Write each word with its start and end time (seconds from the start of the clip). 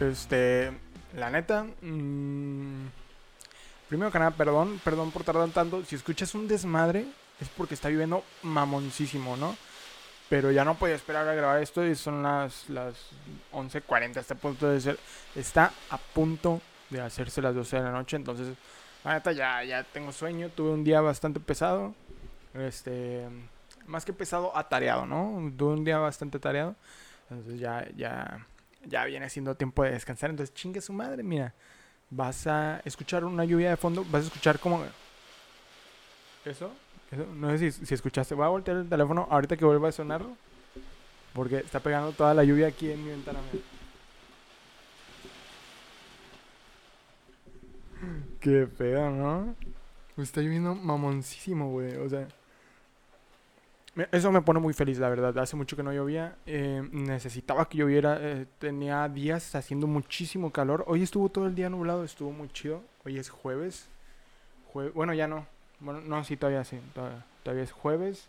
Este, 0.00 0.72
la 1.16 1.30
neta, 1.30 1.64
mm, 1.82 2.86
primero 3.88 4.12
que 4.12 4.18
nada, 4.18 4.30
perdón, 4.30 4.80
perdón 4.84 5.10
por 5.10 5.24
tardar 5.24 5.48
tanto. 5.50 5.84
Si 5.84 5.96
escuchas 5.96 6.34
un 6.34 6.46
desmadre, 6.46 7.06
es 7.40 7.48
porque 7.48 7.74
está 7.74 7.90
lloviendo 7.90 8.24
mamoncísimo, 8.42 9.36
¿no? 9.36 9.56
Pero 10.28 10.50
ya 10.50 10.64
no 10.64 10.74
podía 10.74 10.94
esperar 10.94 11.26
a 11.26 11.34
grabar 11.34 11.62
esto 11.62 11.84
y 11.84 11.94
son 11.94 12.22
las, 12.22 12.68
las 12.68 12.94
11.40. 13.52 14.18
Está 14.18 14.34
a 14.34 14.36
punto 14.36 14.68
de 14.68 14.80
ser, 14.80 14.98
está 15.34 15.72
a 15.90 15.98
punto 15.98 16.60
de 16.90 17.00
hacerse 17.00 17.40
las 17.40 17.54
12 17.54 17.76
de 17.76 17.82
la 17.82 17.92
noche. 17.92 18.16
Entonces, 18.16 18.48
la 19.04 19.14
neta, 19.14 19.32
ya, 19.32 19.64
ya 19.64 19.84
tengo 19.84 20.12
sueño. 20.12 20.50
Tuve 20.50 20.70
un 20.70 20.84
día 20.84 21.00
bastante 21.00 21.40
pesado. 21.40 21.94
Este, 22.54 23.26
más 23.86 24.04
que 24.04 24.12
pesado, 24.12 24.54
atareado, 24.56 25.06
¿no? 25.06 25.50
Tuve 25.56 25.72
un 25.72 25.84
día 25.84 25.98
bastante 25.98 26.36
atareado. 26.36 26.74
Entonces 27.30 27.58
ya, 27.58 27.88
ya, 27.96 28.46
ya 28.84 29.04
viene 29.04 29.28
siendo 29.28 29.54
tiempo 29.54 29.82
de 29.82 29.90
descansar. 29.92 30.30
Entonces, 30.30 30.54
chingue 30.54 30.80
su 30.80 30.92
madre, 30.92 31.22
mira. 31.22 31.54
Vas 32.10 32.46
a 32.46 32.80
escuchar 32.84 33.24
una 33.24 33.44
lluvia 33.44 33.70
de 33.70 33.76
fondo. 33.76 34.04
Vas 34.10 34.24
a 34.24 34.26
escuchar 34.26 34.58
como... 34.58 34.82
¿Eso? 36.44 36.72
¿Eso? 37.10 37.26
No 37.26 37.50
sé 37.50 37.70
si, 37.70 37.86
si 37.86 37.94
escuchaste. 37.94 38.34
Voy 38.34 38.46
a 38.46 38.48
voltear 38.48 38.78
el 38.78 38.88
teléfono 38.88 39.26
ahorita 39.30 39.56
que 39.56 39.64
vuelva 39.64 39.88
a 39.88 39.92
sonar. 39.92 40.22
Porque 41.34 41.58
está 41.58 41.80
pegando 41.80 42.12
toda 42.12 42.34
la 42.34 42.44
lluvia 42.44 42.68
aquí 42.68 42.90
en 42.90 43.04
mi 43.04 43.10
ventana. 43.10 43.40
Qué 48.40 48.66
pedo, 48.66 49.10
¿no? 49.10 49.54
Está 50.16 50.40
lloviendo 50.40 50.74
mamoncísimo, 50.74 51.70
güey. 51.70 51.96
O 51.96 52.08
sea... 52.08 52.28
Eso 54.12 54.30
me 54.32 54.42
pone 54.42 54.60
muy 54.60 54.72
feliz, 54.74 54.98
la 54.98 55.08
verdad. 55.08 55.36
Hace 55.38 55.56
mucho 55.56 55.76
que 55.76 55.82
no 55.82 55.92
llovía. 55.92 56.36
eh, 56.46 56.86
necesitaba 56.92 57.68
que 57.68 57.78
lloviera. 57.78 58.18
eh, 58.20 58.46
tenía 58.58 59.08
días 59.08 59.54
haciendo 59.54 59.86
muchísimo 59.86 60.52
calor. 60.52 60.84
Hoy 60.86 61.02
estuvo 61.02 61.28
todo 61.28 61.46
el 61.46 61.54
día 61.54 61.68
nublado. 61.70 62.04
Estuvo 62.04 62.30
muy 62.30 62.48
chido. 62.48 62.82
Hoy 63.04 63.18
es 63.18 63.28
jueves. 63.30 63.88
Jue- 64.72 64.92
bueno, 64.92 65.14
ya 65.14 65.26
no. 65.26 65.46
Bueno, 65.80 66.00
no, 66.00 66.22
sí, 66.24 66.36
todavía 66.36 66.64
sí. 66.64 66.78
Todavía, 66.94 67.24
todavía 67.42 67.64
es 67.64 67.72
jueves 67.72 68.28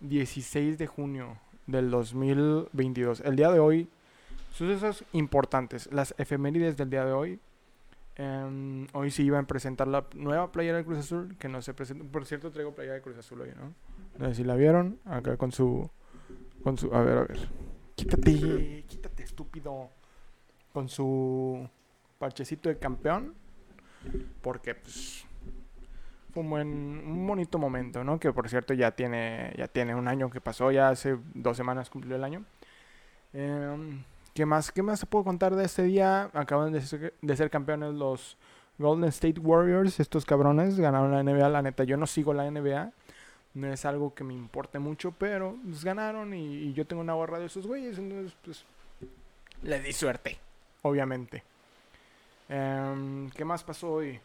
16 0.00 0.78
de 0.78 0.86
junio 0.86 1.38
del 1.66 1.90
2022. 1.90 3.20
El 3.20 3.36
día 3.36 3.50
de 3.50 3.58
hoy, 3.58 3.88
sucesos 4.52 5.04
importantes. 5.12 5.90
Las 5.92 6.14
efemérides 6.18 6.76
del 6.76 6.90
día 6.90 7.04
de 7.04 7.12
hoy. 7.12 7.40
Em, 8.16 8.86
hoy 8.92 9.10
se 9.10 9.22
iba 9.22 9.38
a 9.38 9.42
presentar 9.42 9.88
la 9.88 10.04
nueva 10.14 10.52
playera 10.52 10.78
de 10.78 10.84
Cruz 10.84 10.98
Azul, 10.98 11.36
que 11.38 11.48
no 11.48 11.60
se 11.62 11.74
presentó. 11.74 12.04
Por 12.04 12.24
cierto, 12.26 12.52
traigo 12.52 12.72
playera 12.72 12.94
de 12.94 13.02
Cruz 13.02 13.18
Azul 13.18 13.40
hoy, 13.40 13.50
¿no? 13.56 13.72
No 14.18 14.28
sé 14.28 14.34
si 14.36 14.44
la 14.44 14.54
vieron. 14.54 14.98
Acá 15.04 15.36
con 15.36 15.52
su. 15.52 15.90
Con 16.62 16.78
su. 16.78 16.94
A 16.94 17.02
ver, 17.02 17.18
a 17.18 17.22
ver. 17.24 17.48
Quítate, 17.94 18.84
quítate, 18.88 19.22
estúpido. 19.22 19.90
Con 20.72 20.88
su 20.88 21.68
parchecito 22.18 22.68
de 22.68 22.78
campeón. 22.78 23.34
Porque, 24.42 24.74
pues. 24.74 25.24
Fue 26.32 26.42
un 26.42 26.50
buen. 26.50 26.68
Un 26.68 27.26
bonito 27.26 27.58
momento, 27.58 28.04
¿no? 28.04 28.18
Que 28.18 28.32
por 28.32 28.48
cierto 28.48 28.74
ya 28.74 28.92
tiene. 28.92 29.52
Ya 29.56 29.68
tiene 29.68 29.94
un 29.94 30.08
año 30.08 30.30
que 30.30 30.40
pasó. 30.40 30.70
Ya 30.70 30.88
hace 30.88 31.18
dos 31.34 31.56
semanas 31.56 31.90
cumplió 31.90 32.16
el 32.16 32.24
año. 32.24 32.44
Em, 33.32 34.02
¿Qué 34.32 34.46
más? 34.46 34.72
¿Qué 34.72 34.82
más 34.82 35.00
se 35.00 35.06
puedo 35.06 35.24
contar 35.24 35.54
de 35.54 35.64
este 35.64 35.84
día? 35.84 36.30
Acaban 36.34 36.72
de 36.72 36.80
ser, 36.80 37.14
de 37.20 37.36
ser 37.36 37.50
campeones 37.50 37.94
los 37.94 38.36
Golden 38.78 39.08
State 39.10 39.40
Warriors. 39.40 40.00
Estos 40.00 40.24
cabrones 40.24 40.78
ganaron 40.78 41.12
la 41.12 41.22
NBA. 41.22 41.48
La 41.48 41.62
neta, 41.62 41.84
yo 41.84 41.96
no 41.96 42.06
sigo 42.06 42.34
la 42.34 42.50
NBA. 42.50 42.92
No 43.54 43.72
es 43.72 43.84
algo 43.84 44.14
que 44.14 44.24
me 44.24 44.34
importe 44.34 44.78
mucho, 44.78 45.12
pero 45.12 45.56
pues 45.64 45.84
ganaron 45.84 46.34
y, 46.34 46.72
yo 46.72 46.86
tengo 46.86 47.02
una 47.02 47.14
gorra 47.14 47.38
de 47.38 47.46
esos 47.46 47.66
güeyes. 47.66 47.98
Entonces, 47.98 48.36
pues, 48.44 48.64
les 49.62 49.82
di 49.84 49.92
suerte, 49.92 50.38
obviamente. 50.82 51.42
Em, 52.48 53.30
¿Qué 53.30 53.44
más 53.44 53.62
pasó 53.62 53.92
hoy? 53.92 54.20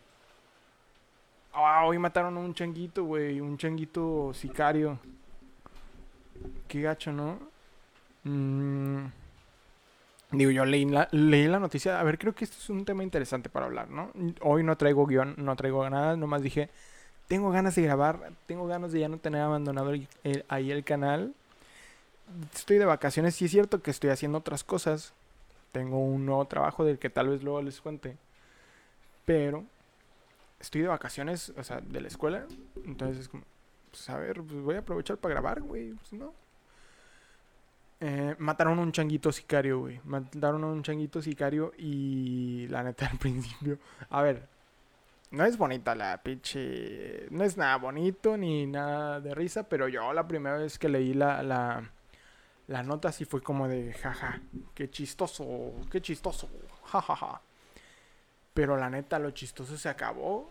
Ah, 1.54 1.86
hoy 1.86 1.98
mataron 2.00 2.36
a 2.38 2.40
un 2.40 2.54
changuito, 2.54 3.04
güey. 3.04 3.40
Un 3.40 3.58
changuito 3.58 4.34
sicario. 4.34 5.00
Qué 6.68 6.82
gacho, 6.82 7.12
¿no? 7.12 7.40
Mm, 8.24 9.08
Digo, 10.32 10.52
yo 10.52 10.64
leí 10.64 10.86
la, 10.86 11.08
leí 11.12 11.48
la 11.48 11.60
noticia. 11.60 12.00
A 12.00 12.04
ver, 12.04 12.20
creo 12.20 12.36
que 12.36 12.44
este 12.46 12.58
es 12.58 12.70
un 12.70 12.86
tema 12.86 13.04
interesante 13.04 13.50
para 13.50 13.66
hablar, 13.66 13.90
¿no? 13.90 14.12
Hoy 14.42 14.64
no 14.64 14.78
traigo 14.78 15.08
guion, 15.08 15.34
no 15.38 15.56
traigo 15.56 15.90
nada. 15.90 16.16
Nomás 16.16 16.44
dije, 16.44 16.70
tengo 17.30 17.52
ganas 17.52 17.76
de 17.76 17.84
grabar. 17.84 18.32
Tengo 18.48 18.68
ganas 18.68 18.92
de 18.92 19.00
ya 19.00 19.08
no 19.08 19.20
tener 19.20 19.42
abandonado 19.42 19.94
ahí 20.50 20.72
el 20.72 20.84
canal. 20.84 21.34
Estoy 22.54 22.80
de 22.80 22.86
vacaciones. 22.86 23.36
Sí 23.36 23.46
es 23.46 23.52
cierto 23.52 23.82
que 23.82 23.92
estoy 23.92 24.10
haciendo 24.10 24.40
otras 24.40 24.64
cosas. 24.64 25.14
Tengo 25.72 26.04
un 26.04 26.26
nuevo 26.26 26.46
trabajo 26.46 26.84
del 26.84 26.98
que 26.98 27.12
tal 27.12 27.30
vez 27.30 27.44
luego 27.44 27.62
les 27.62 27.80
cuente. 27.80 28.18
Pero 29.26 29.64
estoy 30.60 30.82
de 30.82 30.88
vacaciones, 30.88 31.54
o 31.56 31.64
sea, 31.64 31.82
de 31.82 32.02
la 32.02 32.08
escuela. 32.08 32.46
Entonces 32.84 33.20
es 33.20 33.30
como, 33.30 33.44
pues 33.92 34.10
a 34.10 34.18
ver, 34.18 34.42
pues 34.42 34.60
voy 34.62 34.76
a 34.76 34.80
aprovechar 34.80 35.18
para 35.18 35.36
grabar, 35.36 35.62
güey. 35.62 35.92
Pues 35.92 36.14
no. 36.14 36.34
Eh, 38.02 38.36
mataron 38.40 38.80
a 38.80 38.82
un 38.82 38.92
changuito 38.92 39.32
sicario, 39.32 39.82
güey. 39.82 40.02
Mataron 40.04 40.64
a 40.64 40.68
un 40.68 40.82
changuito 40.82 41.22
sicario 41.22 41.74
y 41.78 42.66
la 42.70 42.82
neta 42.82 43.06
al 43.12 43.20
principio. 43.20 43.78
A 44.10 44.24
ver, 44.24 44.48
no 45.32 45.46
es 45.46 45.58
bonita 45.58 45.96
la 45.96 46.22
pinche. 46.24 47.28
No 47.30 47.44
es 47.44 47.58
nada 47.58 47.78
bonito 47.78 48.36
ni 48.38 48.66
nada 48.66 49.20
de 49.20 49.36
risa, 49.36 49.68
pero 49.70 49.88
yo 49.88 50.12
la 50.14 50.28
primera 50.28 50.58
vez 50.58 50.80
que 50.80 50.90
leí 50.90 51.14
la, 51.14 51.44
la, 51.44 52.84
nota 52.84 53.12
sí 53.12 53.26
fue 53.26 53.42
como 53.42 53.68
de 53.68 53.94
jaja. 53.94 54.42
Qué 54.74 54.90
chistoso, 54.90 55.74
qué 55.92 56.02
chistoso, 56.02 56.50
jajaja. 56.86 57.42
Pero 58.54 58.76
la 58.76 58.90
neta, 58.90 59.20
lo 59.20 59.32
chistoso 59.32 59.78
se 59.78 59.90
acabó 59.90 60.50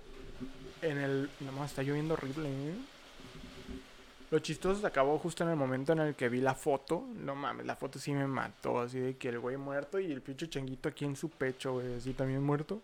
en 0.83 0.99
el. 0.99 1.31
No 1.41 1.65
está 1.65 1.83
lloviendo 1.83 2.15
horrible, 2.15 2.49
¿eh? 2.49 2.75
Lo 4.31 4.39
chistoso 4.41 4.81
se 4.81 4.87
acabó 4.87 5.19
justo 5.19 5.43
en 5.43 5.51
el 5.51 5.57
momento 5.57 5.93
en 5.95 6.01
el 6.01 6.15
que 6.15 6.29
vi 6.29 6.41
la 6.41 6.55
foto. 6.55 7.05
No 7.17 7.35
mames, 7.35 7.67
la 7.67 7.75
foto 7.77 7.99
sí 7.99 8.13
me 8.13 8.27
mató. 8.27 8.81
Así 8.81 9.01
de 9.01 9.17
que 9.17 9.31
el 9.31 9.41
güey 9.41 9.57
muerto 9.57 9.99
y 9.99 10.13
el 10.13 10.21
pinche 10.21 10.49
changuito 10.49 10.89
aquí 10.89 11.05
en 11.05 11.17
su 11.17 11.31
pecho, 11.31 11.73
güey, 11.73 11.95
así 11.95 12.13
también 12.13 12.43
muerto. 12.45 12.81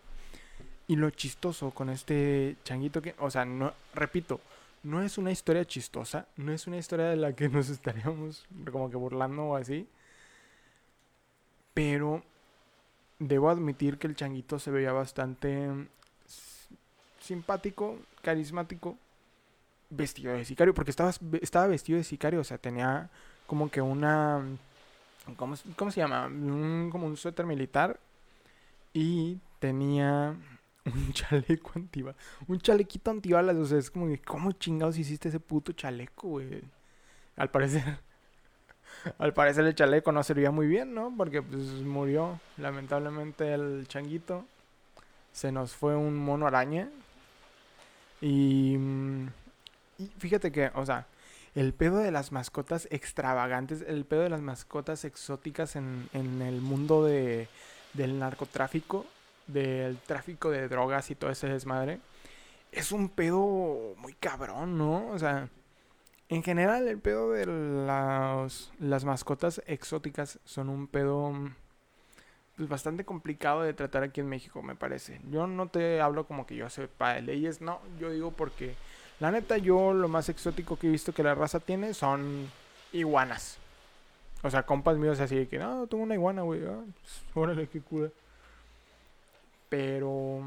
Y 0.87 0.95
lo 0.97 1.09
chistoso 1.09 1.71
con 1.71 1.89
este 1.89 2.57
changuito 2.63 3.01
que, 3.01 3.15
o 3.19 3.31
sea, 3.31 3.43
no, 3.45 3.73
repito, 3.95 4.39
no 4.83 5.01
es 5.01 5.17
una 5.17 5.31
historia 5.31 5.65
chistosa, 5.65 6.27
no 6.37 6.51
es 6.51 6.67
una 6.67 6.77
historia 6.77 7.07
de 7.07 7.15
la 7.15 7.33
que 7.33 7.49
nos 7.49 7.69
estaríamos 7.69 8.45
como 8.71 8.89
que 8.89 8.97
burlando 8.97 9.43
o 9.45 9.55
así. 9.55 9.87
Pero 11.73 12.23
debo 13.19 13.49
admitir 13.49 13.97
que 13.99 14.07
el 14.07 14.15
changuito 14.15 14.59
se 14.59 14.71
veía 14.71 14.93
bastante 14.93 15.67
mm, 15.69 15.87
simpático, 17.19 17.97
carismático, 18.21 18.97
vestido 19.89 20.33
de 20.33 20.45
sicario, 20.45 20.73
porque 20.73 20.91
estaba, 20.91 21.13
estaba 21.41 21.67
vestido 21.67 21.97
de 21.97 22.03
sicario, 22.03 22.41
o 22.41 22.45
sea, 22.45 22.57
tenía 22.57 23.09
como 23.47 23.69
que 23.69 23.81
una... 23.81 24.43
¿Cómo, 25.37 25.55
se- 25.55 25.69
cómo 25.77 25.91
se 25.91 26.01
llama? 26.01 26.27
Un- 26.27 26.89
como 26.91 27.07
un 27.07 27.17
suéter 27.17 27.45
militar 27.45 27.99
y 28.93 29.39
tenía 29.59 30.35
un 30.85 31.13
chaleco 31.13 31.71
antibalas. 31.75 32.21
Un 32.47 32.59
chalequito 32.59 33.11
antibalas, 33.11 33.55
o 33.55 33.65
sea, 33.65 33.77
es 33.77 33.89
como 33.91 34.07
que, 34.07 34.19
¿cómo 34.19 34.51
chingados 34.51 34.97
hiciste 34.97 35.29
ese 35.29 35.39
puto 35.39 35.71
chaleco, 35.73 36.29
güey? 36.29 36.61
Al 37.35 37.49
parecer, 37.49 37.83
al 39.17 39.33
parecer 39.33 39.65
el 39.65 39.75
chaleco 39.75 40.11
no 40.11 40.23
servía 40.23 40.51
muy 40.51 40.67
bien, 40.67 40.93
¿no? 40.93 41.13
Porque 41.15 41.41
pues 41.41 41.61
murió 41.61 42.39
lamentablemente 42.57 43.53
el 43.53 43.87
changuito. 43.87 44.45
Se 45.31 45.51
nos 45.51 45.73
fue 45.75 45.95
un 45.95 46.15
mono 46.17 46.47
araña. 46.47 46.89
Y, 48.21 48.77
mm, 48.77 49.27
y 49.97 50.07
fíjate 50.19 50.51
que, 50.51 50.71
o 50.75 50.85
sea, 50.85 51.07
el 51.55 51.73
pedo 51.73 51.97
de 51.97 52.11
las 52.11 52.31
mascotas 52.31 52.87
extravagantes, 52.91 53.83
el 53.87 54.05
pedo 54.05 54.21
de 54.21 54.29
las 54.29 54.41
mascotas 54.41 55.05
exóticas 55.05 55.75
en, 55.75 56.09
en 56.13 56.41
el 56.41 56.61
mundo 56.61 57.03
de, 57.05 57.47
del 57.93 58.19
narcotráfico, 58.19 59.05
del 59.47 59.97
tráfico 59.97 60.49
de 60.49 60.67
drogas 60.67 61.11
y 61.11 61.15
todo 61.15 61.31
ese 61.31 61.47
desmadre, 61.47 61.99
es 62.71 62.91
un 62.91 63.09
pedo 63.09 63.95
muy 63.97 64.13
cabrón, 64.13 64.77
¿no? 64.77 65.07
O 65.09 65.19
sea, 65.19 65.49
en 66.29 66.43
general 66.43 66.87
el 66.87 66.99
pedo 66.99 67.31
de 67.31 67.45
las, 67.45 68.71
las 68.79 69.05
mascotas 69.05 69.61
exóticas 69.67 70.39
son 70.43 70.69
un 70.69 70.87
pedo 70.87 71.33
pues, 72.57 72.67
bastante 72.69 73.05
complicado 73.05 73.61
de 73.61 73.73
tratar 73.73 74.03
aquí 74.03 74.21
en 74.21 74.29
México, 74.29 74.61
me 74.61 74.75
parece. 74.75 75.21
Yo 75.29 75.47
no 75.47 75.67
te 75.67 76.01
hablo 76.01 76.25
como 76.25 76.45
que 76.45 76.55
yo 76.55 76.69
sepa 76.69 77.13
de 77.13 77.21
leyes, 77.21 77.61
no, 77.61 77.79
yo 77.99 78.11
digo 78.11 78.31
porque 78.31 78.75
la 79.19 79.31
neta 79.31 79.57
yo 79.57 79.93
lo 79.93 80.07
más 80.07 80.29
exótico 80.29 80.77
que 80.77 80.87
he 80.87 80.91
visto 80.91 81.13
que 81.13 81.23
la 81.23 81.35
raza 81.35 81.59
tiene 81.59 81.93
son 81.93 82.49
iguanas. 82.91 83.57
O 84.43 84.49
sea, 84.49 84.63
compas 84.63 84.97
míos 84.97 85.19
así 85.19 85.35
de 85.35 85.47
que, 85.47 85.57
no, 85.57 85.87
tengo 85.87 86.03
una 86.03 86.13
iguana, 86.13 86.41
güey. 86.43 86.61
ah, 86.65 86.83
pues, 87.01 87.23
órale, 87.33 87.67
cura. 87.67 88.09
Pero, 89.75 90.41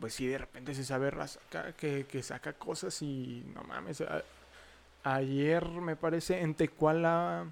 pues 0.00 0.12
sí, 0.12 0.26
de 0.26 0.36
repente 0.36 0.74
se 0.74 0.84
sabe 0.84 1.10
raza 1.10 1.40
que, 1.78 2.04
que 2.04 2.22
saca 2.22 2.52
cosas 2.52 3.00
y 3.00 3.42
no 3.54 3.62
mames. 3.62 4.04
ayer 5.02 5.66
me 5.66 5.96
parece 5.96 6.42
en 6.42 6.54
Tecuala 6.54 7.50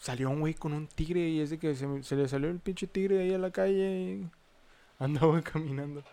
salió 0.00 0.30
un 0.30 0.38
güey 0.38 0.54
con 0.54 0.72
un 0.72 0.86
tigre 0.86 1.28
y 1.28 1.40
es 1.40 1.50
de 1.50 1.58
que 1.58 1.74
se, 1.74 2.04
se 2.04 2.14
le 2.14 2.28
salió 2.28 2.48
el 2.48 2.60
pinche 2.60 2.86
tigre 2.86 3.22
ahí 3.22 3.34
a 3.34 3.38
la 3.38 3.50
calle 3.50 3.90
y 3.90 4.30
andaba 5.00 5.42
caminando. 5.42 6.04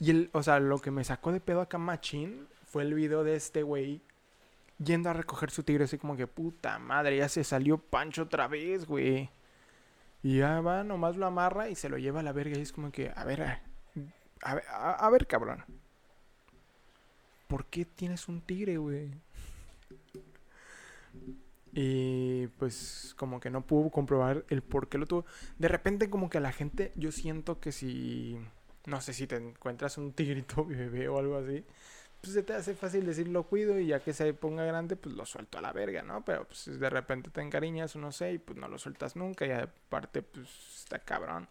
Y 0.00 0.10
el, 0.10 0.30
o 0.32 0.42
sea, 0.42 0.58
lo 0.58 0.80
que 0.80 0.90
me 0.90 1.04
sacó 1.04 1.30
de 1.30 1.38
pedo 1.38 1.60
acá 1.60 1.78
machín 1.78 2.48
fue 2.66 2.82
el 2.82 2.94
video 2.94 3.22
de 3.22 3.36
este 3.36 3.62
güey 3.62 4.00
yendo 4.84 5.10
a 5.10 5.12
recoger 5.12 5.52
su 5.52 5.62
tigre 5.62 5.84
así 5.84 5.96
como 5.96 6.16
que 6.16 6.26
puta 6.26 6.80
madre, 6.80 7.18
ya 7.18 7.28
se 7.28 7.44
salió 7.44 7.78
Pancho 7.78 8.22
otra 8.22 8.48
vez, 8.48 8.84
güey. 8.84 9.30
Y 10.22 10.38
ya 10.38 10.60
va, 10.60 10.84
nomás 10.84 11.16
lo 11.16 11.26
amarra 11.26 11.68
y 11.68 11.74
se 11.74 11.88
lo 11.88 11.96
lleva 11.98 12.20
a 12.20 12.22
la 12.22 12.32
verga 12.32 12.58
y 12.58 12.62
es 12.62 12.72
como 12.72 12.92
que, 12.92 13.12
a 13.14 13.24
ver, 13.24 13.60
a, 14.42 15.10
ver, 15.10 15.26
cabrón. 15.26 15.64
¿Por 17.48 17.66
qué 17.66 17.84
tienes 17.84 18.28
un 18.28 18.40
tigre, 18.40 18.76
güey? 18.76 19.10
Y 21.72 22.48
pues 22.58 23.14
como 23.16 23.40
que 23.40 23.50
no 23.50 23.66
pudo 23.66 23.90
comprobar 23.90 24.44
el 24.48 24.62
por 24.62 24.88
qué 24.88 24.98
lo 24.98 25.06
tuvo. 25.06 25.24
De 25.58 25.68
repente 25.68 26.10
como 26.10 26.28
que 26.28 26.38
a 26.38 26.40
la 26.40 26.52
gente, 26.52 26.92
yo 26.96 27.12
siento 27.12 27.60
que 27.60 27.72
si, 27.72 28.38
no 28.86 29.00
sé 29.00 29.12
si 29.12 29.26
te 29.26 29.36
encuentras 29.36 29.98
un 29.98 30.12
tigrito 30.14 30.64
bebé 30.64 31.08
o 31.08 31.18
algo 31.18 31.36
así, 31.36 31.64
pues 32.20 32.34
se 32.34 32.42
te 32.42 32.54
hace 32.54 32.74
fácil 32.74 33.06
decir 33.06 33.28
lo 33.28 33.44
cuido 33.44 33.78
y 33.78 33.86
ya 33.86 34.00
que 34.00 34.12
se 34.12 34.32
ponga 34.34 34.64
grande, 34.64 34.96
pues 34.96 35.14
lo 35.14 35.24
suelto 35.26 35.58
a 35.58 35.60
la 35.60 35.72
verga, 35.72 36.02
¿no? 36.02 36.24
Pero 36.24 36.44
pues 36.44 36.78
de 36.78 36.90
repente 36.90 37.30
te 37.30 37.40
encariñas 37.40 37.96
no 37.96 38.12
sé 38.12 38.34
y 38.34 38.38
pues 38.38 38.58
no 38.58 38.68
lo 38.68 38.78
sueltas 38.78 39.16
nunca 39.16 39.46
y 39.46 39.52
aparte 39.52 40.22
pues 40.22 40.48
está 40.80 40.98
cabrón 40.98 41.48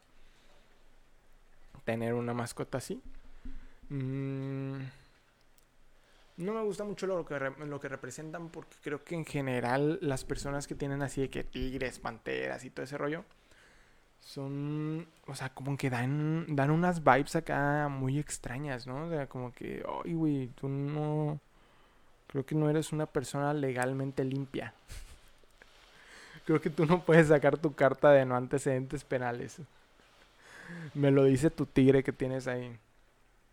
tener 1.86 2.13
una 2.13 2.33
mascota 2.33 2.77
así. 2.77 3.01
Mmm 3.89 4.80
no 6.39 6.54
me 6.54 6.63
gusta 6.63 6.86
mucho 6.86 7.06
lo 7.06 7.25
que, 7.25 7.38
lo 7.38 7.80
que 7.80 7.89
representan 7.89 8.50
porque 8.50 8.77
creo 8.81 9.04
que 9.04 9.16
en 9.16 9.25
general 9.25 10.00
las 10.01 10.24
personas 10.24 10.68
que 10.68 10.75
tienen 10.75 11.01
así 11.01 11.21
de 11.21 11.30
que 11.30 11.44
tigres, 11.44 12.00
panteras 12.00 12.63
y 12.63 12.69
todo 12.69 12.86
ese 12.86 12.98
rollo 12.98 13.25
son, 14.19 15.07
o 15.27 15.36
sea, 15.36 15.50
como 15.50 15.77
que 15.77 15.89
dan, 15.89 16.56
dan 16.56 16.71
unas 16.71 17.04
vibes 17.04 17.36
acá 17.36 17.88
muy 17.89 18.19
extrañas, 18.19 18.86
¿no? 18.88 19.06
O 19.06 19.10
sea, 19.10 19.27
como 19.27 19.51
que, 19.51 19.83
ay, 20.06 20.13
güey, 20.13 20.48
tú 20.48 20.68
no, 20.68 21.39
creo 22.27 22.45
que 22.45 22.56
no 22.56 22.69
eres 22.69 22.92
una 22.92 23.06
persona 23.06 23.54
legalmente 23.54 24.24
limpia. 24.24 24.74
creo 26.45 26.62
que 26.62 26.69
tú 26.69 26.86
no 26.86 27.04
puedes 27.04 27.27
sacar 27.27 27.57
tu 27.57 27.74
carta 27.74 28.12
de 28.12 28.25
no 28.25 28.36
antecedentes 28.36 29.04
penales. 29.04 29.62
Me 30.94 31.12
lo 31.12 31.24
dice 31.24 31.50
tu 31.50 31.66
tigre 31.66 32.04
que 32.04 32.13
tienes 32.13 32.48
ahí. 32.48 32.77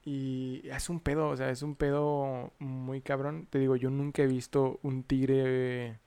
Y 0.04 0.62
es 0.68 0.88
un 0.88 1.00
pedo, 1.00 1.28
o 1.28 1.36
sea, 1.36 1.50
es 1.50 1.62
un 1.62 1.74
pedo 1.74 2.52
muy 2.58 3.00
cabrón. 3.00 3.48
Te 3.50 3.58
digo, 3.58 3.76
yo 3.76 3.90
nunca 3.90 4.22
he 4.22 4.26
visto 4.26 4.78
un 4.82 5.02
tigre 5.02 5.98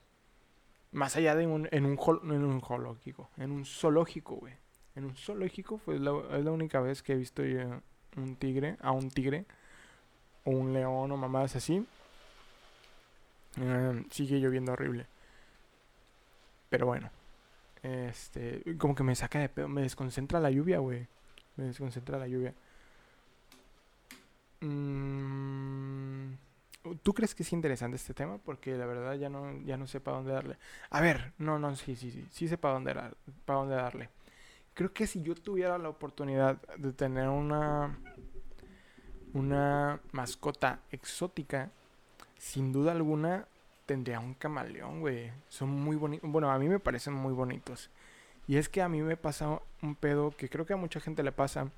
más 0.92 1.16
allá 1.16 1.34
de 1.34 1.46
un, 1.46 1.68
en 1.70 1.84
un, 1.84 1.98
en 2.24 2.44
un 2.44 2.60
zoológico. 2.60 3.30
En 3.36 3.52
un 3.52 3.64
zoológico, 3.64 4.36
güey. 4.36 4.54
En 4.96 5.04
un 5.04 5.16
zoológico 5.16 5.78
fue 5.78 5.98
la, 5.98 6.12
es 6.32 6.44
la 6.44 6.50
única 6.50 6.80
vez 6.80 7.02
que 7.02 7.12
he 7.12 7.16
visto 7.16 7.42
un 8.16 8.36
tigre, 8.36 8.76
a 8.80 8.90
un 8.90 9.10
tigre, 9.10 9.46
o 10.44 10.50
un 10.50 10.72
león 10.72 11.12
o 11.12 11.16
mamadas 11.16 11.56
así. 11.56 11.86
Em, 13.56 14.08
sigue 14.10 14.38
lloviendo 14.40 14.72
horrible. 14.72 15.06
Pero 16.68 16.86
bueno. 16.86 17.10
Este, 17.82 18.62
como 18.78 18.94
que 18.94 19.02
me 19.02 19.14
saca 19.14 19.38
de 19.38 19.48
pedo, 19.48 19.68
me 19.68 19.82
desconcentra 19.82 20.40
la 20.40 20.50
lluvia, 20.50 20.78
güey. 20.78 21.06
Me 21.56 21.64
desconcentra 21.64 22.18
la 22.18 22.28
lluvia. 22.28 22.54
Mm, 24.60 26.34
¿Tú 27.02 27.12
crees 27.12 27.34
que 27.34 27.42
es 27.42 27.52
interesante 27.52 27.96
este 27.96 28.14
tema? 28.14 28.38
Porque 28.38 28.74
la 28.74 28.86
verdad 28.86 29.14
ya 29.14 29.28
no, 29.28 29.60
ya 29.62 29.76
no 29.76 29.86
sé 29.86 30.00
para 30.00 30.16
dónde 30.16 30.32
darle. 30.32 30.56
A 30.88 31.00
ver, 31.00 31.32
no, 31.38 31.58
no, 31.58 31.76
sí, 31.76 31.94
sí, 31.94 32.10
sí, 32.10 32.26
sí 32.30 32.48
sé 32.48 32.56
para 32.56 32.74
dónde, 32.74 32.94
para 33.44 33.58
dónde 33.58 33.74
darle. 33.74 34.08
Creo 34.72 34.92
que 34.92 35.06
si 35.06 35.22
yo 35.22 35.34
tuviera 35.34 35.76
la 35.76 35.90
oportunidad 35.90 36.60
de 36.78 36.92
tener 36.92 37.28
una, 37.28 37.98
una 39.34 40.00
mascota 40.12 40.80
exótica, 40.90 41.70
sin 42.38 42.72
duda 42.72 42.92
alguna 42.92 43.46
tendría 43.84 44.20
un 44.20 44.34
camaleón, 44.34 45.00
güey. 45.00 45.32
Son 45.48 45.68
muy 45.68 45.96
bonitos. 45.96 46.30
Bueno, 46.30 46.50
a 46.50 46.58
mí 46.58 46.68
me 46.68 46.78
parecen 46.78 47.12
muy 47.12 47.34
bonitos. 47.34 47.90
Y 48.46 48.56
es 48.56 48.68
que 48.68 48.80
a 48.80 48.88
mí 48.88 49.02
me 49.02 49.16
pasa 49.16 49.60
un 49.82 49.94
pedo 49.96 50.30
que 50.30 50.48
creo 50.48 50.64
que 50.64 50.72
a 50.72 50.76
mucha 50.76 51.00
gente 51.00 51.22
le 51.22 51.32
pasa 51.32 51.70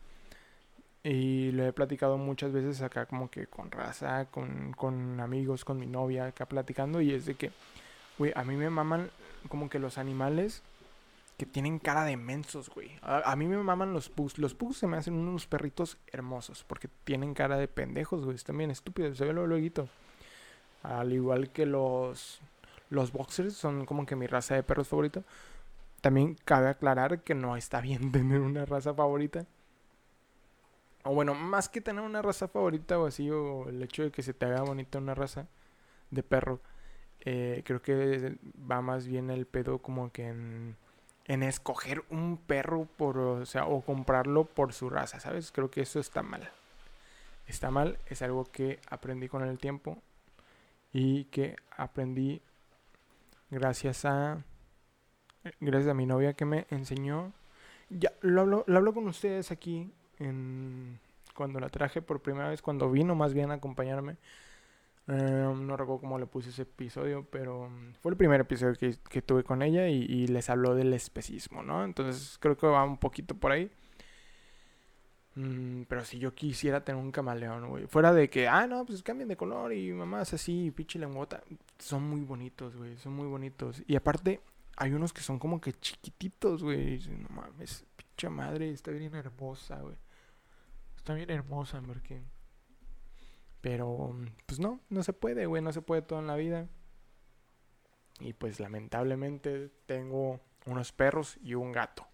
y 1.04 1.50
lo 1.50 1.66
he 1.66 1.72
platicado 1.72 2.16
muchas 2.16 2.52
veces 2.52 2.80
acá 2.80 3.06
como 3.06 3.28
que 3.28 3.48
con 3.48 3.70
raza, 3.70 4.26
con, 4.26 4.72
con 4.72 5.18
amigos, 5.20 5.64
con 5.64 5.78
mi 5.78 5.86
novia, 5.86 6.26
acá 6.26 6.46
platicando. 6.46 7.00
Y 7.00 7.12
es 7.12 7.26
de 7.26 7.34
que, 7.34 7.50
güey, 8.18 8.32
a 8.36 8.44
mí 8.44 8.54
me 8.54 8.70
maman 8.70 9.10
como 9.48 9.68
que 9.68 9.80
los 9.80 9.98
animales 9.98 10.62
que 11.38 11.46
tienen 11.46 11.80
cara 11.80 12.04
de 12.04 12.16
mensos, 12.16 12.70
güey. 12.70 12.92
A, 13.02 13.34
mí 13.34 13.48
me 13.48 13.56
maman 13.58 13.92
los 13.92 14.10
pugs. 14.10 14.38
Los 14.38 14.54
pugs 14.54 14.76
se 14.76 14.86
me 14.86 14.96
hacen 14.96 15.14
unos 15.14 15.48
perritos 15.48 15.98
hermosos 16.12 16.62
porque 16.62 16.88
tienen 17.02 17.34
cara 17.34 17.56
de 17.56 17.66
pendejos, 17.66 18.24
güey. 18.24 18.36
Están 18.36 18.58
bien 18.58 18.70
estúpidos, 18.70 19.18
se 19.18 19.24
ve 19.24 19.32
lo 19.32 19.48
luego. 19.48 19.88
Al 20.84 21.12
igual 21.12 21.50
que 21.50 21.66
los, 21.66 22.40
los 22.90 23.12
boxers 23.12 23.54
son 23.54 23.86
como 23.86 24.06
que 24.06 24.14
mi 24.14 24.28
raza 24.28 24.54
de 24.54 24.62
perros 24.62 24.86
favorita. 24.86 25.22
También 26.00 26.36
cabe 26.44 26.68
aclarar 26.68 27.22
que 27.22 27.34
no 27.34 27.56
está 27.56 27.80
bien 27.80 28.12
tener 28.12 28.40
una 28.40 28.64
raza 28.66 28.94
favorita 28.94 29.46
o 31.04 31.14
bueno, 31.14 31.34
más 31.34 31.68
que 31.68 31.80
tener 31.80 32.02
una 32.02 32.22
raza 32.22 32.48
favorita 32.48 32.98
o 32.98 33.06
así, 33.06 33.30
o 33.30 33.68
el 33.68 33.82
hecho 33.82 34.04
de 34.04 34.10
que 34.10 34.22
se 34.22 34.34
te 34.34 34.46
haga 34.46 34.62
bonita 34.62 34.98
una 34.98 35.14
raza 35.14 35.48
de 36.10 36.22
perro, 36.22 36.60
eh, 37.20 37.62
creo 37.64 37.82
que 37.82 38.36
va 38.70 38.82
más 38.82 39.06
bien 39.06 39.30
el 39.30 39.46
pedo 39.46 39.78
como 39.78 40.12
que 40.12 40.28
en, 40.28 40.76
en 41.26 41.42
escoger 41.42 42.04
un 42.10 42.36
perro 42.36 42.86
por, 42.96 43.18
o 43.18 43.46
sea, 43.46 43.66
o 43.66 43.80
comprarlo 43.82 44.44
por 44.44 44.72
su 44.72 44.90
raza, 44.90 45.20
¿sabes? 45.20 45.52
Creo 45.52 45.70
que 45.70 45.82
eso 45.82 46.00
está 46.00 46.22
mal. 46.22 46.50
Está 47.46 47.70
mal, 47.70 47.98
es 48.06 48.22
algo 48.22 48.44
que 48.44 48.80
aprendí 48.88 49.28
con 49.28 49.42
el 49.42 49.58
tiempo 49.58 49.98
y 50.92 51.24
que 51.24 51.56
aprendí 51.76 52.42
gracias 53.50 54.04
a 54.04 54.44
gracias 55.60 55.90
a 55.90 55.94
mi 55.94 56.06
novia 56.06 56.34
que 56.34 56.44
me 56.44 56.66
enseñó. 56.70 57.32
Ya 57.90 58.12
lo 58.20 58.42
hablo, 58.42 58.64
lo 58.66 58.78
hablo 58.78 58.94
con 58.94 59.08
ustedes 59.08 59.50
aquí 59.50 59.92
cuando 61.34 61.60
la 61.60 61.68
traje 61.68 62.02
por 62.02 62.20
primera 62.20 62.48
vez, 62.50 62.62
cuando 62.62 62.90
vino 62.90 63.14
más 63.14 63.34
bien 63.34 63.50
a 63.50 63.54
acompañarme. 63.54 64.16
Em, 65.08 65.66
no 65.66 65.76
recuerdo 65.76 66.00
cómo 66.00 66.18
le 66.18 66.26
puse 66.26 66.50
ese 66.50 66.62
episodio, 66.62 67.26
pero 67.30 67.68
fue 68.00 68.12
el 68.12 68.16
primer 68.16 68.40
episodio 68.40 68.74
que, 68.76 69.22
tuve 69.22 69.42
con 69.42 69.62
ella 69.62 69.88
y, 69.88 70.26
les 70.28 70.48
habló 70.48 70.74
del 70.74 70.92
especismo, 70.94 71.62
¿no? 71.62 71.84
Entonces 71.84 72.38
creo 72.40 72.56
que 72.56 72.66
va 72.66 72.84
un 72.84 72.98
poquito 72.98 73.34
por 73.34 73.52
ahí. 73.52 73.70
Mm, 75.34 75.84
pero 75.88 76.04
si 76.04 76.18
yo 76.18 76.34
quisiera 76.34 76.84
tener 76.84 77.02
un 77.02 77.10
camaleón, 77.10 77.68
güey. 77.68 77.86
Fuera 77.86 78.12
de 78.12 78.28
que, 78.28 78.48
ah, 78.48 78.66
no, 78.66 78.84
pues 78.84 79.02
cambien 79.02 79.28
de 79.28 79.36
color 79.36 79.72
y 79.72 79.92
mamás 79.92 80.34
así, 80.34 80.70
pinche 80.70 80.98
lengüota. 80.98 81.42
Son 81.78 82.02
muy 82.02 82.20
bonitos, 82.20 82.76
güey. 82.76 82.96
Son 82.98 83.12
muy 83.14 83.26
bonitos. 83.26 83.82
Y 83.86 83.96
aparte, 83.96 84.40
hay 84.76 84.92
unos 84.92 85.12
que 85.12 85.22
son 85.22 85.38
como 85.38 85.60
que 85.60 85.72
chiquititos, 85.72 86.62
güey. 86.62 86.98
No 87.08 87.28
mames, 87.30 87.84
pinche 87.96 88.28
madre, 88.28 88.70
está 88.70 88.90
bien 88.90 89.14
hermosa, 89.14 89.80
güey. 89.80 89.96
Está 91.02 91.14
bien 91.14 91.30
hermosa, 91.30 91.82
porque... 91.82 92.22
Pero, 93.60 94.16
pues 94.46 94.60
no, 94.60 94.80
no 94.88 95.02
se 95.02 95.12
puede, 95.12 95.46
güey, 95.46 95.60
no 95.60 95.72
se 95.72 95.82
puede 95.82 96.02
todo 96.02 96.20
en 96.20 96.28
la 96.28 96.36
vida. 96.36 96.68
Y 98.20 98.32
pues 98.32 98.60
lamentablemente 98.60 99.70
tengo 99.86 100.40
unos 100.66 100.92
perros 100.92 101.38
y 101.42 101.54
un 101.54 101.72
gato. 101.72 102.06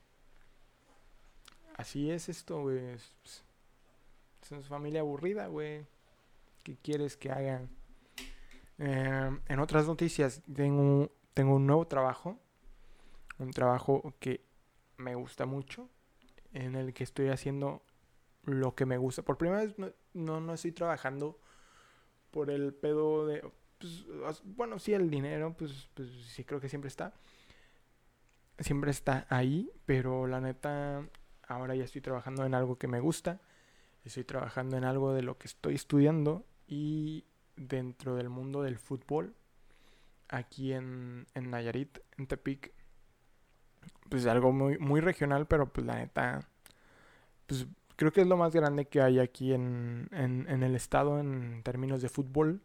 Así 1.77 2.11
es 2.11 2.31
esto, 2.31 2.63
güey. 2.63 2.79
Es, 2.79 3.45
una 4.51 4.63
familia 4.63 5.01
aburrida, 5.01 5.47
güey. 5.47 5.87
¿Qué 6.63 6.77
quieres 6.77 7.17
que 7.17 7.31
hagan? 7.31 7.69
Eh, 8.79 9.39
en 9.49 9.59
otras 9.61 9.87
noticias, 9.87 10.43
tengo, 10.55 11.11
tengo 11.35 11.57
un 11.57 11.67
nuevo 11.67 11.87
trabajo 11.87 12.39
un 13.39 13.51
trabajo 13.53 14.15
que 14.19 14.45
me 14.97 15.15
gusta 15.15 15.47
mucho, 15.47 15.89
en 16.53 16.75
el 16.75 16.93
que 16.93 17.05
estoy 17.05 17.29
haciendo 17.29 17.83
lo 18.45 18.75
que 18.75 18.87
me 18.87 18.99
gusta. 18.99 19.23
Por 19.23 19.39
primera 19.39 19.63
vez 19.63 19.77
no, 20.15 20.41
no, 20.41 20.55
estoy 20.55 20.73
trabajando 20.73 21.39
por 22.31 22.51
el 22.51 22.75
pedo 22.75 23.27
de... 23.27 23.49
Pues, 23.79 24.43
bueno, 24.45 24.79
sí, 24.79 24.93
el 24.93 25.11
dinero, 25.11 25.55
pues, 25.57 25.89
pues 25.95 26.09
sí 26.29 26.45
creo 26.45 26.61
que 26.61 26.69
siempre 26.69 26.89
está. 26.89 27.15
Siempre 28.59 28.91
está 28.91 29.27
ahí, 29.29 29.71
pero 29.87 30.27
la 30.27 30.41
neta, 30.41 31.09
ahora 31.47 31.77
ya 31.77 31.85
estoy 31.85 32.01
trabajando 32.01 32.45
en 32.45 32.55
algo 32.55 32.77
que 32.77 32.89
me 32.89 33.01
gusta. 33.01 33.41
Estoy 34.05 34.25
trabajando 34.25 34.77
en 34.77 34.85
algo 34.85 35.13
de 35.13 35.23
lo 35.23 35.39
que 35.39 35.47
estoy 35.47 35.75
estudiando 35.75 36.45
y 36.67 37.25
dentro 37.57 38.17
del 38.17 38.29
mundo 38.29 38.63
del 38.63 38.79
fútbol, 38.79 39.35
aquí 40.29 40.73
en, 40.73 41.27
en 41.35 41.51
Nayarit, 41.51 41.99
en 42.17 42.27
Tepic, 42.27 42.73
pues 44.09 44.27
algo 44.27 44.53
muy, 44.53 44.79
muy 44.79 45.01
regional, 45.01 45.47
pero 45.47 45.73
pues 45.73 45.87
la 45.87 45.97
neta, 45.97 46.49
pues 47.47 47.67
creo 47.99 48.13
que 48.13 48.21
es 48.21 48.29
lo 48.29 48.37
más 48.37 48.55
grande 48.55 48.87
que 48.87 49.01
hay 49.01 49.19
aquí 49.19 49.53
en, 49.53 50.09
en, 50.13 50.63
el 50.63 50.75
estado 50.77 51.19
en 51.19 51.63
términos 51.65 52.01
de 52.01 52.09
fútbol. 52.09 52.63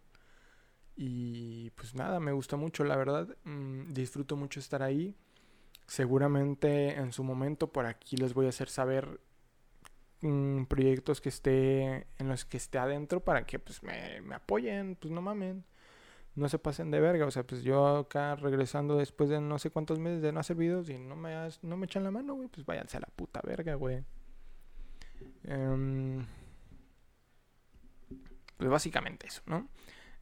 Y 0.96 1.72
pues 1.72 1.96
nada, 1.96 2.20
me 2.20 2.32
gusta 2.34 2.56
mucho, 2.56 2.84
la 2.84 2.96
verdad. 2.96 3.28
Mm, 3.44 3.94
disfruto 3.94 4.38
mucho 4.38 4.60
estar 4.60 4.84
ahí. 4.84 5.16
Seguramente 5.88 6.96
en 6.96 7.12
su 7.12 7.24
momento 7.24 7.72
por 7.72 7.88
aquí 7.88 8.16
les 8.16 8.34
voy 8.36 8.46
a 8.46 8.50
hacer 8.50 8.70
saber 8.70 9.20
mm, 10.22 10.66
proyectos 10.66 11.20
que 11.20 11.30
esté 11.30 12.08
en 12.20 12.28
los 12.30 12.46
que 12.46 12.58
esté 12.58 12.78
adentro 12.78 13.20
para 13.22 13.46
que 13.46 13.58
pues 13.60 13.82
me, 13.82 14.22
me 14.22 14.36
apoyen, 14.36 14.96
pues 14.96 15.12
no 15.12 15.22
mamen 15.22 15.66
no 16.36 16.50
se 16.50 16.60
pasen 16.60 16.92
de 16.92 17.00
verga. 17.00 17.26
O 17.26 17.32
sea, 17.32 17.44
pues 17.44 17.64
yo 17.64 17.98
acá 17.98 18.36
regresando 18.36 18.98
después 18.98 19.30
de 19.30 19.42
no 19.42 19.60
sé 19.60 19.70
cuántos 19.72 20.00
meses 20.00 20.22
de 20.22 20.32
no 20.32 20.40
hacer 20.40 20.56
videos 20.56 20.90
y 20.90 20.98
no 20.98 21.16
me, 21.16 21.34
no 21.62 21.78
me 21.78 21.86
echan 21.86 22.04
la 22.04 22.12
mano, 22.12 22.36
güey, 22.36 22.48
pues 22.48 22.66
váyanse 22.66 22.98
a 22.98 23.02
la 23.02 23.08
puta 23.16 23.42
verga, 23.44 23.76
güey. 23.76 24.04
Em, 25.44 26.26
pues 28.58 28.70
básicamente 28.70 29.28
eso, 29.28 29.42
¿no? 29.46 29.68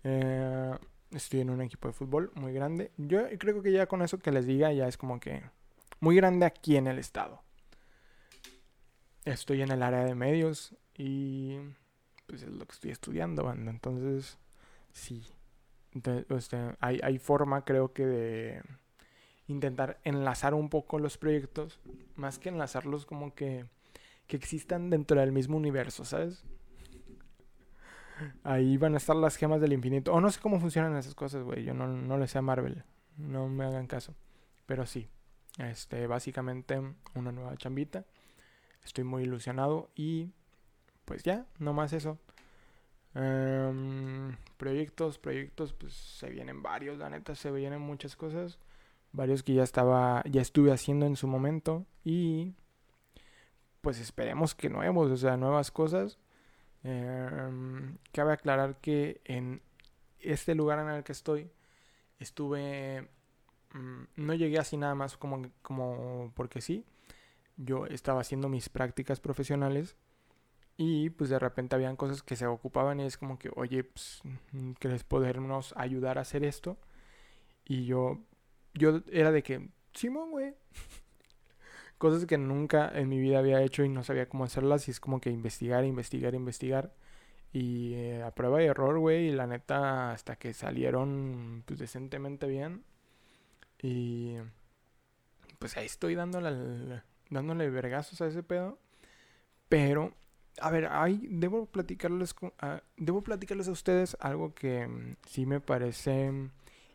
Eh, 0.03 0.77
estoy 1.11 1.41
en 1.41 1.49
un 1.49 1.61
equipo 1.61 1.87
de 1.87 1.93
fútbol 1.93 2.31
muy 2.35 2.53
grande. 2.53 2.91
Yo 2.97 3.27
creo 3.37 3.61
que 3.61 3.71
ya 3.71 3.87
con 3.87 4.01
eso 4.01 4.19
que 4.19 4.31
les 4.31 4.45
diga 4.45 4.71
ya 4.73 4.87
es 4.87 4.97
como 4.97 5.19
que 5.19 5.43
muy 5.99 6.15
grande 6.15 6.45
aquí 6.45 6.77
en 6.77 6.87
el 6.87 6.99
estado. 6.99 7.41
Estoy 9.25 9.61
en 9.61 9.71
el 9.71 9.83
área 9.83 10.03
de 10.03 10.15
medios 10.15 10.75
y 10.97 11.57
pues 12.25 12.43
es 12.43 12.49
lo 12.49 12.65
que 12.65 12.73
estoy 12.73 12.91
estudiando, 12.91 13.43
banda. 13.43 13.69
Entonces, 13.69 14.39
sí, 14.93 15.23
entonces, 15.93 16.75
hay, 16.79 16.99
hay 17.03 17.17
forma, 17.17 17.65
creo 17.65 17.93
que, 17.93 18.05
de 18.05 18.61
intentar 19.47 19.99
enlazar 20.03 20.53
un 20.53 20.69
poco 20.69 20.99
los 20.99 21.17
proyectos, 21.17 21.79
más 22.15 22.39
que 22.39 22.49
enlazarlos 22.49 23.05
como 23.05 23.35
que, 23.35 23.65
que 24.27 24.37
existan 24.37 24.89
dentro 24.89 25.19
del 25.19 25.31
mismo 25.31 25.57
universo, 25.57 26.05
¿sabes? 26.05 26.43
Ahí 28.43 28.77
van 28.77 28.93
a 28.93 28.97
estar 28.97 29.15
las 29.15 29.35
gemas 29.35 29.61
del 29.61 29.73
infinito. 29.73 30.13
O 30.13 30.21
no 30.21 30.29
sé 30.31 30.39
cómo 30.39 30.59
funcionan 30.59 30.95
esas 30.95 31.15
cosas, 31.15 31.43
güey. 31.43 31.63
Yo 31.63 31.73
no, 31.73 31.87
no 31.87 32.17
le 32.17 32.27
sé 32.27 32.37
a 32.37 32.41
Marvel. 32.41 32.83
No 33.17 33.47
me 33.47 33.65
hagan 33.65 33.87
caso. 33.87 34.15
Pero 34.65 34.85
sí. 34.85 35.07
Este, 35.57 36.07
básicamente 36.07 36.81
una 37.15 37.31
nueva 37.31 37.57
chambita. 37.57 38.05
Estoy 38.83 39.03
muy 39.03 39.23
ilusionado. 39.23 39.89
Y 39.95 40.29
pues 41.05 41.23
ya, 41.23 41.45
no 41.59 41.73
más 41.73 41.93
eso. 41.93 42.19
Em, 43.13 44.37
proyectos, 44.57 45.19
proyectos, 45.19 45.73
pues 45.73 45.93
se 45.93 46.29
vienen 46.29 46.63
varios, 46.63 46.97
la 46.97 47.09
neta, 47.09 47.35
se 47.35 47.51
vienen 47.51 47.81
muchas 47.81 48.15
cosas. 48.15 48.59
Varios 49.11 49.43
que 49.43 49.53
ya 49.53 49.63
estaba, 49.63 50.23
ya 50.29 50.41
estuve 50.41 50.71
haciendo 50.71 51.05
en 51.05 51.15
su 51.15 51.27
momento. 51.27 51.85
Y 52.05 52.53
pues 53.81 53.99
esperemos 53.99 54.55
que 54.55 54.69
nuevos, 54.69 55.11
o 55.11 55.17
sea, 55.17 55.37
nuevas 55.37 55.71
cosas. 55.71 56.19
Em, 56.83 57.97
cabe 58.13 58.33
aclarar 58.33 58.77
que 58.81 59.21
en 59.25 59.61
este 60.19 60.55
lugar 60.55 60.79
en 60.79 60.89
el 60.89 61.03
que 61.03 61.11
estoy, 61.11 61.51
estuve. 62.19 63.09
Mm, 63.73 64.03
no 64.17 64.33
llegué 64.33 64.59
así 64.59 64.77
nada 64.77 64.95
más 64.95 65.17
como, 65.17 65.51
como 65.61 66.31
porque 66.35 66.61
sí. 66.61 66.85
Yo 67.57 67.85
estaba 67.87 68.21
haciendo 68.21 68.49
mis 68.49 68.69
prácticas 68.69 69.19
profesionales 69.19 69.95
y 70.77 71.11
pues 71.11 71.29
de 71.29 71.39
repente 71.39 71.75
habían 71.75 71.95
cosas 71.95 72.23
que 72.23 72.35
se 72.35 72.47
ocupaban 72.47 72.99
y 72.99 73.05
es 73.05 73.17
como 73.17 73.37
que, 73.37 73.51
oye, 73.55 73.83
pues, 73.83 74.21
¿querés 74.79 75.03
podernos 75.03 75.73
ayudar 75.77 76.17
a 76.17 76.21
hacer 76.21 76.43
esto? 76.43 76.77
Y 77.65 77.85
yo, 77.85 78.19
yo 78.73 79.01
era 79.11 79.31
de 79.31 79.43
que, 79.43 79.69
Simón, 79.93 80.31
güey. 80.31 80.55
Cosas 82.01 82.25
que 82.25 82.39
nunca 82.39 82.91
en 82.95 83.09
mi 83.09 83.19
vida 83.19 83.37
había 83.37 83.61
hecho 83.61 83.83
y 83.83 83.89
no 83.89 84.03
sabía 84.03 84.27
cómo 84.27 84.43
hacerlas 84.43 84.87
y 84.87 84.91
es 84.91 84.99
como 84.99 85.21
que 85.21 85.29
investigar, 85.29 85.85
investigar, 85.85 86.33
investigar. 86.33 86.91
Y 87.53 87.93
eh, 87.93 88.23
a 88.23 88.31
prueba 88.31 88.63
y 88.63 88.65
error, 88.65 88.97
güey, 88.97 89.27
y 89.27 89.31
la 89.31 89.45
neta 89.45 90.11
hasta 90.11 90.35
que 90.35 90.51
salieron 90.55 91.61
pues 91.67 91.79
decentemente 91.79 92.47
bien. 92.47 92.83
Y 93.83 94.37
pues 95.59 95.77
ahí 95.77 95.85
estoy 95.85 96.15
dándole, 96.15 97.03
dándole 97.29 97.69
vergazos 97.69 98.19
a 98.21 98.27
ese 98.27 98.41
pedo. 98.41 98.79
Pero 99.69 100.15
a 100.59 100.71
ver, 100.71 100.87
ahí 100.87 101.27
debo 101.29 101.67
platicarles, 101.67 102.33
ah, 102.61 102.81
debo 102.97 103.21
platicarles 103.21 103.67
a 103.67 103.73
ustedes 103.73 104.17
algo 104.19 104.55
que 104.55 104.87
mm, 104.87 105.17
sí 105.27 105.45
me 105.45 105.59
parece 105.59 106.31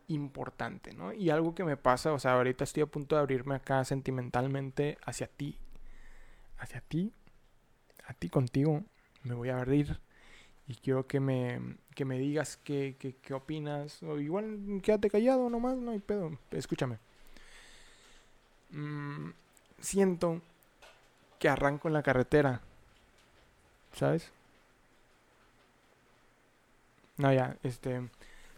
importante, 0.09 0.95
¿no? 0.95 1.13
Y 1.13 1.31
algo 1.31 1.55
que 1.55 1.65
me 1.65 1.77
pasa, 1.77 2.13
o 2.13 2.19
sea, 2.19 2.35
ahorita 2.35 2.65
estoy 2.65 2.83
a 2.83 2.87
punto 2.87 3.17
de 3.17 3.23
abrirme 3.23 3.55
acá 3.57 3.85
sentimentalmente 3.85 4.99
hacia 5.05 5.27
ti, 5.27 5.59
hacia 6.59 6.81
ti, 6.81 7.13
a 8.07 8.15
ti 8.15 8.29
contigo, 8.29 8.85
me 9.25 9.35
voy 9.35 9.49
a 9.49 9.59
abrir 9.59 9.99
y 10.69 10.75
quiero 10.75 11.07
que 11.07 11.21
me, 11.21 11.61
que 11.95 12.05
me 12.05 12.19
digas 12.19 12.57
qué, 12.63 12.97
qué, 12.99 13.17
qué 13.17 13.35
opinas, 13.35 14.03
o 14.03 14.19
igual 14.19 14.81
quédate 14.83 15.11
callado 15.11 15.51
nomás, 15.51 15.77
no 15.77 15.91
hay 15.93 16.01
pedo, 16.01 16.39
escúchame. 16.51 16.99
Mm, 18.71 19.31
siento 19.81 20.41
que 21.39 21.49
arranco 21.49 21.89
en 21.89 21.95
la 21.95 22.03
carretera 22.03 22.63
¿sabes? 23.97 24.31
No, 27.17 27.33
ya, 27.33 27.57
este. 27.63 28.09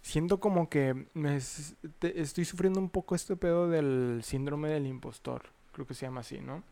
Siento 0.02 0.40
como 0.40 0.68
que 0.68 1.06
me 1.14 1.36
estoy 1.36 2.44
sufriendo 2.44 2.80
un 2.80 2.90
poco 2.90 3.14
este 3.14 3.36
pedo 3.36 3.68
del 3.68 4.20
síndrome 4.22 4.68
del 4.68 4.86
impostor. 4.86 5.50
Creo 5.72 5.86
que 5.86 5.94
se 5.94 6.06
llama 6.06 6.20
así, 6.20 6.40
¿no? 6.40 6.62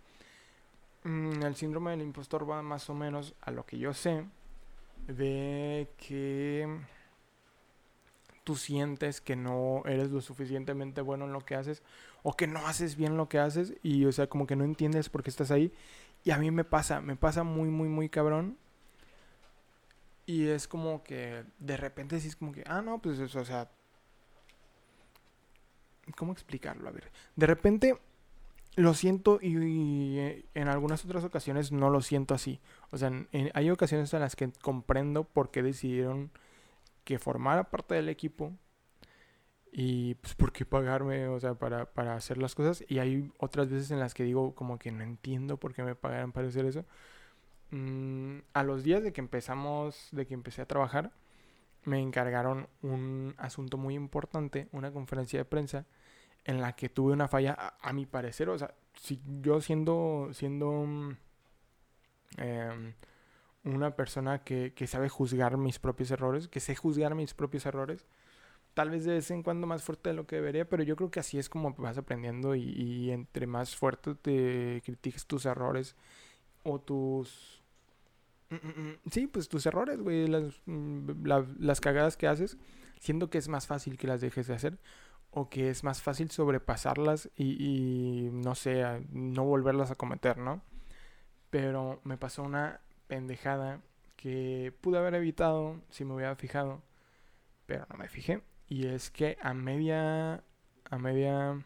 Mm, 1.04 1.42
el 1.42 1.54
síndrome 1.54 1.92
del 1.92 2.02
impostor 2.02 2.48
va 2.48 2.62
más 2.62 2.88
o 2.90 2.94
menos 2.94 3.34
a 3.42 3.50
lo 3.50 3.64
que 3.64 3.78
yo 3.78 3.94
sé 3.94 4.24
de 5.06 5.88
que 5.98 6.68
tú 8.42 8.56
sientes 8.56 9.20
que 9.20 9.36
no 9.36 9.82
eres 9.86 10.10
lo 10.10 10.20
suficientemente 10.20 11.00
bueno 11.00 11.26
en 11.26 11.32
lo 11.32 11.40
que 11.40 11.54
haces 11.54 11.82
o 12.22 12.36
que 12.36 12.46
no 12.46 12.66
haces 12.66 12.96
bien 12.96 13.16
lo 13.16 13.28
que 13.28 13.38
haces 13.38 13.74
y 13.82 14.04
o 14.04 14.10
sea 14.10 14.28
como 14.28 14.46
que 14.46 14.56
no 14.56 14.64
entiendes 14.64 15.08
por 15.08 15.22
qué 15.22 15.30
estás 15.30 15.50
ahí 15.52 15.72
y 16.26 16.32
a 16.32 16.38
mí 16.38 16.50
me 16.50 16.64
pasa, 16.64 17.00
me 17.00 17.14
pasa 17.14 17.44
muy, 17.44 17.68
muy, 17.68 17.88
muy 17.88 18.08
cabrón. 18.08 18.58
Y 20.26 20.48
es 20.48 20.66
como 20.66 21.04
que 21.04 21.44
de 21.58 21.76
repente 21.76 22.20
sí 22.20 22.30
como 22.32 22.52
que, 22.52 22.64
ah, 22.66 22.82
no, 22.82 23.00
pues 23.00 23.18
eso, 23.18 23.40
o 23.40 23.44
sea... 23.44 23.70
¿Cómo 26.16 26.32
explicarlo? 26.32 26.88
A 26.88 26.92
ver. 26.92 27.10
De 27.34 27.46
repente 27.46 27.98
lo 28.76 28.94
siento 28.94 29.38
y, 29.40 30.18
eh, 30.18 30.44
en 30.54 30.68
algunas 30.68 31.04
otras 31.04 31.24
ocasiones 31.24 31.72
no 31.72 31.90
lo 31.90 32.00
siento 32.02 32.34
así. 32.34 32.60
O 32.90 32.98
sea, 32.98 33.10
hay 33.54 33.70
ocasiones 33.70 34.12
en 34.14 34.20
las 34.20 34.36
que 34.36 34.50
comprendo 34.62 35.24
por 35.24 35.50
qué 35.50 35.62
decidieron 35.62 36.30
que 37.04 37.18
formara 37.18 37.70
parte 37.70 37.94
del 37.94 38.08
equipo 38.08 38.52
y 39.72 40.14
pues 40.16 40.34
por 40.34 40.52
qué 40.52 40.64
pagarme, 40.64 41.28
o 41.28 41.40
sea, 41.40 41.54
para, 41.54 41.86
para 41.92 42.14
hacer 42.16 42.38
las 42.38 42.54
cosas. 42.54 42.84
Y 42.88 42.98
hay 42.98 43.32
otras 43.38 43.68
veces 43.70 43.90
en 43.90 43.98
las 44.00 44.14
que 44.14 44.24
digo 44.24 44.54
como 44.54 44.78
que 44.78 44.92
no 44.92 45.02
entiendo 45.02 45.56
por 45.56 45.72
qué 45.74 45.82
me 45.82 45.94
pagaran 45.94 46.32
para 46.32 46.48
hacer 46.48 46.66
eso. 46.66 46.84
Mm, 47.70 48.38
a 48.52 48.62
los 48.62 48.84
días 48.84 49.02
de 49.02 49.12
que 49.12 49.20
empezamos, 49.20 50.08
de 50.12 50.26
que 50.26 50.34
empecé 50.34 50.62
a 50.62 50.66
trabajar, 50.66 51.12
me 51.84 52.00
encargaron 52.00 52.68
un 52.82 53.34
asunto 53.38 53.76
muy 53.78 53.94
importante, 53.94 54.68
una 54.72 54.92
conferencia 54.92 55.38
de 55.38 55.44
prensa 55.44 55.86
en 56.44 56.60
la 56.60 56.74
que 56.74 56.88
tuve 56.88 57.12
una 57.12 57.28
falla, 57.28 57.76
a, 57.80 57.92
mi 57.92 58.06
parecer, 58.06 58.48
o 58.50 58.58
sea, 58.58 58.74
si 58.94 59.20
yo 59.42 59.60
siendo, 59.60 60.30
siendo 60.32 61.16
em, 62.38 62.94
una 63.64 63.96
persona 63.96 64.44
que, 64.44 64.72
que 64.74 64.86
sabe 64.86 65.08
juzgar 65.08 65.56
mis 65.56 65.78
propios 65.78 66.10
errores, 66.10 66.48
que 66.48 66.60
sé 66.60 66.76
juzgar 66.76 67.14
mis 67.14 67.34
propios 67.34 67.66
errores, 67.66 68.06
tal 68.76 68.90
vez 68.90 69.06
de 69.06 69.14
vez 69.14 69.30
en 69.30 69.42
cuando 69.42 69.66
más 69.66 69.82
fuerte 69.82 70.10
de 70.10 70.14
lo 70.14 70.26
que 70.26 70.36
debería, 70.36 70.68
pero 70.68 70.82
yo 70.82 70.96
creo 70.96 71.10
que 71.10 71.20
así 71.20 71.38
es 71.38 71.48
como 71.48 71.74
vas 71.78 71.96
aprendiendo 71.96 72.54
y, 72.54 73.10
entre 73.10 73.46
más 73.46 73.74
fuerte 73.74 74.14
te 74.14 74.82
critiques 74.84 75.26
tus 75.26 75.46
errores 75.46 75.96
o 76.66 76.80
tus... 76.80 77.62
Mm, 78.50 78.54
mm, 78.54 78.88
mm, 78.88 78.96
sí, 79.10 79.26
pues 79.26 79.48
tus 79.48 79.66
errores, 79.66 80.00
güey, 80.00 80.28
las, 80.28 80.60
las 81.58 81.80
cagadas 81.80 82.16
que 82.16 82.28
haces, 82.28 82.58
siendo 83.00 83.30
que 83.30 83.38
es 83.38 83.48
más 83.48 83.66
fácil 83.66 83.96
que 83.98 84.06
las 84.06 84.20
dejes 84.20 84.46
de 84.46 84.54
hacer 84.54 84.78
o 85.30 85.48
que 85.50 85.70
es 85.70 85.84
más 85.84 86.00
fácil 86.02 86.30
sobrepasarlas 86.30 87.30
y, 87.36 88.26
y 88.26 88.30
no 88.30 88.54
sé, 88.54 88.84
no 89.10 89.44
volverlas 89.44 89.90
a 89.90 89.96
cometer, 89.96 90.38
¿no? 90.38 90.62
Pero 91.50 92.00
me 92.04 92.16
pasó 92.16 92.42
una 92.42 92.80
pendejada 93.06 93.80
que 94.16 94.72
pude 94.80 94.98
haber 94.98 95.14
evitado 95.14 95.80
si 95.90 96.04
me 96.04 96.14
hubiera 96.14 96.34
fijado, 96.36 96.82
pero 97.66 97.86
no 97.90 97.96
me 97.98 98.08
fijé 98.08 98.42
y 98.68 98.86
es 98.86 99.10
que 99.10 99.36
a 99.42 99.54
media, 99.54 100.42
a 100.90 100.98
media 100.98 101.62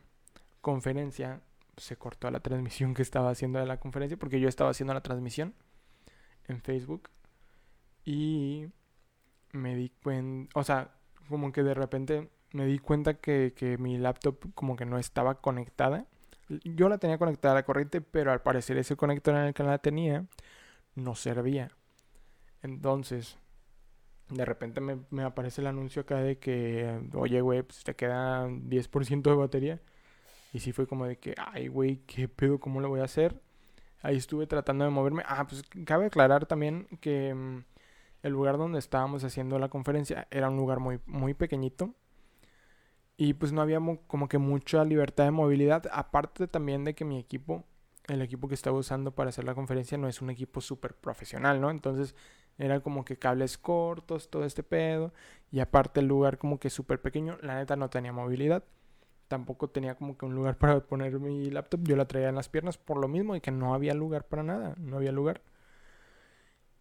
conferencia 0.61 1.41
se 1.81 1.97
cortó 1.97 2.31
la 2.31 2.41
transmisión 2.41 2.95
que 2.95 3.03
estaba 3.03 3.31
haciendo 3.31 3.59
de 3.59 3.67
la 3.67 3.81
conferencia 3.81 4.17
porque 4.17 4.41
yo 4.41 4.49
estaba 4.49 4.71
haciendo 4.71 4.95
la 4.95 5.03
transmisión 5.03 5.55
en 6.49 6.61
Facebook 6.61 7.11
y 8.05 8.67
me 9.53 9.75
di 9.75 9.91
cuenta, 10.03 10.59
o 10.59 10.65
sea, 10.65 10.93
como 11.29 11.53
que 11.53 11.63
de 11.63 11.75
repente 11.75 12.31
me 12.53 12.67
di 12.67 12.79
cuenta 12.79 13.15
que, 13.15 13.53
que, 13.57 13.79
mi 13.79 13.99
laptop 13.99 14.53
como 14.55 14.77
que 14.77 14.85
no 14.87 14.99
estaba 14.99 15.37
conectada. 15.41 16.07
Yo 16.65 16.89
la 16.89 16.99
tenía 16.99 17.19
conectada 17.19 17.53
a 17.53 17.55
la 17.57 17.65
corriente, 17.65 18.01
pero 18.01 18.33
al 18.33 18.43
parecer 18.43 18.77
ese 18.79 18.97
conector 18.97 19.35
en 19.37 19.43
el 19.43 19.55
que 19.55 19.63
la 19.63 19.79
tenía 19.79 20.27
no 20.97 21.15
servía. 21.15 21.71
Entonces, 22.63 23.39
de 24.31 24.45
repente 24.45 24.81
me, 24.81 25.23
aparece 25.23 25.61
el 25.61 25.67
anuncio 25.67 26.03
acá 26.03 26.17
de 26.17 26.39
que, 26.39 27.01
oye, 27.15 27.41
güey, 27.41 27.63
pues 27.63 27.83
te 27.85 27.95
queda 27.95 28.47
10% 28.49 29.31
de 29.31 29.37
batería. 29.37 29.81
Y 30.53 30.61
sí 30.61 30.73
fue 30.73 30.87
como 30.87 31.07
de 31.07 31.19
que, 31.19 31.35
ay, 31.39 31.69
güey, 31.69 31.99
¿qué 32.07 32.29
pedo? 32.29 32.59
¿Cómo 32.59 32.81
lo 32.81 32.89
voy 32.89 33.01
a 33.01 33.05
hacer? 33.05 33.41
Ahí 34.03 34.17
estuve 34.17 34.47
tratando 34.47 34.85
de 34.85 34.91
moverme. 34.91 35.23
Ah, 35.27 35.47
pues 35.47 35.63
cabe 35.85 36.07
aclarar 36.07 36.47
también 36.47 36.89
que 37.01 37.35
mm, 37.35 37.65
el 38.23 38.33
lugar 38.33 38.59
donde 38.59 38.79
estábamos 38.79 39.25
haciendo 39.25 39.59
la 39.59 39.69
conferencia 39.69 40.27
era 40.31 40.51
un 40.51 40.57
lugar 40.57 40.81
muy, 40.81 41.01
muy 41.07 41.35
pequeñito. 41.35 41.95
Y 43.17 43.35
pues 43.35 43.53
no 43.53 43.61
había 43.61 43.79
como 44.07 44.29
que 44.29 44.39
mucha 44.39 44.85
libertad 44.85 45.25
de 45.25 45.31
movilidad. 45.31 45.85
Aparte 45.93 46.49
también 46.49 46.85
de 46.85 46.95
que 46.95 47.05
mi 47.05 47.19
equipo, 47.19 47.65
el 48.09 48.23
equipo 48.23 48.49
que 48.49 48.55
estaba 48.55 48.79
usando 48.79 49.15
para 49.15 49.29
hacer 49.29 49.45
la 49.45 49.55
conferencia, 49.55 49.99
no 49.99 50.09
es 50.09 50.23
un 50.23 50.31
equipo 50.31 50.61
súper 50.61 50.95
profesional, 50.95 51.61
¿no? 51.61 51.71
Entonces 51.71 52.15
era 52.59 52.81
como 52.81 53.05
que 53.05 53.19
cables 53.19 53.59
cortos, 53.59 54.31
todo 54.31 54.45
este 54.45 54.63
pedo. 54.63 55.13
Y 55.53 55.61
aparte 55.61 56.01
el 56.01 56.07
lugar 56.07 56.39
como 56.39 56.59
que 56.59 56.71
súper 56.71 57.01
pequeño, 57.01 57.39
la 57.43 57.57
neta 57.57 57.77
no 57.77 57.91
tenía 57.91 58.13
movilidad 58.13 58.65
tampoco 59.31 59.71
tenía 59.71 59.95
como 59.95 60.19
que 60.19 60.27
un 60.27 60.35
lugar 60.35 60.59
para 60.59 60.81
poner 60.81 61.21
mi 61.21 61.51
laptop. 61.51 61.81
Yo 61.85 61.97
la 61.97 62.07
traía 62.07 62.29
en 62.29 62.35
las 62.35 62.49
piernas 62.49 62.77
por 62.79 62.99
lo 62.99 63.09
mismo 63.09 63.37
y 63.37 63.41
que 63.41 63.53
no 63.53 63.75
había 63.75 63.95
lugar 63.95 64.27
para 64.27 64.43
nada, 64.43 64.75
no 64.79 64.97
había 64.97 65.13
lugar. 65.13 65.41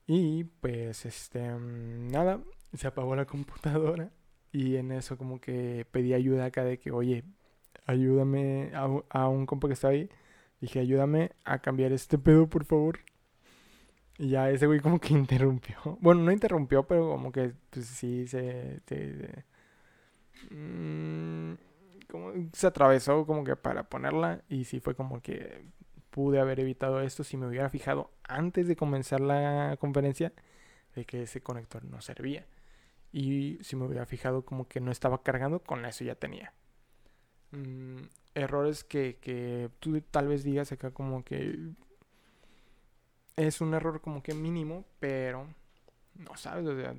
Y 0.07 0.45
pues 0.45 1.05
este, 1.05 1.47
nada, 1.47 2.41
se 2.73 2.87
apagó 2.87 3.15
la 3.15 3.25
computadora 3.25 4.09
y 4.51 4.77
en 4.77 4.91
eso 4.91 5.17
como 5.17 5.39
que 5.39 5.85
pedí 5.91 6.13
ayuda 6.15 6.45
acá 6.45 6.63
de 6.63 6.79
que, 6.79 6.91
oye, 6.91 7.23
ayúdame 7.85 8.71
a, 8.73 9.27
un 9.27 9.45
compa 9.45 9.67
que 9.67 9.73
está 9.75 9.89
ahí. 9.89 10.09
Dije, 10.59 10.79
ayúdame 10.79 11.31
a 11.45 11.59
cambiar 11.59 11.91
este 11.93 12.17
pedo, 12.17 12.47
por 12.49 12.65
favor. 12.65 12.99
Y 14.17 14.29
ya 14.29 14.49
ese 14.49 14.65
güey 14.67 14.79
como 14.79 14.99
que 14.99 15.13
interrumpió. 15.13 15.77
Bueno, 16.01 16.23
no 16.23 16.31
interrumpió, 16.31 16.87
pero 16.87 17.09
como 17.09 17.31
que 17.31 17.53
pues 17.69 17.85
sí 17.85 18.27
se... 18.27 18.81
se, 18.87 19.45
mm, 20.51 21.68
como 22.09 22.33
se 22.53 22.67
atravesó 22.67 23.25
como 23.25 23.43
que 23.43 23.55
para 23.55 23.83
ponerla 23.83 24.41
y 24.49 24.65
sí 24.65 24.79
fue 24.79 24.95
como 24.95 25.21
que 25.21 25.63
pude 26.09 26.39
haber 26.39 26.59
evitado 26.59 27.01
esto 27.01 27.23
si 27.23 27.37
me 27.37 27.47
hubiera 27.47 27.69
fijado 27.69 28.11
antes 28.23 28.67
de 28.67 28.75
comenzar 28.75 29.21
la 29.21 29.77
conferencia 29.79 30.33
de 30.95 31.05
que 31.05 31.23
ese 31.23 31.41
conector 31.41 31.85
no 31.85 32.01
servía. 32.01 32.45
Y 33.11 33.57
si 33.61 33.75
me 33.75 33.85
hubiera 33.85 34.05
fijado 34.05 34.43
como 34.43 34.67
que 34.67 34.81
no 34.81 34.91
estaba 34.91 35.23
cargando, 35.23 35.61
con 35.61 35.85
eso 35.85 36.03
ya 36.03 36.15
tenía. 36.15 36.53
Mm, 37.51 38.01
errores 38.35 38.83
que, 38.83 39.17
que 39.21 39.69
tú 39.79 39.99
tal 40.01 40.27
vez 40.27 40.43
digas 40.43 40.71
acá 40.71 40.91
como 40.91 41.23
que 41.23 41.71
es 43.35 43.61
un 43.61 43.73
error 43.73 44.01
como 44.01 44.21
que 44.21 44.33
mínimo, 44.33 44.85
pero 44.99 45.47
no 46.15 46.35
sabes, 46.35 46.67
o 46.67 46.75
sea, 46.75 46.95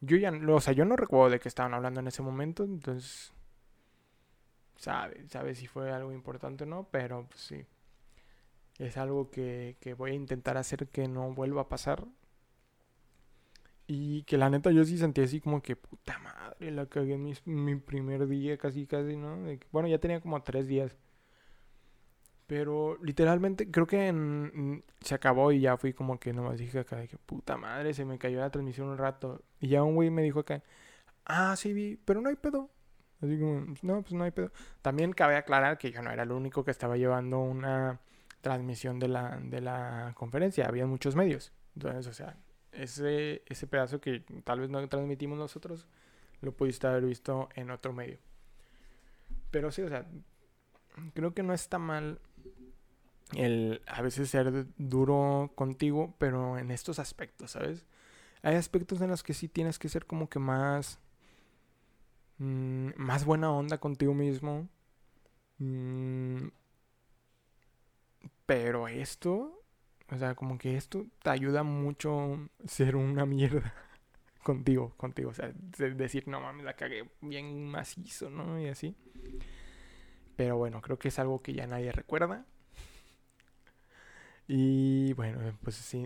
yo 0.00 0.16
ya, 0.16 0.30
o 0.30 0.60
sea, 0.60 0.72
yo 0.72 0.84
no 0.84 0.96
recuerdo 0.96 1.30
de 1.30 1.40
qué 1.40 1.48
estaban 1.48 1.74
hablando 1.74 2.00
en 2.00 2.08
ese 2.08 2.22
momento, 2.22 2.64
entonces 2.64 3.32
sabe, 4.82 5.28
sabe 5.28 5.54
si 5.54 5.66
fue 5.66 5.92
algo 5.92 6.12
importante 6.12 6.64
o 6.64 6.66
no, 6.66 6.88
pero 6.90 7.26
pues 7.28 7.40
sí. 7.40 7.64
Es 8.78 8.96
algo 8.96 9.30
que, 9.30 9.76
que 9.80 9.94
voy 9.94 10.12
a 10.12 10.14
intentar 10.14 10.56
hacer 10.56 10.88
que 10.88 11.08
no 11.08 11.32
vuelva 11.34 11.62
a 11.62 11.68
pasar. 11.68 12.04
Y 13.86 14.22
que 14.24 14.38
la 14.38 14.50
neta 14.50 14.70
yo 14.70 14.84
sí 14.84 14.98
sentí 14.98 15.20
así 15.20 15.40
como 15.40 15.62
que 15.62 15.76
puta 15.76 16.18
madre, 16.18 16.70
la 16.70 16.86
cagué 16.86 17.14
en 17.14 17.34
mi, 17.44 17.76
primer 17.76 18.26
día 18.26 18.56
casi 18.58 18.86
casi, 18.86 19.16
¿no? 19.16 19.38
bueno, 19.70 19.88
ya 19.88 19.98
tenía 19.98 20.20
como 20.20 20.42
tres 20.42 20.66
días. 20.66 20.96
Pero 22.46 22.98
literalmente 23.02 23.70
creo 23.70 23.86
que 23.86 24.82
se 25.00 25.14
acabó 25.14 25.52
y 25.52 25.60
ya 25.60 25.76
fui 25.76 25.92
como 25.94 26.18
que 26.18 26.32
nomás 26.32 26.58
dije 26.58 26.80
acá 26.80 26.96
de 26.96 27.08
que 27.08 27.18
puta 27.18 27.56
madre, 27.56 27.94
se 27.94 28.04
me 28.04 28.18
cayó 28.18 28.40
la 28.40 28.50
transmisión 28.50 28.88
un 28.88 28.98
rato. 28.98 29.42
Y 29.60 29.68
ya 29.68 29.82
un 29.82 29.94
güey 29.94 30.10
me 30.10 30.22
dijo 30.22 30.40
acá, 30.40 30.62
ah, 31.24 31.56
sí 31.56 31.72
vi, 31.72 31.96
pero 32.04 32.20
no 32.20 32.28
hay 32.28 32.36
pedo. 32.36 32.70
Así 33.22 33.38
como, 33.38 33.74
no, 33.82 34.02
pues 34.02 34.12
no 34.12 34.24
hay 34.24 34.32
pedo. 34.32 34.50
También 34.82 35.12
cabe 35.12 35.36
aclarar 35.36 35.78
que 35.78 35.92
yo 35.92 36.02
no 36.02 36.10
era 36.10 36.24
el 36.24 36.32
único 36.32 36.64
que 36.64 36.72
estaba 36.72 36.96
llevando 36.96 37.38
una 37.38 38.00
transmisión 38.40 38.98
de 38.98 39.08
la, 39.08 39.38
de 39.40 39.60
la 39.60 40.12
conferencia. 40.16 40.66
Había 40.66 40.86
muchos 40.86 41.14
medios. 41.14 41.52
Entonces, 41.76 42.06
o 42.08 42.12
sea, 42.12 42.36
ese, 42.72 43.42
ese 43.46 43.66
pedazo 43.68 44.00
que 44.00 44.24
tal 44.44 44.60
vez 44.60 44.70
no 44.70 44.86
transmitimos 44.88 45.38
nosotros, 45.38 45.86
lo 46.40 46.52
pudiste 46.52 46.88
haber 46.88 47.04
visto 47.04 47.48
en 47.54 47.70
otro 47.70 47.92
medio. 47.92 48.18
Pero 49.52 49.70
sí, 49.70 49.82
o 49.82 49.88
sea, 49.88 50.04
creo 51.14 51.32
que 51.32 51.44
no 51.44 51.54
está 51.54 51.78
mal 51.78 52.20
el 53.36 53.82
a 53.86 54.02
veces 54.02 54.30
ser 54.30 54.66
duro 54.76 55.52
contigo, 55.54 56.14
pero 56.18 56.58
en 56.58 56.70
estos 56.72 56.98
aspectos, 56.98 57.52
¿sabes? 57.52 57.86
Hay 58.42 58.56
aspectos 58.56 59.00
en 59.00 59.10
los 59.10 59.22
que 59.22 59.34
sí 59.34 59.48
tienes 59.48 59.78
que 59.78 59.88
ser 59.88 60.06
como 60.06 60.28
que 60.28 60.40
más 60.40 60.98
Mm, 62.42 62.90
más 62.96 63.24
buena 63.24 63.52
onda 63.52 63.78
contigo 63.78 64.14
mismo. 64.14 64.68
Mm, 65.58 66.48
pero 68.46 68.88
esto, 68.88 69.62
o 70.10 70.18
sea, 70.18 70.34
como 70.34 70.58
que 70.58 70.76
esto 70.76 71.06
te 71.22 71.30
ayuda 71.30 71.62
mucho 71.62 72.48
ser 72.66 72.96
una 72.96 73.26
mierda 73.26 73.72
contigo, 74.42 74.94
contigo. 74.96 75.30
O 75.30 75.34
sea, 75.34 75.52
decir, 75.52 76.28
no 76.28 76.40
mames, 76.40 76.64
la 76.64 76.74
cagué 76.74 77.10
bien 77.20 77.66
macizo, 77.68 78.30
¿no? 78.30 78.60
Y 78.60 78.68
así. 78.68 78.96
Pero 80.36 80.56
bueno, 80.56 80.80
creo 80.80 80.98
que 80.98 81.08
es 81.08 81.18
algo 81.18 81.42
que 81.42 81.52
ya 81.54 81.66
nadie 81.66 81.92
recuerda. 81.92 82.44
Y 84.48 85.12
bueno, 85.14 85.38
pues 85.62 85.76
sí, 85.76 86.04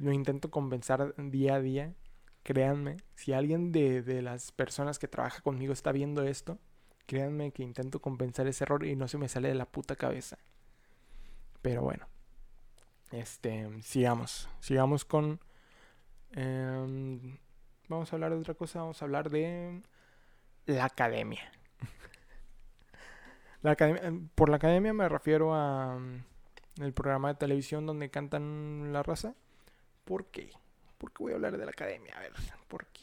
lo 0.00 0.12
intento 0.12 0.50
compensar 0.50 1.14
día 1.16 1.56
a 1.56 1.60
día 1.60 1.94
créanme, 2.42 2.96
si 3.14 3.32
alguien 3.32 3.72
de, 3.72 4.22
las 4.22 4.52
personas 4.52 4.98
que 4.98 5.08
trabaja 5.08 5.40
conmigo 5.40 5.72
está 5.72 5.92
viendo 5.92 6.22
esto, 6.22 6.58
créanme 7.06 7.52
que 7.52 7.62
intento 7.62 8.00
compensar 8.00 8.46
ese 8.46 8.64
error 8.64 8.84
y 8.84 8.96
no 8.96 9.08
se 9.08 9.18
me 9.18 9.28
sale 9.28 9.48
de 9.48 9.54
la 9.54 9.66
puta 9.66 9.96
cabeza. 9.96 10.38
Pero 11.60 11.82
bueno, 11.82 12.06
este, 13.12 13.68
sigamos, 13.82 14.48
sigamos 14.60 15.04
con... 15.04 15.40
Em, 16.32 17.38
vamos 17.88 18.12
a 18.12 18.16
hablar 18.16 18.32
de 18.32 18.38
otra 18.38 18.54
cosa, 18.54 18.80
vamos 18.80 19.00
a 19.00 19.04
hablar 19.04 19.30
de 19.30 19.82
la 20.66 20.86
academia. 20.86 21.52
la 23.62 23.72
academia 23.72 24.02
em, 24.04 24.28
por 24.34 24.48
la 24.48 24.56
academia 24.56 24.92
me 24.92 25.08
refiero 25.08 25.54
a 25.54 25.98
mm, 25.98 26.24
el 26.82 26.92
programa 26.92 27.28
de 27.28 27.34
televisión 27.34 27.86
donde 27.86 28.10
cantan 28.10 28.92
la 28.92 29.02
raza. 29.02 29.34
¿Por 30.04 30.26
qué? 30.26 30.50
¿Por 31.02 31.10
qué 31.10 31.24
voy 31.24 31.32
a 31.32 31.34
hablar 31.34 31.58
de 31.58 31.64
la 31.64 31.72
academia? 31.72 32.14
A 32.16 32.20
ver, 32.20 32.32
¿por 32.68 32.86
qué? 32.86 33.00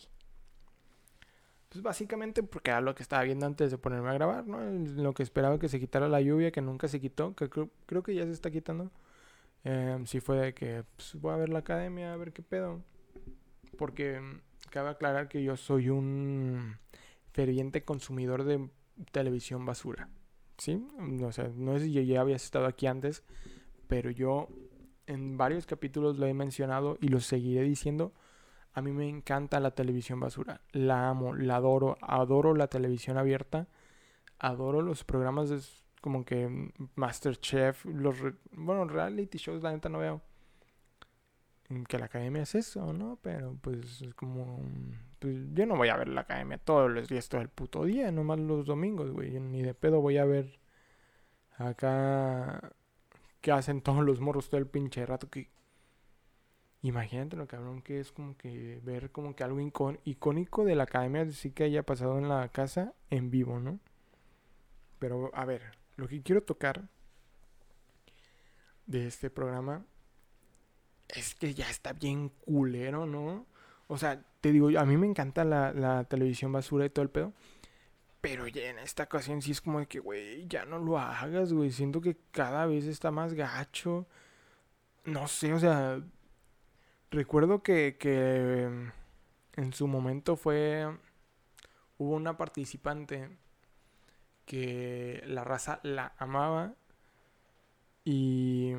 Pues 1.68 1.84
básicamente 1.84 2.44
porque 2.44 2.72
era 2.72 2.80
lo 2.80 2.96
que 2.96 3.04
estaba 3.04 3.24
viendo 3.24 3.46
antes 3.46 3.72
de 3.72 3.78
ponerme 3.78 4.08
a 4.08 4.14
grabar, 4.14 4.48
¿no? 4.48 4.62
Lo 5.02 5.14
que 5.14 5.22
esperaba 5.22 5.60
que 5.60 5.68
se 5.68 5.82
quitara 5.82 6.08
la 6.08 6.22
lluvia, 6.22 6.50
que 6.50 6.62
nunca 6.62 6.88
se 6.88 7.02
quitó, 7.02 7.36
que 7.36 7.50
creo, 7.50 8.02
que 8.02 8.16
ya 8.16 8.24
se 8.24 8.32
está 8.32 8.52
quitando. 8.52 8.90
Eh, 9.66 10.02
sí 10.06 10.22
fue 10.22 10.38
de 10.38 10.54
que 10.54 10.86
pues, 10.96 11.16
voy 11.16 11.34
a 11.34 11.36
ver 11.36 11.50
la 11.50 11.60
academia, 11.60 12.14
a 12.14 12.16
ver 12.16 12.32
qué 12.32 12.42
pedo. 12.42 12.82
Porque 13.78 14.22
mm, 14.22 14.40
cabe 14.70 14.92
aclarar 14.92 15.28
que 15.28 15.44
yo 15.44 15.58
soy 15.58 15.90
un 15.90 16.78
ferviente 17.34 17.84
consumidor 17.84 18.46
de 18.46 18.70
televisión 19.12 19.66
basura. 19.66 20.08
¿Sí? 20.58 20.88
O 21.22 21.34
sea, 21.34 21.52
no 21.54 21.78
sé 21.78 21.84
si 21.84 22.06
ya 22.06 22.22
habías 22.22 22.46
estado 22.46 22.66
aquí 22.66 22.88
antes, 22.88 23.24
pero 23.90 24.10
yo 24.10 24.48
en 25.10 25.38
varios 25.38 25.66
capítulos 25.66 26.20
lo 26.20 26.28
he 26.28 26.34
mencionado 26.34 26.98
y 27.02 27.08
lo 27.08 27.20
seguiré 27.20 27.64
diciendo. 27.64 28.14
A 28.74 28.82
mí 28.82 28.92
me 28.92 29.10
encanta 29.10 29.60
la 29.60 29.72
televisión 29.72 30.20
basura. 30.20 30.62
La 30.72 31.10
amo, 31.10 31.34
la 31.34 31.56
adoro. 31.56 31.98
Adoro 32.02 32.54
la 32.54 32.68
televisión 32.68 33.18
abierta. 33.18 33.68
Adoro 34.38 34.82
los 34.84 35.04
programas 35.04 35.50
de, 35.50 35.60
como 36.02 36.24
que 36.24 36.72
Masterchef. 36.96 37.86
Los, 37.86 38.18
bueno, 38.52 38.86
reality 38.86 39.40
shows 39.40 39.64
la 39.64 39.72
neta 39.72 39.90
no 39.90 39.98
veo. 39.98 40.22
Que 41.88 41.98
la 41.98 42.06
academia 42.06 42.44
es 42.44 42.54
eso, 42.54 42.94
¿no? 42.94 43.18
Pero 43.22 43.58
pues 43.62 44.04
es 44.04 44.14
como... 44.14 44.62
Pues 45.18 45.36
yo 45.54 45.66
no 45.66 45.76
voy 45.76 45.90
a 45.90 45.98
ver 45.98 46.08
la 46.08 46.22
academia 46.22 46.60
todos 46.60 46.90
los 46.90 47.10
días, 47.10 47.30
todo 47.30 47.42
el 47.42 47.50
puto 47.50 47.84
día. 47.84 48.12
Nomás 48.12 48.40
los 48.40 48.66
domingos, 48.66 49.10
güey. 49.12 49.40
Ni 49.40 49.64
de 49.64 49.74
pedo 49.74 50.02
voy 50.02 50.18
a 50.18 50.26
ver 50.26 50.60
acá 51.58 52.74
que 53.42 53.52
hacen 53.52 53.82
todos 53.82 54.04
los 54.04 54.20
morros 54.20 54.50
todo 54.50 54.60
el 54.60 54.68
pinche 54.68 55.06
rato 55.06 55.30
que 55.30 55.50
imagínate 56.82 57.36
lo 57.36 57.48
cabrón 57.48 57.82
que 57.82 58.00
es 58.00 58.12
como 58.12 58.38
que 58.38 58.80
ver 58.84 59.12
como 59.12 59.36
que 59.36 59.44
algo 59.44 59.60
icónico 60.06 60.66
de 60.66 60.76
la 60.76 60.84
academia 60.84 61.30
sí 61.32 61.52
que 61.52 61.64
haya 61.64 61.84
pasado 61.84 62.18
en 62.18 62.30
la 62.30 62.48
casa 62.50 62.94
en 63.10 63.30
vivo, 63.32 63.60
¿no? 63.60 63.80
Pero 65.00 65.32
a 65.34 65.46
ver, 65.46 65.62
lo 65.96 66.08
que 66.08 66.22
quiero 66.22 66.44
tocar 66.44 66.88
de 68.86 69.08
este 69.08 69.30
programa 69.30 69.86
es 71.08 71.36
que 71.36 71.54
ya 71.54 71.70
está 71.70 71.94
bien 71.94 72.30
culero, 72.30 73.06
¿no? 73.06 73.46
O 73.88 73.98
sea, 73.98 74.22
te 74.42 74.52
digo, 74.52 74.70
a 74.78 74.86
mí 74.86 74.98
me 74.98 75.08
encanta 75.08 75.44
la, 75.44 75.74
la 75.74 76.04
televisión 76.04 76.52
basura 76.52 76.86
y 76.86 76.90
todo 76.90 77.04
el 77.04 77.10
pedo. 77.10 77.34
Pero 78.22 78.48
ya 78.48 78.70
en 78.70 78.80
esta 78.80 79.04
ocasión 79.04 79.42
sí 79.42 79.52
es 79.52 79.62
como 79.62 79.80
de 79.80 79.88
que, 79.88 80.00
güey, 80.00 80.48
ya 80.48 80.66
no 80.66 80.80
lo 80.80 81.00
hagas, 81.00 81.54
güey. 81.54 81.72
Siento 81.72 82.02
que 82.02 82.18
cada 82.32 82.66
vez 82.66 82.86
está 82.86 83.12
más 83.12 83.34
gacho. 83.34 84.08
No 85.06 85.28
sé, 85.28 85.54
o 85.54 85.60
sea. 85.60 86.02
Recuerdo 87.12 87.64
que, 87.64 87.98
que 88.00 88.70
en 89.56 89.74
su 89.74 89.88
momento 89.88 90.36
fue. 90.36 90.88
Hubo 91.98 92.16
una 92.16 92.38
participante 92.38 93.30
que 94.46 95.22
la 95.28 95.44
raza 95.44 95.80
la 95.84 96.14
amaba 96.18 96.74
y 98.06 98.74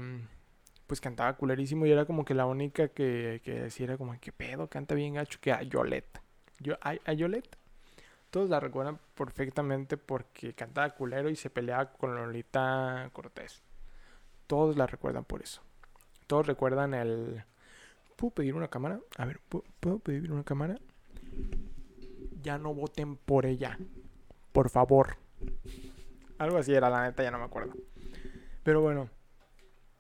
pues 0.89 1.01
cantaba 1.01 1.37
culerísimo 1.37 1.87
y 1.87 1.93
era 1.93 2.05
como 2.05 2.25
que 2.25 2.35
la 2.35 2.47
única 2.47 2.89
que, 2.89 3.41
que 3.45 3.53
decía 3.61 3.85
era 3.85 3.97
como, 3.97 4.19
¿qué 4.21 4.33
pedo? 4.33 4.69
Canta 4.69 4.97
bien 4.97 5.15
gacho 5.15 5.39
que 5.41 5.53
a 5.53 5.63
Yolet. 5.63 6.21
Yo, 6.59 6.75
a, 6.83 6.97
a. 7.05 7.13
Todos 8.31 8.49
la 8.49 8.61
recuerdan 8.61 8.99
perfectamente 9.17 9.97
porque 9.97 10.55
cantaba 10.55 10.91
culero 10.91 11.31
y 11.31 11.37
se 11.37 11.51
peleaba 11.51 11.93
con 11.93 12.15
Lolita 12.15 13.11
Cortés. 13.13 13.61
Todos 14.47 14.77
la 14.77 14.87
recuerdan 14.87 15.25
por 15.25 15.43
eso. 15.43 15.63
Todos 16.29 16.47
recuerdan 16.47 16.95
el... 16.95 17.45
¿Puedo 18.15 18.33
pedir 18.33 18.55
una 18.55 18.69
cámara? 18.69 19.01
A 19.17 19.25
ver, 19.25 19.41
¿puedo 19.81 19.99
pedir 19.99 20.31
una 20.31 20.45
cámara? 20.45 20.79
Ya 22.41 22.57
no 22.59 22.73
voten 22.73 23.17
por 23.17 23.47
ella. 23.47 23.79
Por 24.53 24.71
favor. 24.71 25.17
Algo 26.39 26.59
así 26.59 26.73
era, 26.73 26.89
la 26.89 27.03
neta, 27.03 27.25
ya 27.25 27.33
no 27.33 27.39
me 27.39 27.45
acuerdo. 27.45 27.75
Pero 28.63 28.81
bueno, 28.81 29.11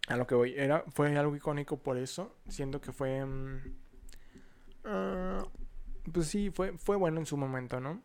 a 0.06 0.16
lo 0.16 0.26
que 0.26 0.34
voy, 0.36 0.54
era, 0.56 0.84
fue 0.88 1.16
algo 1.16 1.34
icónico 1.34 1.78
por 1.78 1.96
eso, 1.96 2.36
siendo 2.48 2.80
que 2.80 2.92
fue... 2.92 3.24
Mm, 3.24 3.58
ah, 4.84 5.44
pues 6.12 6.28
sí, 6.28 6.50
fue, 6.50 6.78
fue 6.78 6.96
bueno 6.96 7.18
en 7.18 7.26
su 7.26 7.36
momento, 7.36 7.80
¿no? 7.80 8.02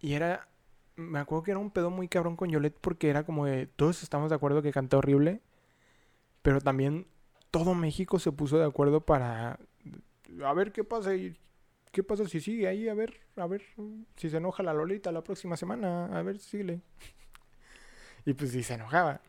Y 0.00 0.14
era... 0.14 0.48
Me 0.96 1.18
acuerdo 1.18 1.44
que 1.44 1.50
era 1.52 1.60
un 1.60 1.70
pedo 1.70 1.90
muy 1.90 2.08
cabrón 2.08 2.36
con 2.36 2.50
Yolette 2.50 2.78
porque 2.80 3.08
era 3.08 3.24
como 3.24 3.46
de... 3.46 3.66
Todos 3.66 4.02
estamos 4.02 4.30
de 4.30 4.36
acuerdo 4.36 4.62
que 4.62 4.72
canta 4.72 4.98
horrible, 4.98 5.40
pero 6.42 6.60
también 6.60 7.06
todo 7.50 7.74
México 7.74 8.18
se 8.18 8.32
puso 8.32 8.58
de 8.58 8.66
acuerdo 8.66 9.00
para... 9.00 9.58
A 10.44 10.52
ver 10.54 10.72
qué 10.72 10.84
pasa 10.84 11.14
y... 11.14 11.36
¿Qué 11.92 12.04
pasa 12.04 12.28
si 12.28 12.40
sigue 12.40 12.68
ahí? 12.68 12.88
A 12.88 12.94
ver, 12.94 13.20
a 13.36 13.46
ver 13.46 13.62
si 14.16 14.30
se 14.30 14.36
enoja 14.36 14.62
la 14.62 14.72
Lolita 14.72 15.10
la 15.10 15.24
próxima 15.24 15.56
semana. 15.56 16.06
A 16.06 16.22
ver 16.22 16.38
si 16.38 16.58
sigue. 16.58 16.80
y 18.24 18.34
pues 18.34 18.52
sí 18.52 18.62
se 18.62 18.74
enojaba. 18.74 19.20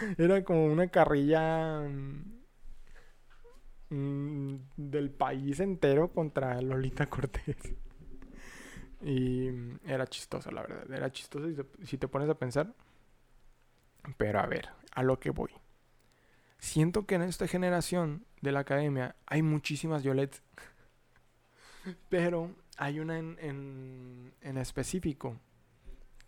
Era 0.18 0.42
como 0.42 0.64
una 0.66 0.88
carrilla 0.88 1.82
mm, 3.90 4.56
del 4.76 5.10
país 5.10 5.60
entero 5.60 6.12
contra 6.12 6.62
Lolita 6.62 7.06
Cortés. 7.06 7.56
Y 9.02 9.48
era 9.84 10.06
chistoso, 10.06 10.50
la 10.50 10.62
verdad. 10.62 10.90
Era 10.90 11.10
chistoso 11.10 11.46
si 11.84 11.98
te, 11.98 12.08
pones 12.08 12.28
a 12.28 12.34
pensar. 12.34 12.72
Pero 14.16 14.40
a 14.40 14.46
ver, 14.46 14.68
a 14.94 15.02
lo 15.02 15.18
que 15.18 15.30
voy. 15.30 15.50
Siento 16.58 17.06
que 17.06 17.16
en 17.16 17.22
esta 17.22 17.46
generación 17.46 18.24
de 18.40 18.52
la 18.52 18.60
academia 18.60 19.16
hay 19.26 19.42
muchísimas 19.42 20.02
Violet. 20.02 20.40
Pero 22.08 22.54
hay 22.78 23.00
una 23.00 23.18
en, 23.18 23.36
en, 23.40 24.34
en 24.40 24.58
específico 24.58 25.38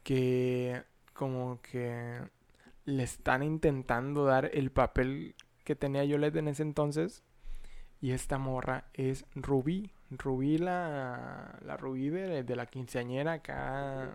que 0.02 0.82
como 1.12 1.60
que 1.62 2.20
le 2.84 3.02
están 3.02 3.42
intentando 3.42 4.24
dar 4.24 4.50
el 4.54 4.70
papel 4.70 5.34
que 5.64 5.76
tenía 5.76 6.04
Yolette 6.04 6.36
en 6.36 6.48
ese 6.48 6.62
entonces. 6.62 7.22
Y 8.00 8.12
esta 8.12 8.38
morra 8.38 8.88
es 8.94 9.26
Rubí. 9.34 9.92
Rubí, 10.10 10.58
la, 10.58 11.58
la 11.64 11.76
Rubí 11.76 12.08
de, 12.08 12.56
la 12.56 12.66
quinceañera 12.66 13.34
acá 13.34 14.14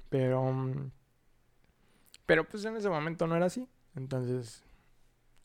Pero, 0.09 0.55
pero 2.27 2.49
pues 2.49 2.65
en 2.65 2.77
ese 2.77 2.89
momento 2.89 3.27
no 3.27 3.37
era 3.37 3.47
así. 3.47 3.69
Entonces, 3.97 4.63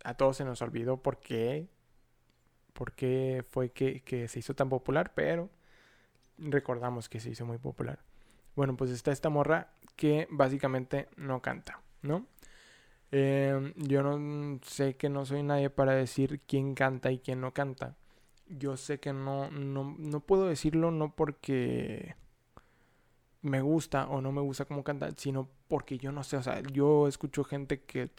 a 0.04 0.16
todos 0.16 0.38
se 0.38 0.46
nos 0.46 0.62
olvidó 0.62 1.02
por 1.02 1.20
qué, 1.20 1.70
por 2.74 2.94
qué 2.94 3.44
fue 3.50 3.72
que, 3.72 4.28
se 4.28 4.40
hizo 4.40 4.54
tan 4.56 4.70
popular, 4.70 5.14
pero 5.14 5.50
recordamos 6.42 7.10
que 7.10 7.20
se 7.20 7.30
hizo 7.30 7.46
muy 7.46 7.58
popular. 7.58 8.00
Bueno, 8.56 8.76
pues 8.76 8.92
está 8.92 9.12
esta 9.12 9.30
morra 9.30 9.72
que 9.96 10.28
básicamente 10.30 11.08
no 11.18 11.42
canta, 11.42 11.82
¿no? 12.02 12.26
Em, 13.12 13.74
yo 13.76 14.04
no 14.04 14.60
sé 14.64 14.96
que 14.96 15.10
no 15.10 15.26
soy 15.26 15.44
nadie 15.44 15.70
para 15.70 15.94
decir 15.94 16.42
quién 16.48 16.76
canta 16.76 17.12
y 17.12 17.20
quién 17.20 17.42
no 17.42 17.54
canta. 17.54 17.96
Yo 18.48 18.78
sé 18.78 19.00
que 19.00 19.14
no, 19.14 19.50
no, 19.52 19.96
no 19.98 20.20
puedo 20.22 20.48
decirlo 20.48 20.92
no 20.92 21.16
porque 21.16 22.16
me 23.42 23.62
gusta 23.62 24.08
o 24.08 24.22
no 24.22 24.32
me 24.32 24.42
gusta 24.42 24.66
cómo 24.66 24.84
canta, 24.84 25.10
sino 25.18 25.50
porque 25.68 25.98
yo 25.98 26.12
no 26.12 26.24
sé, 26.24 26.38
o 26.38 26.44
sea, 26.44 26.62
yo 26.62 27.08
escucho 27.08 27.44
gente 27.44 27.82
que 27.84 28.12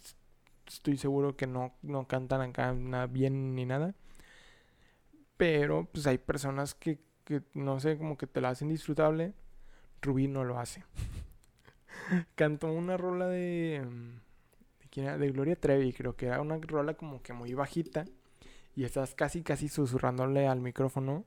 estoy 0.67 0.97
seguro 0.97 1.37
que 1.37 1.47
no, 1.47 1.75
no 1.83 2.07
cantan 2.09 2.41
acá 2.41 2.73
nada 2.73 3.07
bien 3.07 3.55
ni 3.55 3.65
nada. 3.67 3.95
Pero 5.37 5.89
pues 5.93 6.07
hay 6.07 6.19
personas 6.19 6.75
que, 6.75 7.01
que 7.25 7.43
no 7.55 7.81
sé, 7.81 7.99
como 7.99 8.17
que 8.17 8.27
te 8.27 8.41
la 8.41 8.51
hacen 8.51 8.69
disfrutable. 8.69 9.35
Rubí 10.01 10.29
no 10.29 10.45
lo 10.45 10.59
hace. 10.59 10.85
Cantó 12.35 12.73
una 12.73 12.97
rola 12.97 13.27
de, 13.29 13.85
de, 14.95 15.19
de 15.19 15.31
Gloria 15.31 15.57
Trevi, 15.57 15.93
creo 15.93 16.17
que 16.17 16.27
era 16.27 16.41
una 16.41 16.59
rola 16.59 16.95
como 16.95 17.23
que 17.23 17.33
muy 17.33 17.55
bajita. 17.55 18.05
Y 18.75 18.85
estás 18.85 19.15
casi, 19.15 19.43
casi 19.43 19.69
susurrándole 19.69 20.47
al 20.49 20.61
micrófono. 20.61 21.25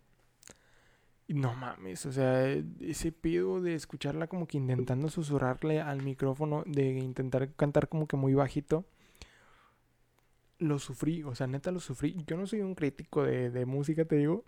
Y 1.27 1.33
no 1.33 1.55
mames, 1.55 2.05
o 2.05 2.11
sea, 2.11 2.47
ese 2.79 3.11
pedo 3.11 3.59
de 3.59 3.73
escucharla 3.73 4.27
como 4.27 4.47
que 4.47 4.57
intentando 4.57 5.09
susurrarle 5.09 5.81
al 5.81 6.03
micrófono, 6.03 6.63
de 6.67 6.89
intentar 6.99 7.51
cantar 7.55 7.89
como 7.89 8.07
que 8.07 8.15
muy 8.15 8.35
bajito 8.35 8.85
lo 10.59 10.79
sufrí, 10.79 11.23
o 11.23 11.35
sea, 11.35 11.47
neta 11.47 11.71
lo 11.71 11.79
sufrí. 11.79 12.23
Yo 12.25 12.37
no 12.37 12.47
soy 12.47 12.61
un 12.61 12.75
crítico 12.75 13.23
de, 13.23 13.65
música, 13.65 14.05
te 14.05 14.15
digo, 14.15 14.45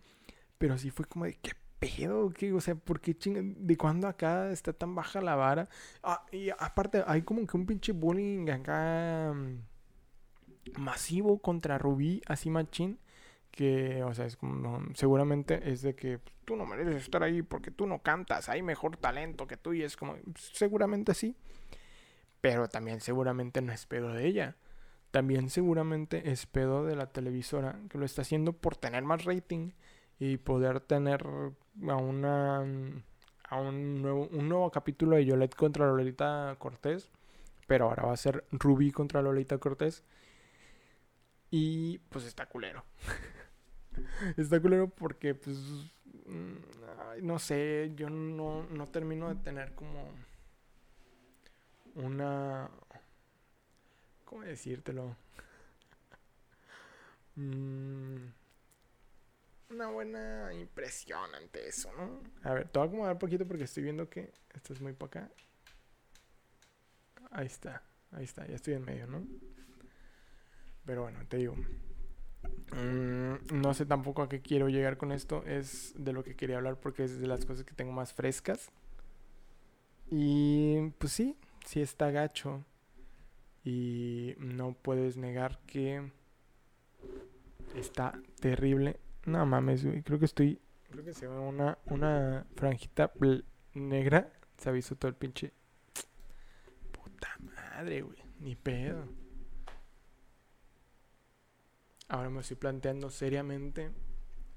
pero 0.57 0.77
sí 0.77 0.89
fue 0.91 1.05
como 1.05 1.25
de, 1.25 1.35
¿qué 1.35 1.51
pedo? 1.79 2.29
¿Qué? 2.31 2.51
O 2.53 2.61
sea, 2.61 2.75
¿por 2.75 2.99
qué 2.99 3.15
¿De 3.15 3.77
cuándo 3.77 4.07
acá 4.07 4.51
está 4.51 4.73
tan 4.73 4.95
baja 4.95 5.21
la 5.21 5.35
vara? 5.35 5.69
Ah, 6.03 6.25
y 6.31 6.49
aparte, 6.49 7.03
hay 7.05 7.21
como 7.21 7.45
que 7.45 7.57
un 7.57 7.65
pinche 7.65 7.91
bullying 7.91 8.49
acá 8.49 9.33
mm, 9.33 10.81
masivo 10.81 11.39
contra 11.39 11.77
Rubí, 11.77 12.21
así 12.27 12.49
machín. 12.49 12.99
Que, 13.51 14.03
o 14.03 14.13
sea, 14.13 14.25
es 14.25 14.37
como, 14.37 14.83
seguramente 14.93 15.71
es 15.71 15.81
de 15.81 15.95
que 15.95 16.19
tú 16.45 16.55
no 16.55 16.65
mereces 16.65 17.01
estar 17.01 17.23
ahí 17.23 17.41
porque 17.41 17.71
tú 17.71 17.87
no 17.87 18.03
cantas, 18.03 18.49
hay 18.49 18.61
mejor 18.61 18.97
talento 18.97 19.47
que 19.47 19.57
tú 19.57 19.73
y 19.73 19.81
es 19.81 19.97
como, 19.97 20.15
seguramente 20.35 21.15
sí, 21.15 21.35
pero 22.39 22.67
también 22.67 23.01
seguramente 23.01 23.61
no 23.61 23.73
es 23.73 23.87
pedo 23.87 24.13
de 24.13 24.27
ella 24.27 24.57
también 25.11 25.49
seguramente 25.49 26.31
es 26.31 26.45
pedo 26.45 26.85
de 26.85 26.95
la 26.95 27.07
televisora 27.07 27.79
que 27.89 27.97
lo 27.97 28.05
está 28.05 28.21
haciendo 28.21 28.53
por 28.53 28.75
tener 28.75 29.03
más 29.03 29.25
rating 29.25 29.71
y 30.19 30.37
poder 30.37 30.79
tener 30.81 31.25
a 31.87 31.95
una 31.95 32.65
a 33.49 33.61
un 33.61 34.01
nuevo, 34.01 34.27
un 34.31 34.49
nuevo 34.49 34.69
capítulo 34.71 35.15
de 35.15 35.25
Yolette 35.25 35.55
contra 35.55 35.87
Lolita 35.87 36.55
Cortés, 36.59 37.09
pero 37.65 37.85
ahora 37.85 38.03
va 38.07 38.13
a 38.13 38.17
ser 38.17 38.45
Ruby 38.51 38.91
contra 38.91 39.21
Lolita 39.21 39.57
Cortés. 39.57 40.03
Y 41.49 41.99
pues 42.09 42.25
está 42.25 42.45
culero. 42.47 42.83
está 44.37 44.59
culero 44.59 44.89
porque 44.89 45.33
pues 45.33 45.57
mm, 46.25 47.25
no 47.25 47.39
sé, 47.39 47.93
yo 47.95 48.09
no, 48.09 48.63
no 48.63 48.87
termino 48.87 49.29
de 49.29 49.35
tener 49.35 49.73
como 49.75 50.09
una 51.95 52.69
¿Cómo 54.27 54.41
decírtelo? 54.43 55.15
Mm, 57.39 58.31
una 59.69 59.87
buena 59.87 60.53
impresión 60.53 61.33
ante 61.35 61.67
eso, 61.67 61.91
¿no? 61.93 62.21
A 62.43 62.53
ver, 62.53 62.69
te 62.69 62.79
voy 62.79 62.85
a 62.85 62.89
acomodar 62.89 63.13
un 63.13 63.19
poquito 63.19 63.45
porque 63.45 63.65
estoy 63.65 63.83
viendo 63.83 64.09
que 64.09 64.31
esto 64.53 64.73
es 64.73 64.81
muy 64.81 64.93
para 64.93 65.07
acá. 65.07 65.31
Ahí 67.31 67.47
está, 67.47 67.83
ahí 68.11 68.23
está, 68.23 68.47
ya 68.47 68.55
estoy 68.55 68.75
en 68.75 68.85
medio, 68.85 69.07
¿no? 69.07 69.25
Pero 70.85 71.03
bueno, 71.03 71.19
te 71.27 71.37
digo. 71.37 71.55
Mm, 72.71 73.61
no 73.61 73.73
sé 73.73 73.85
tampoco 73.85 74.21
a 74.21 74.29
qué 74.29 74.41
quiero 74.41 74.69
llegar 74.69 74.97
con 74.97 75.11
esto. 75.11 75.43
Es 75.45 75.93
de 75.97 76.13
lo 76.13 76.23
que 76.23 76.35
quería 76.35 76.57
hablar 76.57 76.79
porque 76.79 77.03
es 77.03 77.19
de 77.19 77.27
las 77.27 77.45
cosas 77.45 77.65
que 77.65 77.73
tengo 77.73 77.91
más 77.91 78.13
frescas. 78.13 78.69
Y 80.09 80.89
pues 80.97 81.11
sí, 81.11 81.35
sí 81.65 81.81
está 81.81 82.09
gacho. 82.11 82.63
Y 83.65 84.35
no 84.37 84.73
puedes 84.73 85.17
negar 85.17 85.59
que 85.67 86.09
está 87.75 88.17
terrible. 88.39 88.97
No 89.27 89.45
mames, 89.45 89.83
güey. 89.83 90.01
Creo 90.03 90.17
que 90.17 90.25
estoy. 90.25 90.61
Creo 90.89 91.03
que 91.03 91.13
se 91.13 91.27
ve 91.27 91.37
una, 91.37 91.77
una 91.87 92.45
franjita 92.55 93.11
negra. 93.73 94.31
Se 94.57 94.69
avisó 94.69 94.95
todo 94.95 95.09
el 95.09 95.15
pinche. 95.15 95.51
Puta 96.93 97.27
madre, 97.41 98.03
güey. 98.03 98.17
Ni 98.39 98.55
pedo. 98.55 99.03
Ahora 102.07 102.29
me 102.29 102.39
estoy 102.39 102.55
planteando 102.55 103.09
seriamente 103.09 103.91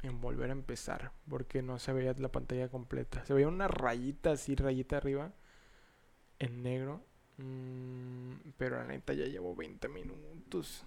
en 0.05 0.21
volver 0.21 0.51
a 0.51 0.53
empezar. 0.53 1.11
Porque 1.29 1.63
no 1.63 1.81
se 1.81 1.93
veía 1.93 2.15
la 2.17 2.31
pantalla 2.31 2.69
completa. 2.69 3.25
Se 3.27 3.35
veía 3.35 3.49
una 3.49 3.67
rayita 3.67 4.31
así, 4.31 4.55
rayita 4.55 4.99
arriba. 4.99 5.33
En 6.39 6.63
negro. 6.63 7.03
Mm, 7.39 8.53
pero 8.57 8.77
la 8.77 8.85
neta 8.85 9.15
ya 9.15 9.25
llevo 9.25 9.57
20 9.57 9.89
minutos. 9.89 10.87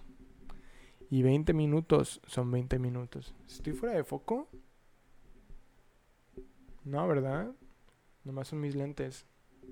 Y 1.14 1.22
20 1.22 1.52
minutos 1.52 2.20
son 2.26 2.50
20 2.50 2.80
minutos. 2.80 3.36
¿Estoy 3.46 3.72
fuera 3.72 3.94
de 3.94 4.02
foco? 4.02 4.48
No, 6.82 7.06
¿verdad? 7.06 7.52
Nomás 8.24 8.48
son 8.48 8.58
mis 8.58 8.74
lentes. 8.74 9.24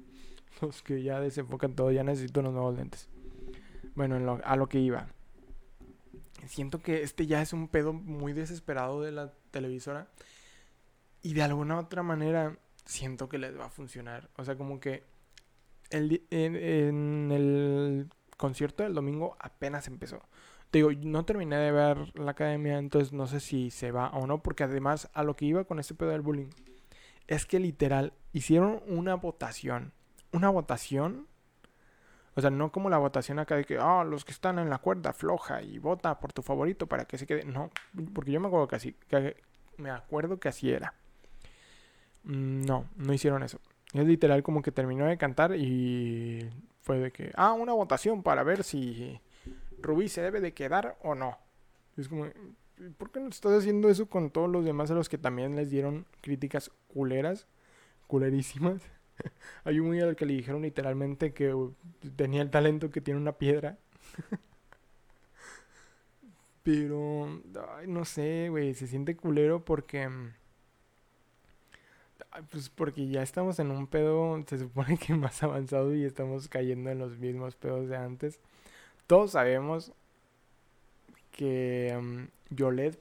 Los 0.61 0.85
que 0.85 1.03
ya 1.03 1.19
desenfocan 1.19 1.75
todo. 1.75 1.91
Ya 1.91 2.05
necesito 2.05 2.39
unos 2.39 2.53
nuevos 2.53 2.77
lentes. 2.77 3.09
Bueno, 3.97 4.41
a 4.45 4.55
lo 4.55 4.69
que 4.69 4.79
iba. 4.79 5.09
Siento 6.47 6.81
que 6.81 7.03
este 7.03 7.27
ya 7.27 7.43
es 7.43 7.53
un 7.53 7.67
pedo 7.67 7.93
muy 7.93 8.33
desesperado 8.35 9.03
de 9.03 9.11
la 9.11 9.33
televisora. 9.51 10.07
Y 11.23 11.35
de 11.35 11.43
alguna 11.43 11.77
otra 11.77 12.05
manera 12.05 12.57
siento 12.85 13.29
que 13.29 13.39
les 13.39 13.59
va 13.59 13.65
a 13.65 13.71
funcionar. 13.71 14.31
O 14.37 14.45
sea, 14.45 14.55
como 14.55 14.79
que 14.79 15.03
el, 15.91 16.25
en 16.31 17.33
el 17.33 18.09
concierto 18.37 18.85
del 18.85 18.95
domingo 18.95 19.37
apenas 19.41 19.89
empezó 19.89 20.23
digo, 20.73 20.91
no 20.93 21.25
terminé 21.25 21.57
de 21.57 21.73
ver 21.73 22.19
la 22.19 22.33
academia, 22.33 22.79
entonces 22.79 23.13
no 23.13 23.27
sé 23.27 23.41
si 23.41 23.71
se 23.71 23.91
va 23.91 24.11
o 24.11 24.27
no, 24.27 24.43
porque 24.43 24.65
además 24.65 25.11
a 25.13 25.23
lo 25.23 25.37
que 25.37 25.45
iba 25.45 25.65
con 25.65 25.79
este 25.79 25.95
pedo 25.95 26.11
del 26.11 26.23
bullying 26.23 26.49
es 27.27 27.47
que 27.47 27.59
literal 27.61 28.13
hicieron 28.33 28.83
una 28.87 29.15
votación. 29.15 29.93
Una 30.33 30.49
votación. 30.49 31.27
O 32.35 32.41
sea, 32.41 32.51
no 32.51 32.73
como 32.73 32.89
la 32.89 32.99
votación 32.99 33.39
acá 33.39 33.57
de 33.57 33.65
que, 33.65 33.79
ah, 33.79 34.05
los 34.05 34.25
que 34.25 34.33
están 34.33 34.59
en 34.59 34.71
la 34.71 34.79
cuerda 34.79 35.13
floja 35.13 35.63
y 35.63 35.79
vota 35.79 36.19
por 36.19 36.33
tu 36.33 36.43
favorito 36.43 36.87
para 36.87 37.05
que 37.05 37.19
se 37.19 37.27
quede. 37.27 37.45
No, 37.45 37.71
porque 38.15 38.33
yo 38.33 38.41
me 38.41 38.49
acuerdo 38.49 38.69
que 38.69 38.77
así, 38.77 38.97
que 39.09 39.37
me 39.77 39.91
acuerdo 39.91 40.41
que 40.41 40.49
así 40.49 40.71
era. 40.71 40.95
Mm, 42.25 42.65
no, 42.65 42.89
no 42.97 43.13
hicieron 43.13 43.43
eso. 43.43 43.61
Es 43.93 44.07
literal 44.07 44.43
como 44.43 44.63
que 44.63 44.73
terminó 44.73 45.05
de 45.07 45.19
cantar 45.19 45.55
y 45.55 46.49
fue 46.81 46.99
de 46.99 47.13
que, 47.13 47.31
ah, 47.37 47.53
una 47.53 47.75
votación 47.75 48.23
para 48.23 48.43
ver 48.43 48.65
si 48.65 49.21
Rubí 49.83 50.09
se 50.09 50.23
debe 50.23 50.41
de 50.41 50.55
quedar 50.55 50.97
o 51.03 51.15
no. 51.15 51.39
Es 51.97 52.09
como, 52.09 52.27
¿por 52.97 53.11
qué 53.11 53.21
no 53.21 53.29
estás 53.29 53.53
haciendo 53.53 53.89
eso 53.89 54.07
con 54.07 54.31
todos 54.31 54.51
los 54.51 54.65
demás 54.65 54.91
a 54.91 54.95
los 54.95 55.09
que 55.09 55.19
también 55.19 55.57
les 55.57 55.71
dieron 55.71 56.07
críticas 56.21 56.71
culeras? 56.89 57.47
Culerísimas. 58.07 58.83
Hay 59.65 59.81
un 59.81 59.89
güey 59.89 60.01
al 60.01 60.17
que 60.17 60.27
le 60.27 60.35
dijeron 60.35 60.63
literalmente 60.63 61.33
que 61.33 61.55
tenía 62.17 62.43
el 62.43 62.51
talento 62.51 62.91
que 62.91 63.01
tiene 63.01 63.21
una 63.21 63.33
piedra. 63.33 63.79
Pero, 66.63 67.43
no 67.87 68.05
sé, 68.05 68.49
güey, 68.49 68.75
se 68.75 68.87
siente 68.87 69.17
culero 69.17 69.65
porque... 69.65 70.09
Pues 72.51 72.71
porque 72.71 73.09
ya 73.09 73.23
estamos 73.23 73.59
en 73.59 73.71
un 73.71 73.87
pedo, 73.87 74.43
se 74.47 74.57
supone 74.59 74.97
que 74.97 75.15
más 75.17 75.43
avanzado 75.43 75.95
y 75.95 76.05
estamos 76.05 76.49
cayendo 76.49 76.89
en 76.91 76.99
los 76.99 77.19
mismos 77.19 77.57
pedos 77.57 77.89
de 77.89 77.97
antes 77.97 78.41
todos 79.13 79.33
sabemos 79.33 79.93
que 81.33 81.95
um, 81.99 82.29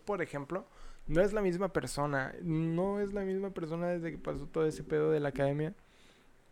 por 0.03 0.21
ejemplo, 0.21 0.65
no 1.07 1.21
es 1.21 1.31
la 1.31 1.41
misma 1.41 1.71
persona. 1.71 2.35
No 2.41 2.99
es 2.99 3.13
la 3.13 3.21
misma 3.21 3.51
persona 3.51 3.87
desde 3.87 4.11
que 4.11 4.17
pasó 4.17 4.45
todo 4.45 4.65
ese 4.65 4.83
pedo 4.83 5.09
de 5.09 5.21
la 5.21 5.29
academia. 5.29 5.73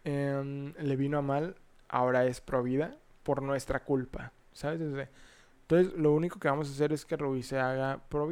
Em, 0.05 0.73
le 0.79 0.95
vino 0.95 1.17
a 1.17 1.21
mal, 1.21 1.57
ahora 1.89 2.25
es 2.25 2.39
pro 2.39 2.63
vida 2.63 2.95
por 3.23 3.41
nuestra 3.41 3.83
culpa. 3.83 4.31
¿Sabes? 4.53 4.79
Entonces, 4.79 5.93
lo 5.97 6.13
único 6.13 6.39
que 6.39 6.47
vamos 6.47 6.69
a 6.69 6.71
hacer 6.71 6.93
es 6.93 7.03
que 7.03 7.17
Ruby 7.17 7.43
se 7.43 7.59
haga 7.59 8.01
pro 8.07 8.29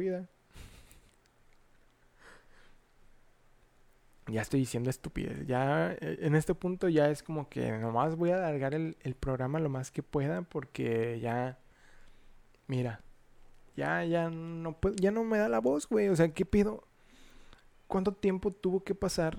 Ya 4.28 4.42
estoy 4.42 4.60
diciendo 4.60 4.90
estupidez. 4.90 5.46
Ya 5.46 5.92
eh, 5.92 6.18
en 6.20 6.34
este 6.34 6.54
punto 6.54 6.88
ya 6.88 7.10
es 7.10 7.22
como 7.22 7.48
que 7.48 7.72
nomás 7.78 8.16
voy 8.16 8.30
a 8.30 8.36
alargar 8.36 8.74
el, 8.74 8.96
programa 9.18 9.58
lo 9.58 9.68
más 9.68 9.90
que 9.90 10.02
pueda 10.02 10.42
porque 10.42 11.18
ya. 11.20 11.58
Mira. 12.66 13.00
Ya, 13.76 14.04
ya 14.04 14.28
no 14.28 14.76
ya 14.96 15.12
no 15.12 15.24
me 15.24 15.38
da 15.38 15.48
la 15.48 15.60
voz, 15.60 15.88
güey. 15.88 16.08
O 16.08 16.16
sea, 16.16 16.28
¿qué 16.34 16.44
pido? 16.44 16.84
¿Cuánto 17.86 18.12
tiempo 18.12 18.50
tuvo 18.52 18.84
que 18.84 18.94
pasar? 18.94 19.38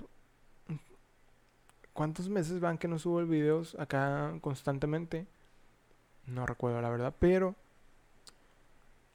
¿Cuántos 1.92 2.28
meses 2.28 2.60
van 2.60 2.78
que 2.78 2.88
no 2.88 2.98
subo 2.98 3.20
el 3.20 3.26
videos 3.26 3.76
acá 3.78 4.34
constantemente? 4.40 5.26
No 6.26 6.46
recuerdo 6.46 6.80
la 6.80 6.88
verdad, 6.88 7.14
pero 7.18 7.54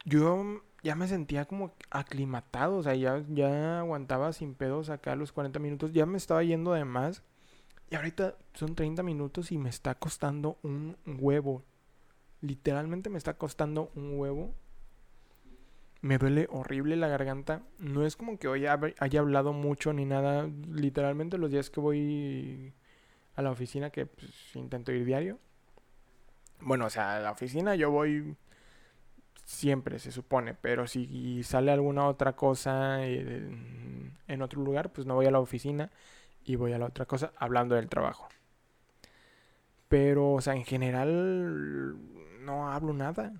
yo 0.06 0.62
ya 0.86 0.94
me 0.94 1.08
sentía 1.08 1.46
como 1.46 1.74
aclimatado, 1.90 2.78
o 2.78 2.84
sea, 2.84 2.94
ya, 2.94 3.24
ya 3.30 3.80
aguantaba 3.80 4.32
sin 4.34 4.54
pedos 4.54 4.92
acá 4.92 5.16
los 5.16 5.32
40 5.32 5.58
minutos, 5.58 5.92
ya 5.94 6.06
me 6.06 6.16
estaba 6.16 6.44
yendo 6.44 6.74
de 6.74 6.86
más. 6.86 7.24
Y 7.90 7.96
ahorita 7.96 8.36
son 8.54 8.76
30 8.76 9.02
minutos 9.02 9.52
y 9.52 9.58
me 9.58 9.70
está 9.70 9.96
costando 9.96 10.60
un 10.62 10.96
huevo. 11.08 11.64
Literalmente 12.42 13.10
me 13.10 13.18
está 13.18 13.34
costando 13.34 13.92
un 13.96 14.20
huevo. 14.20 14.54
Me 16.02 16.20
duele 16.20 16.48
horrible 16.52 16.96
la 16.98 17.08
garganta. 17.08 17.64
No 17.80 18.06
es 18.06 18.16
como 18.16 18.38
que 18.38 18.48
hoy 18.48 18.68
haya 18.68 19.20
hablado 19.20 19.54
mucho 19.54 19.92
ni 19.92 20.06
nada. 20.06 20.48
Literalmente 20.70 21.40
los 21.40 21.50
días 21.50 21.72
que 21.72 21.80
voy 21.80 22.74
a 23.36 23.42
la 23.42 23.50
oficina, 23.50 23.90
que 23.90 24.06
pues, 24.06 24.56
intento 24.56 24.92
ir 24.92 25.04
diario. 25.04 25.40
Bueno, 26.60 26.86
o 26.86 26.90
sea, 26.92 27.16
a 27.16 27.20
la 27.22 27.32
oficina 27.32 27.74
yo 27.74 27.90
voy 27.90 28.36
siempre 29.46 30.00
se 30.00 30.12
supone, 30.12 30.56
pero 30.56 30.88
si 30.88 31.44
sale 31.44 31.72
alguna 31.72 32.08
otra 32.08 32.36
cosa 32.36 33.06
eh, 33.06 33.48
en 34.28 34.42
otro 34.42 34.62
lugar, 34.62 34.92
pues 34.92 35.08
no 35.08 35.16
voy 35.16 35.28
a 35.28 35.32
la 35.32 35.40
oficina 35.40 35.92
y 36.44 36.56
voy 36.56 36.74
a 36.74 36.80
la 36.80 36.88
otra 36.88 37.06
cosa 37.06 37.32
hablando 37.38 37.76
del 37.76 37.88
trabajo. 37.88 38.28
Pero, 39.88 40.34
o 40.34 40.42
sea, 40.42 40.56
en 40.56 40.66
general 40.66 41.96
no 42.44 42.70
hablo 42.70 42.94
nada. 42.94 43.34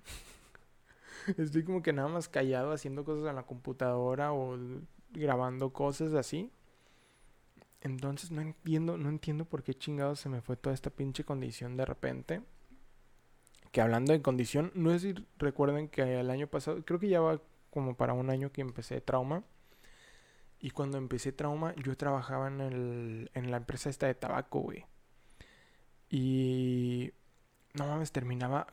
Estoy 1.36 1.64
como 1.64 1.82
que 1.82 1.92
nada 1.92 2.08
más 2.08 2.28
callado 2.28 2.72
haciendo 2.72 3.04
cosas 3.04 3.28
en 3.28 3.36
la 3.36 3.42
computadora 3.42 4.32
o 4.32 4.56
grabando 5.10 5.72
cosas 5.72 6.14
así. 6.14 6.52
Entonces 7.80 8.30
no 8.30 8.40
entiendo, 8.42 8.96
no 8.96 9.08
entiendo 9.08 9.44
por 9.44 9.64
qué 9.64 9.74
chingados 9.74 10.20
se 10.20 10.28
me 10.28 10.40
fue 10.40 10.56
toda 10.56 10.74
esta 10.74 10.90
pinche 10.90 11.24
condición 11.24 11.76
de 11.76 11.84
repente 11.84 12.42
que 13.72 13.80
hablando 13.80 14.12
de 14.12 14.22
condición, 14.22 14.72
no 14.74 14.90
sé 14.92 14.98
si 15.00 15.26
recuerden 15.38 15.88
que 15.88 16.20
el 16.20 16.30
año 16.30 16.46
pasado, 16.46 16.84
creo 16.84 16.98
que 16.98 17.08
ya 17.08 17.20
va 17.20 17.40
como 17.70 17.96
para 17.96 18.12
un 18.14 18.30
año 18.30 18.52
que 18.52 18.60
empecé 18.60 19.00
trauma. 19.00 19.44
Y 20.58 20.70
cuando 20.70 20.98
empecé 20.98 21.32
trauma, 21.32 21.74
yo 21.76 21.96
trabajaba 21.96 22.48
en, 22.48 22.60
el, 22.60 23.30
en 23.34 23.50
la 23.50 23.58
empresa 23.58 23.90
esta 23.90 24.06
de 24.06 24.14
tabaco, 24.14 24.60
güey. 24.60 24.86
Y 26.08 27.12
no 27.74 27.86
mames, 27.86 28.12
terminaba 28.12 28.66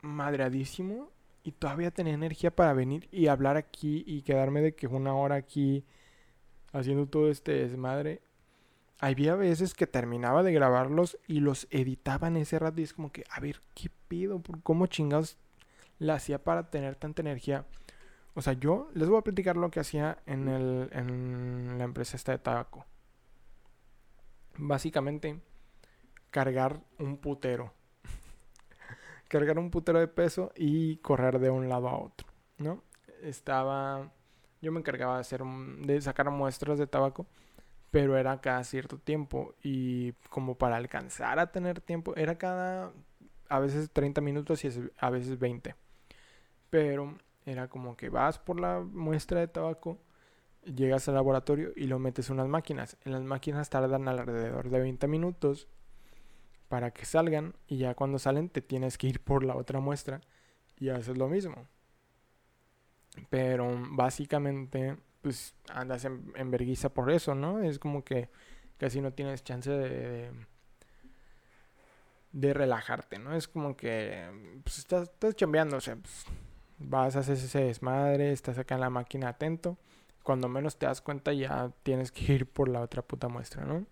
madreadísimo. 0.00 1.10
Y 1.44 1.52
todavía 1.52 1.90
tenía 1.90 2.14
energía 2.14 2.54
para 2.54 2.72
venir 2.72 3.08
y 3.12 3.28
hablar 3.28 3.56
aquí 3.56 4.04
y 4.06 4.22
quedarme 4.22 4.60
de 4.60 4.74
que 4.74 4.86
una 4.86 5.14
hora 5.14 5.36
aquí 5.36 5.84
haciendo 6.72 7.06
todo 7.06 7.30
este 7.30 7.52
desmadre 7.52 8.20
había 8.98 9.34
veces 9.36 9.74
que 9.74 9.86
terminaba 9.86 10.42
de 10.42 10.52
grabarlos 10.52 11.18
y 11.26 11.40
los 11.40 11.68
editaba 11.70 12.28
en 12.28 12.36
ese 12.36 12.58
rato 12.58 12.80
y 12.80 12.84
es 12.84 12.92
como 12.92 13.12
que, 13.12 13.24
a 13.30 13.40
ver, 13.40 13.62
¿qué 13.74 13.90
pido? 14.08 14.42
¿Cómo 14.62 14.86
chingados 14.86 15.38
la 15.98 16.14
hacía 16.14 16.42
para 16.42 16.70
tener 16.70 16.96
tanta 16.96 17.22
energía? 17.22 17.64
O 18.34 18.42
sea, 18.42 18.54
yo 18.54 18.90
les 18.94 19.08
voy 19.08 19.18
a 19.18 19.22
platicar 19.22 19.56
lo 19.56 19.70
que 19.70 19.80
hacía 19.80 20.18
en, 20.26 20.48
el, 20.48 20.90
en 20.92 21.78
la 21.78 21.84
empresa 21.84 22.16
esta 22.16 22.32
de 22.32 22.38
tabaco. 22.38 22.86
Básicamente, 24.56 25.40
cargar 26.30 26.80
un 26.98 27.18
putero. 27.18 27.72
cargar 29.28 29.58
un 29.58 29.70
putero 29.70 30.00
de 30.00 30.08
peso 30.08 30.52
y 30.56 30.96
correr 30.98 31.38
de 31.38 31.50
un 31.50 31.68
lado 31.68 31.88
a 31.88 31.98
otro, 31.98 32.26
¿no? 32.58 32.82
Estaba... 33.22 34.12
Yo 34.60 34.72
me 34.72 34.80
encargaba 34.80 35.14
de, 35.14 35.20
hacer, 35.20 35.42
de 35.44 36.00
sacar 36.00 36.30
muestras 36.30 36.80
de 36.80 36.88
tabaco 36.88 37.28
pero 37.90 38.16
era 38.16 38.40
cada 38.40 38.64
cierto 38.64 38.98
tiempo 38.98 39.54
y 39.62 40.12
como 40.30 40.56
para 40.56 40.76
alcanzar 40.76 41.38
a 41.38 41.52
tener 41.52 41.80
tiempo 41.80 42.14
era 42.16 42.36
cada 42.38 42.92
a 43.48 43.58
veces 43.60 43.90
30 43.90 44.20
minutos 44.20 44.64
y 44.64 44.70
a 44.98 45.10
veces 45.10 45.38
20 45.38 45.74
pero 46.70 47.16
era 47.46 47.68
como 47.68 47.96
que 47.96 48.10
vas 48.10 48.38
por 48.38 48.60
la 48.60 48.80
muestra 48.80 49.40
de 49.40 49.48
tabaco 49.48 49.98
llegas 50.64 51.08
al 51.08 51.14
laboratorio 51.14 51.72
y 51.76 51.86
lo 51.86 51.98
metes 51.98 52.28
en 52.28 52.34
unas 52.34 52.48
máquinas 52.48 52.96
en 53.04 53.12
las 53.12 53.22
máquinas 53.22 53.70
tardan 53.70 54.06
alrededor 54.08 54.68
de 54.68 54.80
20 54.80 55.08
minutos 55.08 55.68
para 56.68 56.90
que 56.90 57.04
salgan 57.06 57.54
y 57.66 57.78
ya 57.78 57.94
cuando 57.94 58.18
salen 58.18 58.48
te 58.48 58.60
tienes 58.60 58.98
que 58.98 59.06
ir 59.08 59.20
por 59.20 59.44
la 59.44 59.56
otra 59.56 59.80
muestra 59.80 60.20
y 60.78 60.90
haces 60.90 61.16
lo 61.16 61.28
mismo. 61.28 61.66
Pero 63.30 63.68
básicamente, 63.90 64.96
pues 65.22 65.54
andas 65.68 66.04
en, 66.04 66.32
en 66.36 66.50
por 66.94 67.10
eso, 67.10 67.34
¿no? 67.34 67.60
Es 67.60 67.78
como 67.78 68.04
que 68.04 68.30
casi 68.78 69.00
no 69.00 69.12
tienes 69.12 69.42
chance 69.42 69.70
de, 69.70 70.30
de, 72.32 72.54
relajarte, 72.54 73.18
¿no? 73.18 73.34
Es 73.34 73.48
como 73.48 73.76
que 73.76 74.60
pues, 74.62 74.78
estás, 74.78 75.04
estás 75.04 75.34
chambeando, 75.34 75.76
o 75.76 75.80
sea, 75.80 75.96
pues, 75.96 76.24
vas 76.78 77.16
a 77.16 77.20
hacer 77.20 77.36
ese 77.36 77.64
desmadre, 77.64 78.32
estás 78.32 78.58
acá 78.58 78.76
en 78.76 78.82
la 78.82 78.90
máquina 78.90 79.28
atento. 79.28 79.76
Cuando 80.22 80.48
menos 80.48 80.76
te 80.78 80.86
das 80.86 81.00
cuenta 81.00 81.32
ya 81.32 81.72
tienes 81.82 82.12
que 82.12 82.32
ir 82.32 82.46
por 82.46 82.68
la 82.68 82.80
otra 82.80 83.02
puta 83.02 83.28
muestra, 83.28 83.64
¿no? 83.64 83.86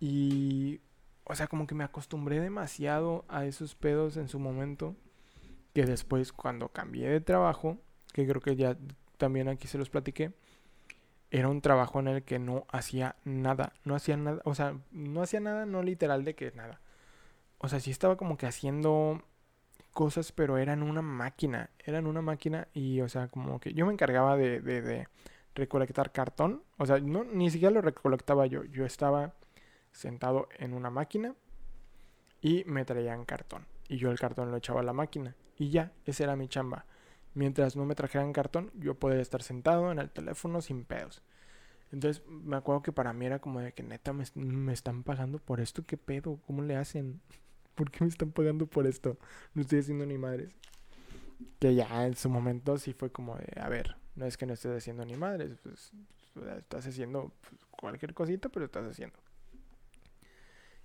Y, 0.00 0.80
o 1.24 1.34
sea, 1.34 1.46
como 1.46 1.66
que 1.66 1.74
me 1.74 1.84
acostumbré 1.84 2.40
demasiado 2.40 3.24
a 3.28 3.44
esos 3.46 3.74
pedos 3.74 4.16
en 4.16 4.28
su 4.28 4.38
momento. 4.38 4.96
Que 5.74 5.84
después 5.84 6.32
cuando 6.32 6.70
cambié 6.70 7.08
de 7.08 7.20
trabajo, 7.20 7.76
que 8.14 8.26
creo 8.26 8.40
que 8.40 8.56
ya 8.56 8.78
también 9.16 9.48
aquí 9.48 9.68
se 9.68 9.78
los 9.78 9.90
platiqué, 9.90 10.32
era 11.30 11.48
un 11.48 11.60
trabajo 11.60 12.00
en 12.00 12.08
el 12.08 12.22
que 12.22 12.38
no 12.38 12.66
hacía 12.68 13.16
nada, 13.24 13.72
no 13.84 13.94
hacía 13.94 14.16
nada, 14.16 14.40
o 14.44 14.54
sea, 14.54 14.78
no 14.92 15.22
hacía 15.22 15.40
nada, 15.40 15.66
no 15.66 15.82
literal 15.82 16.24
de 16.24 16.34
que 16.34 16.52
nada. 16.52 16.80
O 17.58 17.68
sea, 17.68 17.80
sí 17.80 17.90
estaba 17.90 18.16
como 18.16 18.36
que 18.36 18.46
haciendo 18.46 19.22
cosas, 19.92 20.32
pero 20.32 20.58
eran 20.58 20.82
una 20.82 21.02
máquina, 21.02 21.70
eran 21.78 22.06
una 22.06 22.20
máquina 22.20 22.68
y, 22.74 23.00
o 23.00 23.08
sea, 23.08 23.28
como 23.28 23.58
que 23.60 23.72
yo 23.72 23.86
me 23.86 23.92
encargaba 23.92 24.36
de, 24.36 24.60
de, 24.60 24.82
de 24.82 25.08
recolectar 25.54 26.12
cartón, 26.12 26.62
o 26.76 26.86
sea, 26.86 27.00
no, 27.00 27.24
ni 27.24 27.50
siquiera 27.50 27.74
lo 27.74 27.80
recolectaba 27.80 28.46
yo, 28.46 28.64
yo 28.64 28.84
estaba 28.84 29.34
sentado 29.90 30.48
en 30.58 30.74
una 30.74 30.90
máquina 30.90 31.34
y 32.42 32.62
me 32.66 32.84
traían 32.84 33.24
cartón 33.24 33.66
y 33.88 33.96
yo 33.96 34.10
el 34.10 34.18
cartón 34.18 34.50
lo 34.50 34.58
echaba 34.58 34.80
a 34.80 34.84
la 34.84 34.92
máquina 34.92 35.34
y 35.56 35.70
ya, 35.70 35.92
esa 36.04 36.24
era 36.24 36.36
mi 36.36 36.48
chamba 36.48 36.84
mientras 37.36 37.76
no 37.76 37.84
me 37.84 37.94
trajeran 37.94 38.32
cartón, 38.32 38.72
yo 38.74 38.94
podía 38.94 39.20
estar 39.20 39.42
sentado 39.42 39.92
en 39.92 39.98
el 39.98 40.10
teléfono 40.10 40.62
sin 40.62 40.84
pedos. 40.84 41.22
Entonces 41.92 42.24
me 42.28 42.56
acuerdo 42.56 42.82
que 42.82 42.92
para 42.92 43.12
mí 43.12 43.26
era 43.26 43.38
como 43.38 43.60
de 43.60 43.72
que 43.72 43.82
neta 43.82 44.12
me, 44.12 44.24
me, 44.34 44.72
están 44.72 45.02
pagando 45.02 45.38
por 45.38 45.60
esto, 45.60 45.84
¿qué 45.86 45.98
pedo? 45.98 46.40
¿Cómo 46.46 46.62
le 46.62 46.76
hacen? 46.76 47.20
¿Por 47.74 47.90
qué 47.90 48.04
me 48.04 48.08
están 48.08 48.32
pagando 48.32 48.66
por 48.66 48.86
esto? 48.86 49.18
No 49.54 49.62
estoy 49.62 49.80
haciendo 49.80 50.06
ni 50.06 50.16
madres. 50.16 50.50
Que 51.58 51.74
ya 51.74 52.06
en 52.06 52.16
su 52.16 52.30
momento 52.30 52.78
sí 52.78 52.94
fue 52.94 53.12
como 53.12 53.36
de, 53.36 53.60
a 53.60 53.68
ver, 53.68 53.96
no 54.14 54.24
es 54.24 54.38
que 54.38 54.46
no 54.46 54.54
estés 54.54 54.74
haciendo 54.74 55.04
ni 55.04 55.14
madres, 55.14 55.58
pues, 55.62 55.92
estás 56.56 56.86
haciendo 56.86 57.32
pues, 57.42 57.60
cualquier 57.70 58.14
cosita, 58.14 58.48
pero 58.48 58.64
estás 58.64 58.86
haciendo. 58.86 59.18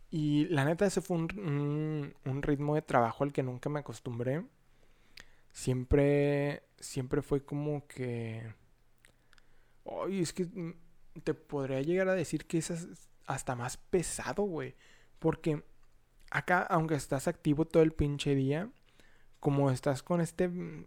Y 0.10 0.48
la 0.50 0.66
neta 0.66 0.86
ese 0.86 1.00
fue 1.00 1.16
un, 1.16 1.28
un, 1.40 2.14
un 2.30 2.42
ritmo 2.42 2.76
de 2.76 2.82
trabajo 2.82 3.24
al 3.24 3.32
que 3.32 3.42
nunca 3.42 3.70
me 3.70 3.80
acostumbré 3.80 4.44
siempre, 5.52 6.64
siempre 6.80 7.22
fue 7.22 7.44
como 7.44 7.88
que... 7.88 8.54
Ay, 9.86 10.22
es 10.22 10.34
que 10.34 10.46
mm, 10.46 10.74
te 11.24 11.34
podría 11.34 11.82
llegar 11.82 12.08
a 12.10 12.16
decir 12.16 12.46
que 12.46 12.60
es 12.60 12.72
hasta 13.26 13.56
más 13.56 13.78
pesado, 13.78 14.44
güey. 14.44 14.76
Porque 15.20 15.64
acá, 16.30 16.62
aunque 16.64 16.96
estás 16.96 17.28
activo 17.28 17.66
todo 17.66 17.84
el 17.84 17.94
pinche 17.94 18.36
día, 18.36 18.70
como 19.40 19.72
estás 19.72 20.04
con 20.04 20.22
este... 20.22 20.48
Mm, 20.48 20.86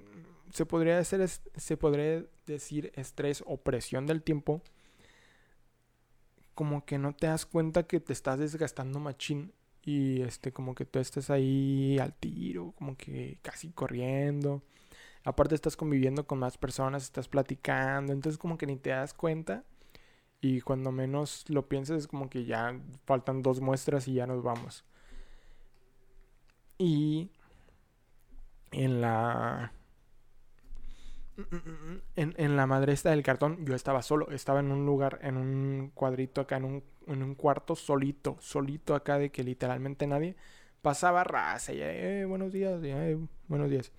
se 0.50 0.66
podría, 0.66 1.02
se 1.04 1.76
podría 1.76 2.24
decir 2.46 2.92
estrés 2.94 3.42
o 3.46 3.56
presión 3.56 4.06
del 4.06 4.22
tiempo. 4.22 4.62
Como 6.54 6.84
que 6.84 6.98
no 6.98 7.12
te 7.12 7.26
das 7.26 7.44
cuenta 7.44 7.88
que 7.88 7.98
te 7.98 8.12
estás 8.12 8.38
desgastando 8.38 9.00
machín 9.00 9.52
y 9.84 10.22
este 10.22 10.52
como 10.52 10.74
que 10.74 10.84
tú 10.84 10.98
estás 10.98 11.30
ahí 11.30 11.98
al 11.98 12.14
tiro, 12.14 12.72
como 12.76 12.96
que 12.96 13.38
casi 13.42 13.70
corriendo. 13.70 14.62
Aparte 15.24 15.54
estás 15.54 15.76
conviviendo 15.76 16.26
con 16.26 16.38
más 16.38 16.58
personas, 16.58 17.02
estás 17.04 17.28
platicando, 17.28 18.12
entonces 18.12 18.38
como 18.38 18.58
que 18.58 18.66
ni 18.66 18.76
te 18.76 18.90
das 18.90 19.14
cuenta 19.14 19.64
y 20.40 20.60
cuando 20.60 20.92
menos 20.92 21.44
lo 21.48 21.68
piensas 21.68 21.98
es 21.98 22.06
como 22.06 22.28
que 22.28 22.44
ya 22.44 22.78
faltan 23.06 23.42
dos 23.42 23.60
muestras 23.60 24.08
y 24.08 24.14
ya 24.14 24.26
nos 24.26 24.42
vamos. 24.42 24.84
Y 26.78 27.30
en 28.72 29.00
la 29.00 29.72
en, 32.16 32.34
en, 32.36 32.56
la 32.56 32.66
madre 32.66 32.92
esta 32.92 33.10
del 33.10 33.22
cartón 33.22 33.64
yo 33.66 33.74
estaba 33.74 34.02
solo, 34.02 34.30
estaba 34.30 34.60
en 34.60 34.70
un 34.70 34.86
lugar, 34.86 35.18
en 35.22 35.36
un 35.36 35.90
cuadrito 35.94 36.40
acá, 36.40 36.56
en 36.58 36.64
un, 36.64 36.84
en 37.06 37.22
un 37.22 37.34
cuarto 37.34 37.74
solito, 37.74 38.36
solito 38.40 38.94
acá 38.94 39.18
de 39.18 39.30
que 39.30 39.42
literalmente 39.42 40.06
nadie 40.06 40.36
pasaba 40.82 41.24
raza 41.24 41.72
y 41.72 41.78
eh, 41.80 42.24
buenos 42.26 42.52
días, 42.52 42.80
eh, 42.84 43.18
buenos 43.48 43.70
días. 43.70 43.90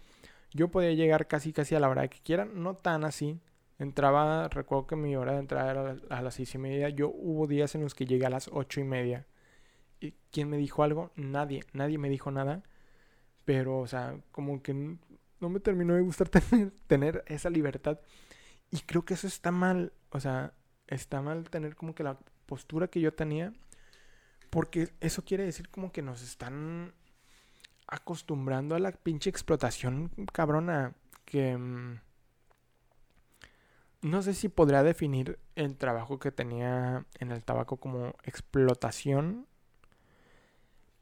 Yo 0.54 0.69
podía 0.69 0.93
llegar 0.93 1.28
casi 1.28 1.52
casi 1.52 1.76
a 1.76 1.80
la 1.80 1.89
hora 1.89 2.08
que 2.08 2.19
quieran, 2.19 2.63
no 2.63 2.76
tan 2.76 3.04
así. 3.04 3.39
Entraba, 3.80 4.48
recuerdo 4.50 4.88
que 4.88 4.95
mi 4.95 5.15
hora 5.15 5.34
de 5.34 5.39
entrar 5.39 5.69
era 5.69 5.98
a 6.10 6.21
las 6.21 6.36
seis 6.36 6.56
y 6.56 6.58
media. 6.60 6.89
Yo 6.89 7.10
hubo 7.10 7.48
días 7.48 7.76
en 7.76 7.82
los 7.82 7.95
que 7.95 8.06
llegué 8.06 8.26
a 8.26 8.30
las 8.30 8.50
ocho 8.54 8.80
y 8.80 8.86
media. 8.86 9.26
¿Y 10.00 10.13
quién 10.32 10.50
me 10.50 10.58
dijo 10.58 10.84
algo? 10.84 11.12
Nadie, 11.15 11.63
nadie 11.74 11.98
me 11.98 12.10
dijo 12.10 12.32
nada. 12.32 12.63
Pero, 13.45 13.80
o 13.80 13.88
sea, 13.88 14.17
como 14.32 14.62
que 14.63 14.98
no 15.45 15.49
me 15.51 15.60
terminó 15.60 15.93
de 15.93 16.01
gustar 16.01 16.27
tener, 16.29 16.71
tener 16.88 17.23
esa 17.27 17.51
libertad. 17.51 17.99
Y 18.71 18.79
creo 18.79 19.05
que 19.05 19.13
eso 19.13 19.27
está 19.27 19.51
mal. 19.51 19.93
O 20.10 20.19
sea, 20.19 20.53
está 20.88 21.21
mal 21.21 21.47
tener 21.51 21.75
como 21.75 21.93
que 21.93 22.03
la 22.03 22.17
postura 22.47 22.88
que 22.88 22.99
yo 22.99 23.13
tenía. 23.13 23.53
Porque 24.49 24.89
eso 25.01 25.23
quiere 25.23 25.45
decir 25.45 25.69
como 25.69 25.91
que 25.91 26.01
nos 26.01 26.23
están 26.23 26.93
acostumbrando 27.86 28.73
a 28.73 28.79
la 28.79 28.91
pinche 28.91 29.29
explotación 29.29 30.10
cabrona. 30.34 30.95
Que... 31.25 31.55
Mm, 31.55 31.99
no 34.01 34.21
sé 34.23 34.34
si 34.34 34.49
podría 34.49 34.81
definir 34.81 35.38
el 35.55 35.77
trabajo 35.77 36.17
que 36.19 36.31
tenía 36.31 37.05
en 37.19 37.31
el 37.31 37.43
tabaco 37.43 37.77
como 37.77 38.15
explotación. 38.23 39.45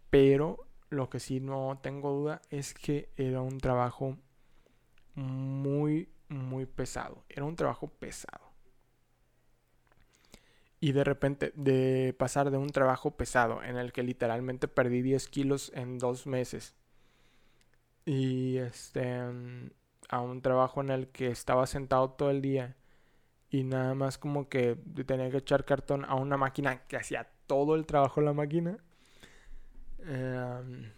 Pero 0.09 0.67
lo 0.89 1.09
que 1.09 1.19
sí 1.19 1.39
no 1.39 1.79
tengo 1.81 2.11
duda 2.11 2.41
es 2.49 2.73
que 2.73 3.09
era 3.17 3.41
un 3.41 3.57
trabajo 3.57 4.17
muy, 5.15 6.09
muy 6.29 6.65
pesado. 6.65 7.23
Era 7.29 7.45
un 7.45 7.55
trabajo 7.55 7.87
pesado. 7.87 8.53
Y 10.79 10.91
de 10.91 11.03
repente, 11.03 11.53
de 11.55 12.13
pasar 12.17 12.51
de 12.51 12.57
un 12.57 12.69
trabajo 12.69 13.15
pesado 13.15 13.63
en 13.63 13.77
el 13.77 13.93
que 13.93 14.03
literalmente 14.03 14.67
perdí 14.67 15.01
10 15.01 15.27
kilos 15.29 15.71
en 15.75 15.97
dos 15.97 16.27
meses. 16.27 16.75
Y 18.05 18.57
este, 18.57 19.21
a 20.09 20.19
un 20.21 20.41
trabajo 20.41 20.81
en 20.81 20.89
el 20.89 21.07
que 21.07 21.27
estaba 21.27 21.67
sentado 21.67 22.11
todo 22.11 22.31
el 22.31 22.41
día. 22.41 22.75
Y 23.49 23.63
nada 23.63 23.93
más 23.95 24.17
como 24.17 24.49
que 24.49 24.75
tenía 25.05 25.29
que 25.29 25.37
echar 25.37 25.63
cartón 25.65 26.05
a 26.05 26.15
una 26.15 26.37
máquina 26.37 26.85
que 26.87 26.97
hacía 26.97 27.29
todo 27.47 27.75
el 27.75 27.85
trabajo 27.85 28.21
la 28.21 28.33
máquina. 28.33 28.77
Em, 30.05 30.91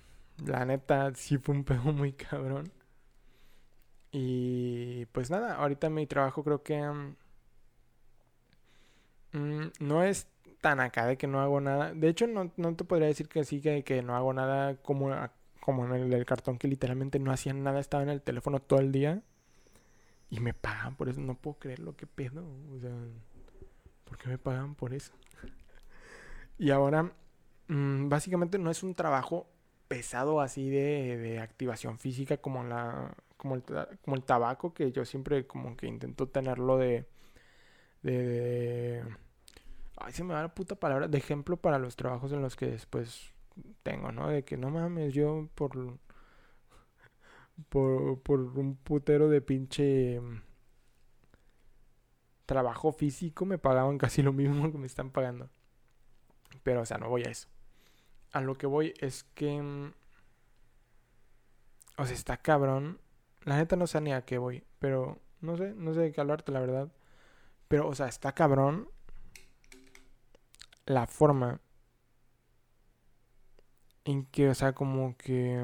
la 0.46 0.66
neta, 0.66 1.14
sí 1.16 1.38
fue 1.38 1.56
un 1.56 1.64
pedo 1.64 1.84
muy 1.94 2.14
cabrón. 2.14 2.72
Y 4.18 5.08
pues 5.08 5.30
nada, 5.30 5.56
ahorita 5.56 5.90
mi 5.90 6.08
trabajo 6.08 6.42
creo 6.42 6.64
que 6.64 6.82
mm, 6.82 7.16
mm, 9.34 9.72
no 9.82 10.04
es 10.04 10.30
tan 10.62 10.80
acá 10.80 11.06
de 11.06 11.18
que 11.18 11.28
no 11.28 11.42
hago 11.42 11.60
nada. 11.60 11.94
De 11.94 12.08
hecho, 12.08 12.26
no, 12.26 12.50
te 12.50 12.86
podría 12.86 13.10
decir 13.10 13.28
que 13.28 13.44
sí, 13.44 13.60
que, 13.60 13.84
que 13.84 14.02
no 14.04 14.16
hago 14.16 14.32
nada 14.32 14.78
como, 14.78 15.14
como 15.60 15.94
en 15.94 16.14
el 16.14 16.26
cartón, 16.26 16.58
que 16.58 16.70
literalmente 16.70 17.20
no 17.20 17.34
hacían 17.34 17.62
nada, 17.62 17.82
estaba 17.82 18.04
en 18.04 18.10
el 18.10 18.22
teléfono 18.22 18.62
todo 18.62 18.80
el 18.80 18.94
día. 18.94 19.22
Y 20.30 20.40
me 20.40 20.54
pagan 20.54 20.96
por 20.96 21.10
eso, 21.10 21.20
no 21.20 21.36
puedo 21.36 21.60
creer 21.60 21.80
lo 21.80 21.98
que 21.98 22.08
pedo. 22.08 22.46
O 22.74 22.80
sea, 22.80 22.96
¿por 24.06 24.18
qué 24.18 24.30
me 24.30 24.38
pagan 24.38 24.76
por 24.76 24.94
eso? 24.94 25.12
y 26.58 26.72
ahora, 26.72 27.12
mm, 27.68 28.08
básicamente 28.08 28.60
no 28.60 28.72
es 28.72 28.82
un 28.82 28.96
trabajo 28.96 29.46
pesado 29.90 30.40
así 30.40 30.70
de, 30.70 31.18
de 31.18 31.40
activación 31.42 32.00
física 32.00 32.38
como 32.38 32.64
la 32.64 33.14
como 33.38 33.56
el, 33.56 33.64
como 34.04 34.16
el 34.16 34.24
tabaco, 34.24 34.74
que 34.74 34.92
yo 34.92 35.06
siempre 35.06 35.48
como 35.48 35.76
que 35.78 35.88
intento 35.88 36.28
tenerlo 36.28 36.78
de, 36.78 37.06
de, 38.04 39.04
Ay, 39.98 40.12
se 40.14 40.24
me 40.24 40.34
da 40.34 40.44
la 40.44 40.54
puta 40.54 40.76
palabra. 40.76 41.08
De 41.08 41.18
ejemplo 41.18 41.58
para 41.58 41.80
los 41.80 41.96
trabajos 41.96 42.32
en 42.32 42.42
los 42.42 42.56
que 42.56 42.68
después 42.68 43.34
tengo, 43.84 44.12
¿no? 44.12 44.30
De 44.30 44.44
que 44.44 44.58
no 44.58 44.70
mames, 44.70 45.14
yo 45.14 45.50
por... 45.56 45.98
Por, 47.70 48.20
por 48.22 48.40
un 48.42 48.76
putero 48.76 49.30
de 49.30 49.40
pinche 49.40 50.20
trabajo 52.46 52.92
físico 52.92 53.46
me 53.46 53.58
pagaban 53.58 53.98
casi 53.98 54.22
lo 54.22 54.34
mismo 54.34 54.72
que 54.72 54.78
me 54.78 54.88
están 54.88 55.10
pagando. 55.10 55.50
Pero, 56.64 56.82
o 56.82 56.86
sea, 56.86 56.98
no 56.98 57.10
voy 57.10 57.24
a 57.24 57.30
eso. 57.32 57.48
A 58.34 58.42
lo 58.42 58.56
que 58.56 58.68
voy 58.68 58.94
es 59.00 59.24
que... 59.36 59.62
Mm, 59.62 59.94
o 61.98 62.06
sea, 62.06 62.14
está 62.14 62.38
cabrón 62.38 63.00
la 63.46 63.58
neta 63.58 63.76
no 63.76 63.88
sé 63.88 64.02
ni 64.02 64.12
a 64.12 64.26
qué 64.26 64.38
voy, 64.38 64.64
pero 64.80 65.20
no 65.42 65.58
sé, 65.58 65.74
no 65.76 65.94
sé 65.94 66.02
de 66.02 66.12
qué 66.12 66.22
hablarte, 66.22 66.52
la 66.52 66.60
verdad. 66.60 66.92
Pero, 67.68 67.88
o 67.88 67.96
sea, 67.96 68.08
está 68.08 68.34
cabrón 68.34 68.90
la 70.86 71.08
forma 71.08 71.62
en 74.04 74.26
que, 74.26 74.50
o 74.50 74.56
sea, 74.56 74.74
como 74.74 75.16
que 75.18 75.62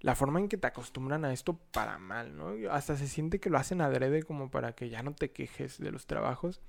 la 0.00 0.14
forma 0.14 0.40
en 0.40 0.48
que 0.48 0.56
te 0.56 0.66
acostumbran 0.66 1.24
a 1.24 1.32
esto 1.32 1.58
para 1.72 1.98
mal, 1.98 2.36
¿no? 2.36 2.70
Hasta 2.70 2.96
se 2.96 3.08
siente 3.08 3.40
que 3.40 3.50
lo 3.50 3.58
hacen 3.58 3.80
adrede 3.80 4.22
como 4.22 4.50
para 4.50 4.72
que 4.74 4.88
ya 4.88 5.02
no 5.02 5.14
te 5.14 5.32
quejes 5.32 5.78
de 5.78 5.90
los 5.90 6.06
trabajos. 6.06 6.60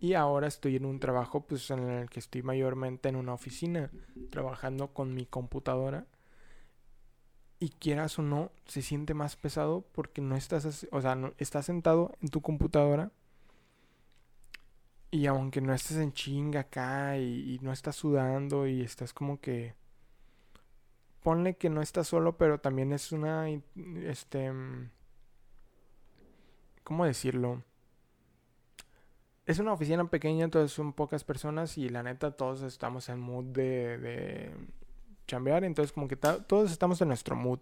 Y 0.00 0.14
ahora 0.14 0.48
estoy 0.48 0.76
en 0.76 0.84
un 0.84 0.98
trabajo 0.98 1.46
pues 1.46 1.70
en 1.70 1.88
el 1.88 2.10
que 2.10 2.20
estoy 2.20 2.42
mayormente 2.42 3.08
en 3.08 3.16
una 3.16 3.34
oficina 3.34 3.90
trabajando 4.30 4.88
con 4.92 5.14
mi 5.14 5.26
computadora. 5.26 6.06
Y 7.62 7.68
quieras 7.68 8.18
o 8.18 8.22
no, 8.22 8.50
se 8.66 8.82
siente 8.82 9.14
más 9.14 9.36
pesado 9.36 9.84
porque 9.92 10.20
no 10.20 10.34
estás, 10.34 10.84
o 10.90 11.00
sea, 11.00 11.14
no, 11.14 11.32
estás 11.38 11.64
sentado 11.66 12.10
en 12.20 12.28
tu 12.28 12.40
computadora. 12.40 13.12
Y 15.12 15.26
aunque 15.26 15.60
no 15.60 15.72
estés 15.72 15.98
en 15.98 16.12
chinga 16.12 16.62
acá 16.62 17.18
y, 17.18 17.60
no 17.62 17.70
estás 17.72 17.94
sudando 17.94 18.66
y 18.66 18.80
estás 18.80 19.12
como 19.12 19.40
que 19.40 19.76
ponle 21.22 21.54
que 21.54 21.70
no 21.70 21.82
estás 21.82 22.08
solo, 22.08 22.36
pero 22.36 22.58
también 22.58 22.92
es 22.92 23.12
una, 23.12 23.48
este, 23.48 24.50
¿cómo 26.82 27.04
decirlo? 27.04 27.62
Es 29.46 29.60
una 29.60 29.72
oficina 29.72 30.04
pequeña, 30.10 30.46
entonces 30.46 30.72
son 30.72 30.94
pocas 30.94 31.22
personas 31.22 31.78
y 31.78 31.88
la 31.88 32.02
neta 32.02 32.32
todos 32.32 32.62
estamos 32.62 33.08
en 33.08 33.20
mood 33.20 33.44
de 33.44 34.50
chambear, 35.26 35.64
entonces 35.64 35.92
como 35.92 36.08
que 36.08 36.16
todos 36.16 36.70
estamos 36.70 37.00
en 37.00 37.08
nuestro 37.08 37.36
mood. 37.36 37.60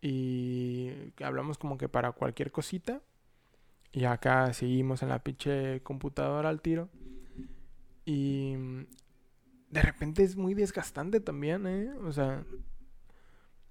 Y 0.00 1.12
hablamos 1.22 1.58
como 1.58 1.76
que 1.78 1.88
para 1.88 2.12
cualquier 2.12 2.52
cosita. 2.52 3.00
Y 3.92 4.04
acá 4.04 4.52
seguimos 4.52 5.02
en 5.02 5.08
la 5.08 5.22
pinche 5.22 5.82
computadora 5.82 6.48
al 6.48 6.60
tiro. 6.60 6.88
Y 8.04 8.54
de 9.70 9.82
repente 9.82 10.22
es 10.22 10.36
muy 10.36 10.54
desgastante 10.54 11.20
también, 11.20 11.66
¿eh? 11.66 11.92
O 12.04 12.12
sea, 12.12 12.44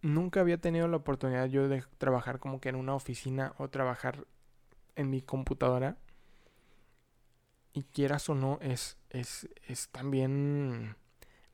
nunca 0.01 0.41
había 0.41 0.59
tenido 0.59 0.87
la 0.87 0.97
oportunidad 0.97 1.47
yo 1.47 1.67
de 1.67 1.83
trabajar 1.97 2.39
como 2.39 2.59
que 2.59 2.69
en 2.69 2.75
una 2.75 2.95
oficina 2.95 3.53
o 3.57 3.69
trabajar 3.69 4.25
en 4.95 5.09
mi 5.09 5.21
computadora. 5.21 5.97
Y 7.73 7.83
quieras 7.83 8.27
o 8.29 8.35
no, 8.35 8.57
es, 8.61 8.97
es, 9.09 9.47
es 9.67 9.89
también 9.89 10.95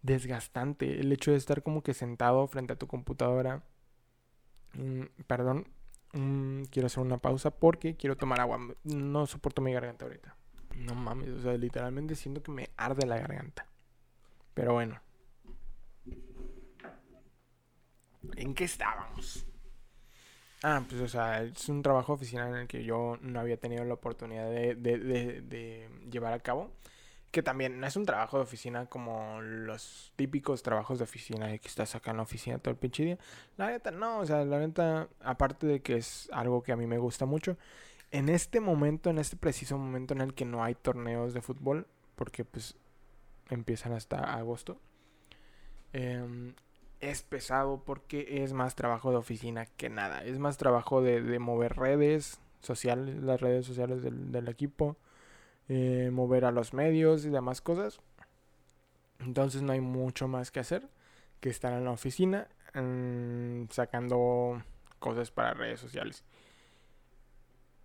desgastante 0.04 1.00
el 1.00 1.12
hecho 1.12 1.32
de 1.32 1.38
estar 1.38 1.64
como 1.64 1.82
que 1.82 1.96
sentado 1.96 2.46
frente 2.48 2.74
a 2.74 2.76
tu 2.76 2.88
computadora. 2.88 3.64
Mm, 4.74 5.06
perdón, 5.26 5.68
mm, 6.14 6.64
quiero 6.66 6.86
hacer 6.86 7.02
una 7.04 7.18
pausa 7.18 7.50
porque 7.52 7.96
quiero 7.96 8.16
tomar 8.16 8.40
agua. 8.40 8.60
No 8.84 9.26
soporto 9.26 9.62
mi 9.62 9.74
garganta 9.74 10.06
ahorita. 10.06 10.36
No 10.76 10.94
mames, 10.94 11.30
o 11.30 11.42
sea, 11.42 11.54
literalmente 11.54 12.16
siento 12.16 12.44
que 12.44 12.52
me 12.52 12.70
arde 12.78 13.08
la 13.08 13.18
garganta. 13.18 13.66
Pero 14.54 14.74
bueno. 14.74 15.00
¿En 18.36 18.54
qué 18.54 18.64
estábamos? 18.66 19.46
Ah, 20.64 20.82
pues 20.88 21.02
o 21.02 21.08
sea, 21.10 21.44
es 21.44 21.68
un 21.68 21.82
trabajo 21.82 22.14
oficina 22.14 22.48
en 22.48 22.56
el 22.56 22.68
que 22.68 22.86
yo 22.86 23.18
no 23.22 23.40
había 23.42 23.58
tenido 23.58 23.84
la 23.84 23.96
oportunidad 23.96 24.50
de, 24.50 24.76
de, 24.76 25.90
llevar 26.10 26.32
a 26.32 26.40
cabo. 26.40 26.72
Que 27.34 27.44
también 27.44 27.82
no 27.82 27.88
es 27.88 27.98
un 27.98 28.06
trabajo 28.06 28.38
de 28.38 28.44
oficina 28.44 28.86
como 28.86 29.42
los 29.42 30.14
típicos 30.16 30.64
trabajos 30.64 31.00
de 31.00 31.04
oficina 31.04 31.48
de 31.48 31.60
que 31.60 31.68
estás 31.68 31.96
acá 31.96 32.12
en 32.12 32.18
la 32.18 32.24
oficina 32.24 32.60
todo 32.60 32.72
el 32.72 32.78
pinche 32.78 33.04
día. 33.04 33.18
La 33.58 33.68
neta, 33.68 33.92
no, 33.92 34.20
o 34.20 34.26
sea, 34.26 34.46
la 34.46 34.60
neta, 34.60 35.10
aparte 35.20 35.68
de 35.68 35.82
que 35.82 35.98
es 35.98 36.30
algo 36.32 36.64
que 36.64 36.72
a 36.72 36.78
mí 36.78 36.88
me 36.88 37.00
gusta 37.00 37.26
mucho, 37.26 37.58
en 38.12 38.30
este 38.30 38.60
momento, 38.60 39.10
en 39.10 39.18
este 39.18 39.36
preciso 39.36 39.78
momento 39.78 40.14
en 40.14 40.22
el 40.22 40.36
que 40.36 40.46
no 40.46 40.64
hay 40.64 40.76
torneos 40.76 41.34
de 41.34 41.42
fútbol, 41.42 41.88
porque 42.16 42.46
pues 42.46 42.78
empiezan 43.50 43.94
hasta 43.94 44.20
agosto. 44.36 44.80
Em, 45.94 46.54
es 47.00 47.24
pesado 47.24 47.84
porque 47.84 48.44
es 48.44 48.54
más 48.54 48.76
trabajo 48.76 49.12
de 49.12 49.18
oficina 49.18 49.66
que 49.66 49.90
nada. 49.90 50.24
Es 50.24 50.40
más 50.40 50.58
trabajo 50.58 51.02
de, 51.02 51.40
mover 51.40 51.76
redes 51.76 52.40
sociales, 52.62 53.16
las 53.18 53.42
redes 53.42 53.66
sociales 53.66 54.02
del, 54.04 54.48
equipo, 54.48 54.96
eh, 55.70 56.10
mover 56.12 56.46
a 56.46 56.52
los 56.52 56.74
medios 56.74 57.26
y 57.26 57.30
demás 57.30 57.62
cosas. 57.62 58.00
Entonces 59.20 59.62
no 59.62 59.74
hay 59.74 59.82
mucho 59.82 60.28
más 60.28 60.52
que 60.52 60.60
hacer 60.60 60.90
que 61.40 61.50
estar 61.50 61.74
en 61.74 61.84
la 61.84 61.92
oficina 61.92 62.48
mm, 62.74 63.66
sacando 63.70 64.64
cosas 65.00 65.30
para 65.30 65.54
redes 65.54 65.80
sociales. 65.82 66.24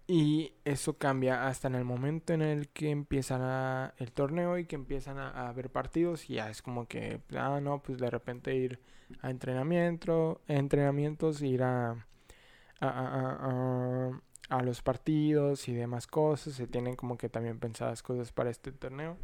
Y 0.07 0.55
eso 0.65 0.97
cambia 0.97 1.49
hasta 1.49 1.69
en 1.69 1.75
el 1.75 1.85
momento 1.85 2.33
en 2.33 2.41
el 2.41 2.69
que 2.69 2.91
empiezan 2.91 3.93
el 3.99 4.13
torneo 4.13 4.57
y 4.59 4.65
que 4.65 4.77
empiezan 4.77 5.19
a, 5.19 5.49
haber 5.49 5.71
partidos 5.71 6.31
y 6.31 6.35
ya 6.35 6.49
es 6.49 6.63
como 6.63 6.87
que, 6.87 7.21
ah, 7.37 7.61
no, 7.61 7.83
pues 7.83 7.99
de 7.99 8.09
repente 8.09 8.55
ir 8.55 8.81
a 9.21 9.31
entrenamiento, 9.31 10.41
entrenamientos, 10.47 11.43
ir 11.43 11.63
a, 11.63 12.07
a, 12.81 12.89
a, 12.89 14.21
los 14.49 14.83
partidos 14.83 15.69
y 15.69 15.75
demás 15.75 16.07
cosas. 16.07 16.55
Se 16.55 16.67
tienen 16.67 16.97
como 16.97 17.17
que 17.19 17.29
también 17.29 17.59
pensadas 17.59 18.03
cosas 18.03 18.33
para 18.33 18.51
este 18.51 18.73
torneo. 18.73 19.17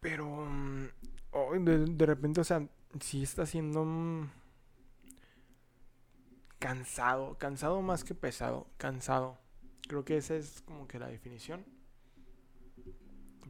Pero 0.00 0.26
mm, 0.26 1.64
de, 1.64 1.86
de 1.86 2.06
repente, 2.06 2.40
o 2.40 2.44
sea, 2.44 2.66
sí 3.00 3.22
está 3.22 3.46
siendo 3.46 3.84
mm, 3.84 4.30
cansado, 6.58 7.36
cansado 7.38 7.82
más 7.82 8.04
que 8.04 8.14
pesado, 8.14 8.66
cansado. 8.76 9.38
Creo 9.88 10.04
que 10.04 10.16
esa 10.16 10.34
es 10.36 10.62
como 10.62 10.86
que 10.86 10.98
la 10.98 11.08
definición. 11.08 11.64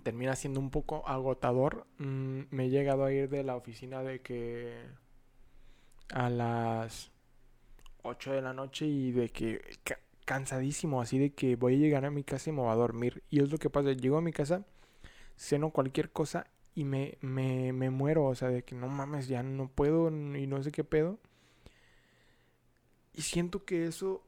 Termina 0.03 0.37
siendo 0.37 0.61
un 0.61 0.71
poco 0.71 1.07
agotador. 1.09 1.87
Mm, 1.99 2.43
me 2.51 2.67
he 2.67 2.71
llegado 2.71 3.05
a 3.05 3.13
ir 3.13 3.29
de 3.29 3.43
la 3.45 3.57
oficina 3.57 4.03
de 4.03 4.21
que 4.21 4.85
a 6.11 6.29
las 6.29 7.14
8 8.05 8.33
de 8.33 8.43
la 8.43 8.53
noche 8.53 8.87
y 8.87 9.13
de 9.13 9.31
que 9.31 9.61
cansadísimo, 10.25 11.01
así 11.01 11.19
de 11.19 11.35
que 11.35 11.57
voy 11.57 11.75
a 11.75 11.79
llegar 11.79 12.05
a 12.05 12.11
mi 12.11 12.25
casa 12.25 12.51
y 12.51 12.53
me 12.53 12.63
voy 12.63 12.71
a 12.71 12.75
dormir. 12.77 13.23
Y 13.31 13.43
es 13.43 13.51
lo 13.51 13.59
que 13.59 13.71
pasa, 13.71 13.93
llego 13.93 14.19
a 14.19 14.23
mi 14.23 14.33
casa, 14.33 14.65
ceno 15.37 15.71
cualquier 15.71 16.11
cosa 16.13 16.47
y 16.75 16.85
me, 16.85 17.19
me, 17.21 17.73
me 17.73 17.91
muero, 17.91 18.25
o 18.27 18.35
sea, 18.35 18.49
de 18.49 18.65
que 18.65 18.75
no 18.75 18.89
mames, 18.89 19.29
ya 19.29 19.43
no 19.43 19.69
puedo 19.69 20.09
y 20.09 20.47
no 20.47 20.63
sé 20.63 20.73
qué 20.73 20.85
pedo. 20.85 21.19
Y 23.15 23.23
siento 23.23 23.65
que 23.65 23.87
eso, 23.87 24.23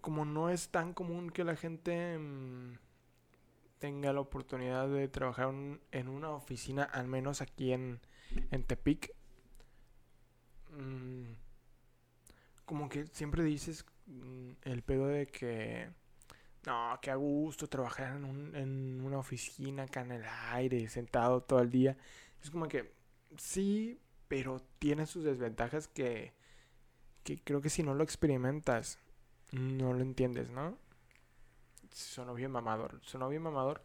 como 0.00 0.24
no 0.24 0.50
es 0.50 0.70
tan 0.70 0.92
común 0.92 1.30
que 1.30 1.44
la 1.44 1.56
gente 1.56 2.18
mm, 2.18 2.74
tenga 3.78 4.12
la 4.12 4.20
oportunidad 4.20 4.88
de 4.88 5.08
trabajar 5.08 5.52
en 5.92 6.08
una 6.08 6.30
oficina, 6.30 6.84
al 6.84 7.06
menos 7.06 7.40
aquí 7.42 7.72
en, 7.72 8.00
en 8.50 8.64
Tepic, 8.64 9.14
mm, 10.70 11.39
como 12.70 12.88
que 12.88 13.04
siempre 13.08 13.42
dices 13.42 13.84
mm, 14.06 14.52
el 14.62 14.82
pedo 14.82 15.08
de 15.08 15.26
que, 15.26 15.90
no, 16.66 16.96
que 17.02 17.10
a 17.10 17.16
gusto 17.16 17.66
trabajar 17.66 18.16
en, 18.16 18.24
un, 18.24 18.54
en 18.54 19.00
una 19.02 19.18
oficina 19.18 19.82
acá 19.82 20.02
en 20.02 20.12
el 20.12 20.24
aire, 20.52 20.88
sentado 20.88 21.42
todo 21.42 21.58
el 21.58 21.70
día. 21.70 21.96
Es 22.40 22.48
como 22.48 22.68
que 22.68 22.94
sí, 23.36 24.00
pero 24.28 24.62
tiene 24.78 25.06
sus 25.06 25.24
desventajas 25.24 25.88
que 25.88 26.32
que 27.24 27.42
creo 27.42 27.60
que 27.60 27.70
si 27.70 27.82
no 27.82 27.94
lo 27.94 28.04
experimentas, 28.04 29.00
no 29.50 29.92
lo 29.92 30.00
entiendes, 30.00 30.48
¿no? 30.50 30.78
Sonó 31.92 32.34
bien 32.34 32.50
mamador, 32.50 33.00
sonó 33.02 33.28
bien 33.28 33.42
mamador, 33.42 33.84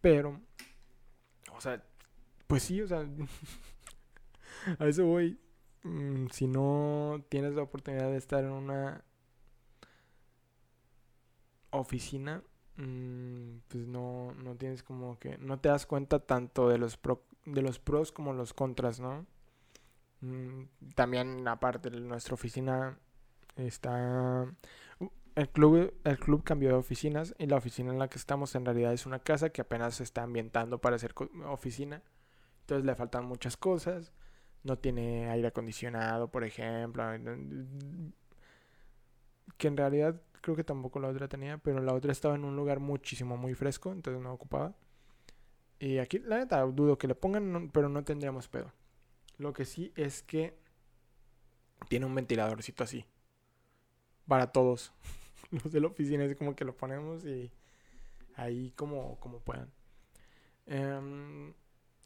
pero, 0.00 0.40
o 1.52 1.60
sea, 1.60 1.82
pues 2.46 2.62
sí, 2.62 2.80
o 2.80 2.86
sea, 2.86 3.04
a 4.78 4.86
eso 4.86 5.04
voy. 5.04 5.40
Mm, 5.84 6.28
si 6.32 6.46
no 6.48 7.24
tienes 7.28 7.54
la 7.54 7.62
oportunidad 7.62 8.10
de 8.10 8.16
estar 8.16 8.42
en 8.44 8.50
una 8.52 9.04
oficina, 11.70 12.42
mm, 12.76 13.58
pues 13.68 13.86
no, 13.86 14.32
no 14.34 14.56
tienes 14.56 14.82
como 14.82 15.18
que, 15.18 15.38
no 15.38 15.60
te 15.60 15.68
das 15.68 15.86
cuenta 15.86 16.20
tanto 16.20 16.68
de 16.68 16.78
los, 16.78 16.98
de 17.46 17.62
los 17.62 17.78
pros 17.78 18.12
como 18.12 18.32
los 18.32 18.54
contras, 18.54 19.00
¿no? 19.00 19.26
Mm, 20.20 20.64
también 20.94 21.46
aparte 21.48 21.90
de 21.90 22.00
nuestra 22.00 22.34
oficina 22.34 22.98
está 23.56 24.46
uh, 25.00 25.08
el 25.34 25.48
club 25.50 25.92
el 26.04 26.18
club 26.18 26.42
cambió 26.44 26.70
de 26.70 26.76
oficinas 26.76 27.34
y 27.38 27.46
la 27.46 27.56
oficina 27.56 27.92
en 27.92 27.98
la 27.98 28.08
que 28.08 28.18
estamos 28.18 28.54
en 28.54 28.64
realidad 28.64 28.92
es 28.94 29.06
una 29.06 29.18
casa 29.18 29.50
que 29.50 29.60
apenas 29.60 29.96
se 29.96 30.04
está 30.04 30.22
ambientando 30.22 30.78
para 30.80 30.98
ser 30.98 31.14
oficina 31.46 32.02
entonces 32.60 32.86
le 32.86 32.94
faltan 32.94 33.26
muchas 33.26 33.56
cosas 33.56 34.12
no 34.64 34.78
tiene 34.78 35.30
aire 35.30 35.48
acondicionado 35.48 36.30
por 36.30 36.44
ejemplo 36.44 37.04
que 39.56 39.68
en 39.68 39.76
realidad 39.76 40.20
creo 40.40 40.56
que 40.56 40.64
tampoco 40.64 40.98
la 41.00 41.08
otra 41.08 41.28
tenía 41.28 41.58
pero 41.58 41.80
la 41.80 41.94
otra 41.94 42.12
estaba 42.12 42.34
en 42.34 42.44
un 42.44 42.56
lugar 42.56 42.80
muchísimo 42.80 43.36
muy 43.36 43.54
fresco 43.54 43.92
entonces 43.92 44.22
no 44.22 44.32
ocupaba 44.32 44.74
y 45.78 45.98
aquí 45.98 46.18
la 46.18 46.38
neta 46.38 46.60
dudo 46.62 46.98
que 46.98 47.08
le 47.08 47.14
pongan 47.14 47.70
pero 47.72 47.88
no 47.88 48.04
tendríamos 48.04 48.48
pedo 48.48 48.72
lo 49.38 49.52
que 49.52 49.64
sí 49.64 49.92
es 49.96 50.22
que 50.22 50.56
tiene 51.88 52.06
un 52.06 52.14
ventiladorcito 52.14 52.84
así. 52.84 53.04
Para 54.26 54.52
todos. 54.52 54.92
Los 55.50 55.70
de 55.72 55.80
la 55.80 55.88
oficina 55.88 56.24
es 56.24 56.36
como 56.36 56.56
que 56.56 56.64
lo 56.64 56.76
ponemos 56.76 57.24
y 57.24 57.52
ahí 58.36 58.72
como, 58.72 59.18
como 59.20 59.40
puedan. 59.40 59.70
Em, 60.66 61.52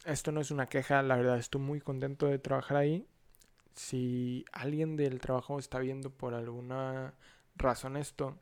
esto 0.05 0.33
no 0.33 0.41
es 0.41 0.51
una 0.51 0.69
queja, 0.69 1.03
la 1.03 1.17
verdad 1.17 1.39
estoy 1.39 1.61
muy 1.61 1.81
contento 1.81 2.27
de 2.27 2.39
trabajar 2.39 2.79
ahí. 2.79 3.07
Si 3.75 4.45
alguien 4.53 4.97
del 4.97 5.21
trabajo 5.21 5.59
está 5.59 5.79
viendo 5.79 6.11
por 6.11 6.35
alguna 6.35 7.15
razón 7.57 7.97
esto, 7.97 8.39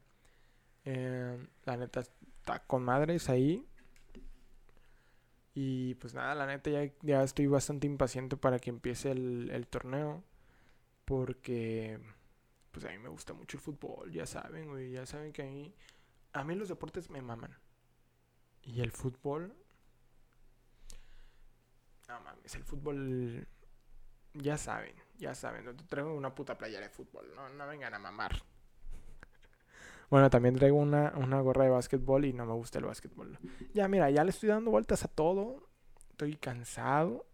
eh, 0.84 1.38
la 1.64 1.76
neta 1.76 2.00
está 2.00 2.60
con 2.66 2.84
madres 2.84 3.28
ahí. 3.28 3.66
Y 5.54 5.94
pues 5.96 6.14
nada, 6.14 6.34
la 6.34 6.46
neta 6.46 6.70
ya, 6.70 6.92
ya 7.02 7.22
estoy 7.22 7.46
bastante 7.46 7.86
impaciente 7.86 8.36
para 8.36 8.58
que 8.58 8.70
empiece 8.70 9.10
el, 9.10 9.50
el 9.50 9.66
torneo. 9.66 10.22
Porque 11.04 12.00
pues 12.76 12.84
a 12.84 12.90
mí 12.90 12.98
me 12.98 13.08
gusta 13.08 13.32
mucho 13.32 13.56
el 13.56 13.62
fútbol, 13.62 14.12
ya 14.12 14.26
saben, 14.26 14.68
güey, 14.68 14.90
ya 14.90 15.06
saben 15.06 15.32
que 15.32 15.40
a 15.40 15.46
mí, 15.46 15.74
a 16.34 16.44
mí 16.44 16.54
los 16.54 16.68
deportes 16.68 17.08
me 17.08 17.22
maman. 17.22 17.56
Y 18.62 18.82
el 18.82 18.90
fútbol, 18.90 19.56
no 22.08 22.20
mames, 22.20 22.54
el 22.54 22.64
fútbol, 22.64 23.46
ya 24.34 24.56
saben, 24.56 24.94
ya 25.18 25.34
saben, 25.34 25.64
no 25.64 25.74
traigo 25.74 26.14
una 26.14 26.34
puta 26.34 26.56
playera 26.56 26.86
de 26.86 26.90
fútbol, 26.90 27.34
no, 27.34 27.48
no 27.48 27.66
vengan 27.66 27.94
a 27.94 27.98
mamar. 27.98 28.42
Bueno, 30.08 30.30
también 30.30 30.54
traigo 30.54 30.76
una, 30.76 31.12
una 31.16 31.40
gorra 31.40 31.64
de 31.64 31.70
básquetbol 31.70 32.24
y 32.26 32.32
no 32.32 32.46
me 32.46 32.52
gusta 32.52 32.78
el 32.78 32.84
básquetbol. 32.84 33.38
Ya, 33.74 33.88
mira, 33.88 34.08
ya 34.10 34.22
le 34.22 34.30
estoy 34.30 34.48
dando 34.48 34.70
vueltas 34.70 35.04
a 35.04 35.08
todo. 35.08 35.68
Estoy 36.10 36.36
cansado. 36.36 37.26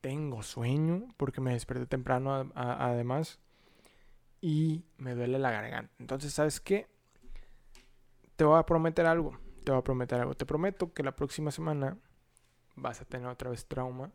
Tengo 0.00 0.42
sueño 0.42 1.06
porque 1.16 1.40
me 1.40 1.52
desperté 1.52 1.86
temprano 1.86 2.50
además 2.54 3.38
y 4.40 4.84
me 4.98 5.14
duele 5.14 5.38
la 5.38 5.50
garganta. 5.50 5.92
Entonces, 5.98 6.32
¿sabes 6.32 6.60
qué? 6.60 6.88
Te 8.36 8.44
voy 8.44 8.58
a 8.58 8.66
prometer 8.66 9.06
algo. 9.06 9.38
Te 9.64 9.72
voy 9.72 9.80
a 9.80 9.84
prometer 9.84 10.20
algo. 10.20 10.34
Te 10.34 10.44
prometo 10.44 10.92
que 10.92 11.02
la 11.02 11.14
próxima 11.14 11.50
semana 11.50 11.96
vas 12.76 13.00
a 13.00 13.04
tener 13.04 13.26
otra 13.26 13.50
vez 13.50 13.66
trauma. 13.66 14.12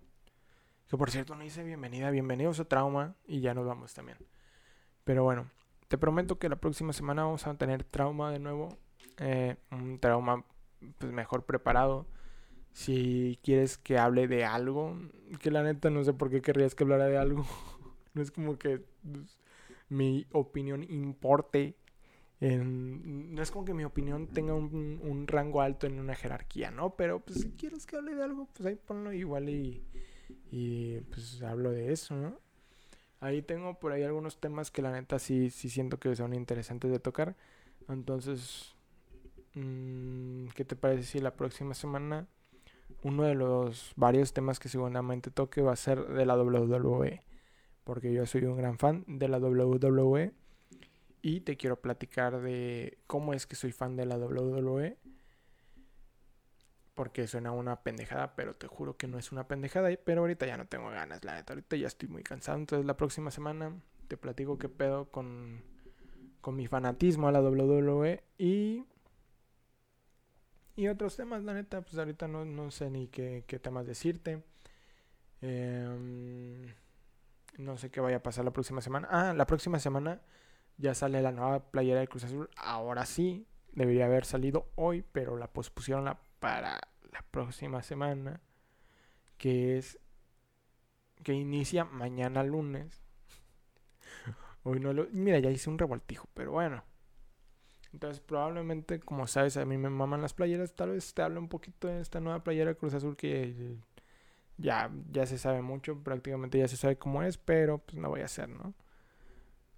Que 0.87 0.97
por 0.97 1.09
cierto 1.09 1.35
no 1.35 1.43
dice 1.43 1.63
bienvenida, 1.63 2.11
bienvenidos 2.11 2.59
a 2.59 2.65
trauma 2.65 3.15
y 3.25 3.41
ya 3.41 3.53
nos 3.53 3.65
vamos 3.65 3.93
también. 3.93 4.17
Pero 5.03 5.23
bueno, 5.23 5.49
te 5.87 5.97
prometo 5.97 6.39
que 6.39 6.49
la 6.49 6.55
próxima 6.55 6.93
semana 6.93 7.23
vamos 7.23 7.47
a 7.47 7.55
tener 7.55 7.83
trauma 7.83 8.31
de 8.31 8.39
nuevo. 8.39 8.77
Eh, 9.17 9.57
un 9.71 9.99
trauma 9.99 10.45
pues 10.97 11.11
mejor 11.11 11.45
preparado. 11.45 12.07
Si 12.73 13.39
quieres 13.43 13.77
que 13.77 13.97
hable 13.97 14.27
de 14.27 14.45
algo, 14.45 14.97
que 15.39 15.51
la 15.51 15.63
neta 15.63 15.89
no 15.89 16.03
sé 16.03 16.13
por 16.13 16.29
qué 16.29 16.41
querrías 16.41 16.75
que 16.75 16.83
hablara 16.83 17.07
de 17.07 17.17
algo. 17.17 17.45
no 18.13 18.21
es 18.21 18.31
como 18.31 18.57
que 18.57 18.83
pues, 19.03 19.39
mi 19.89 20.27
opinión 20.31 20.83
importe. 20.83 21.75
No 22.41 23.41
es 23.41 23.51
como 23.51 23.65
que 23.65 23.73
mi 23.75 23.83
opinión 23.83 24.25
tenga 24.27 24.55
un, 24.55 25.25
rango 25.27 25.61
alto 25.61 25.85
en 25.85 25.99
una 25.99 26.15
jerarquía, 26.15 26.71
¿no? 26.71 26.95
Pero 26.95 27.19
pues 27.19 27.41
si 27.41 27.51
quieres 27.51 27.85
que 27.85 27.97
hable 27.97 28.15
de 28.15 28.23
algo, 28.23 28.47
pues 28.53 28.65
ahí 28.65 28.75
ponlo 28.75 29.13
igual 29.13 29.49
y, 29.49 29.83
y 30.51 30.99
pues 31.01 31.41
hablo 31.43 31.71
de 31.71 31.93
eso, 31.93 32.15
¿no? 32.15 32.39
Ahí 33.19 33.43
tengo 33.43 33.79
por 33.79 33.91
ahí 33.91 34.01
algunos 34.01 34.39
temas 34.39 34.71
que 34.71 34.81
la 34.81 34.91
neta 34.91 35.19
sí, 35.19 35.51
sí 35.51 35.69
siento 35.69 35.99
que 35.99 36.15
son 36.15 36.33
interesantes 36.33 36.89
de 36.89 36.99
tocar. 36.99 37.35
Entonces, 37.87 38.73
mm, 39.53 40.47
¿qué 40.55 40.65
te 40.65 40.75
parece 40.75 41.03
si 41.03 41.19
la 41.19 41.35
próxima 41.35 41.75
semana 41.75 42.27
uno 43.03 43.23
de 43.23 43.35
los 43.35 43.93
varios 43.95 44.33
temas 44.33 44.59
que 44.59 44.69
seguramente 44.69 45.29
toque 45.29 45.61
va 45.61 45.73
a 45.73 45.75
ser 45.75 46.07
de 46.07 46.25
la 46.25 46.35
WWE? 46.35 47.21
porque 47.83 48.13
yo 48.13 48.25
soy 48.25 48.45
un 48.45 48.57
gran 48.57 48.77
fan 48.77 49.03
de 49.07 49.27
la 49.27 49.39
WWE 49.39 50.33
y 51.21 51.41
te 51.41 51.55
quiero 51.57 51.79
platicar 51.81 52.41
de 52.41 52.97
cómo 53.07 53.33
es 53.33 53.45
que 53.45 53.55
soy 53.55 53.71
fan 53.71 53.95
de 53.95 54.05
la 54.05 54.17
WWE. 54.17 54.97
Porque 56.95 57.27
suena 57.27 57.51
una 57.51 57.83
pendejada, 57.83 58.35
pero 58.35 58.55
te 58.55 58.67
juro 58.67 58.97
que 58.97 59.07
no 59.07 59.17
es 59.17 59.31
una 59.31 59.47
pendejada. 59.47 59.89
Pero 60.03 60.21
ahorita 60.21 60.45
ya 60.45 60.57
no 60.57 60.67
tengo 60.67 60.89
ganas, 60.89 61.23
la 61.23 61.35
neta. 61.35 61.53
Ahorita 61.53 61.75
ya 61.75 61.87
estoy 61.87 62.09
muy 62.09 62.23
cansado. 62.23 62.57
Entonces 62.57 62.85
la 62.85 62.97
próxima 62.97 63.31
semana 63.31 63.79
te 64.07 64.17
platico 64.17 64.57
qué 64.57 64.67
pedo 64.67 65.09
con, 65.11 65.61
con 66.41 66.55
mi 66.55 66.67
fanatismo 66.67 67.27
a 67.27 67.31
la 67.31 67.41
WWE. 67.41 68.23
Y, 68.37 68.85
y 70.75 70.87
otros 70.87 71.15
temas, 71.15 71.43
la 71.43 71.53
neta. 71.53 71.81
Pues 71.81 71.97
ahorita 71.97 72.27
no, 72.27 72.45
no 72.45 72.71
sé 72.71 72.89
ni 72.89 73.07
qué, 73.07 73.43
qué 73.47 73.59
temas 73.59 73.85
decirte. 73.85 74.43
Eh, 75.41 76.75
no 77.57 77.77
sé 77.77 77.91
qué 77.91 77.99
vaya 78.01 78.17
a 78.17 78.23
pasar 78.23 78.43
la 78.43 78.51
próxima 78.51 78.81
semana. 78.81 79.07
Ah, 79.11 79.33
la 79.33 79.45
próxima 79.45 79.79
semana 79.79 80.21
ya 80.81 80.93
sale 80.93 81.21
la 81.21 81.31
nueva 81.31 81.71
playera 81.71 81.99
de 81.99 82.07
Cruz 82.07 82.23
Azul. 82.23 82.49
Ahora 82.57 83.05
sí, 83.05 83.47
debería 83.71 84.05
haber 84.05 84.25
salido 84.25 84.69
hoy, 84.75 85.05
pero 85.11 85.37
la 85.37 85.47
pospusieron 85.47 86.13
para 86.39 86.81
la 87.11 87.21
próxima 87.31 87.83
semana. 87.83 88.41
Que 89.37 89.77
es. 89.77 89.99
Que 91.23 91.33
inicia 91.33 91.85
mañana 91.85 92.43
lunes. 92.43 93.01
Hoy 94.63 94.79
no 94.79 94.91
lo. 94.93 95.07
Mira, 95.11 95.39
ya 95.39 95.51
hice 95.51 95.69
un 95.69 95.77
revoltijo, 95.77 96.27
pero 96.33 96.51
bueno. 96.51 96.83
Entonces, 97.93 98.21
probablemente, 98.21 98.99
como 98.99 99.27
sabes, 99.27 99.57
a 99.57 99.65
mí 99.65 99.77
me 99.77 99.89
maman 99.89 100.21
las 100.21 100.33
playeras. 100.33 100.75
Tal 100.75 100.91
vez 100.91 101.13
te 101.13 101.21
hable 101.21 101.39
un 101.39 101.49
poquito 101.49 101.87
de 101.87 102.01
esta 102.01 102.19
nueva 102.19 102.43
playera 102.43 102.73
Cruz 102.73 102.93
Azul 102.93 103.15
que 103.15 103.77
ya, 104.57 104.91
ya 105.11 105.25
se 105.25 105.37
sabe 105.37 105.61
mucho, 105.61 106.01
prácticamente 106.03 106.57
ya 106.57 106.67
se 106.67 106.77
sabe 106.77 106.97
cómo 106.97 107.23
es, 107.23 107.37
pero 107.37 107.79
pues 107.79 107.97
no 107.97 108.09
voy 108.09 108.21
a 108.21 108.25
hacer, 108.25 108.49
¿no? 108.49 108.73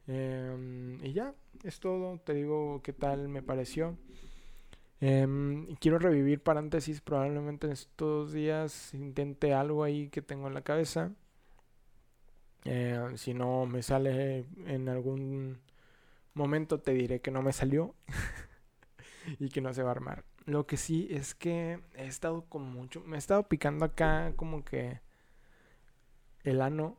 Em, 0.08 1.04
y 1.04 1.14
ya, 1.14 1.34
es 1.64 1.80
todo, 1.80 2.20
te 2.20 2.34
digo 2.34 2.82
qué 2.84 2.94
tal 2.94 3.30
me 3.30 3.42
pareció. 3.42 3.98
Em, 5.02 5.76
quiero 5.76 6.00
revivir 6.00 6.42
paréntesis, 6.42 7.02
probablemente 7.02 7.68
en 7.68 7.74
estos 7.74 8.32
días 8.34 8.94
intente 8.94 9.54
algo 9.54 9.84
ahí 9.84 10.10
que 10.10 10.22
tengo 10.22 10.48
en 10.48 10.54
la 10.54 10.62
cabeza. 10.64 11.12
Em, 12.66 13.18
si 13.18 13.34
no 13.34 13.66
me 13.66 13.84
sale 13.84 14.46
en 14.66 14.88
algún 14.90 15.60
momento, 16.34 16.80
te 16.80 16.94
diré 16.94 17.20
que 17.22 17.32
no 17.32 17.42
me 17.42 17.54
salió 17.54 17.96
y 19.40 19.50
que 19.50 19.62
no 19.62 19.74
se 19.74 19.84
va 19.84 19.90
a 19.90 19.92
armar. 19.92 20.24
Lo 20.46 20.66
que 20.68 20.78
sí 20.78 21.08
es 21.10 21.36
que 21.36 21.80
he 21.96 22.08
estado 22.08 22.46
con 22.46 22.64
mucho. 22.64 23.02
Me 23.02 23.16
he 23.16 23.20
estado 23.20 23.48
picando 23.48 23.86
acá 23.86 24.34
como 24.36 24.64
que. 24.64 25.02
El 26.44 26.62
ano. 26.62 26.98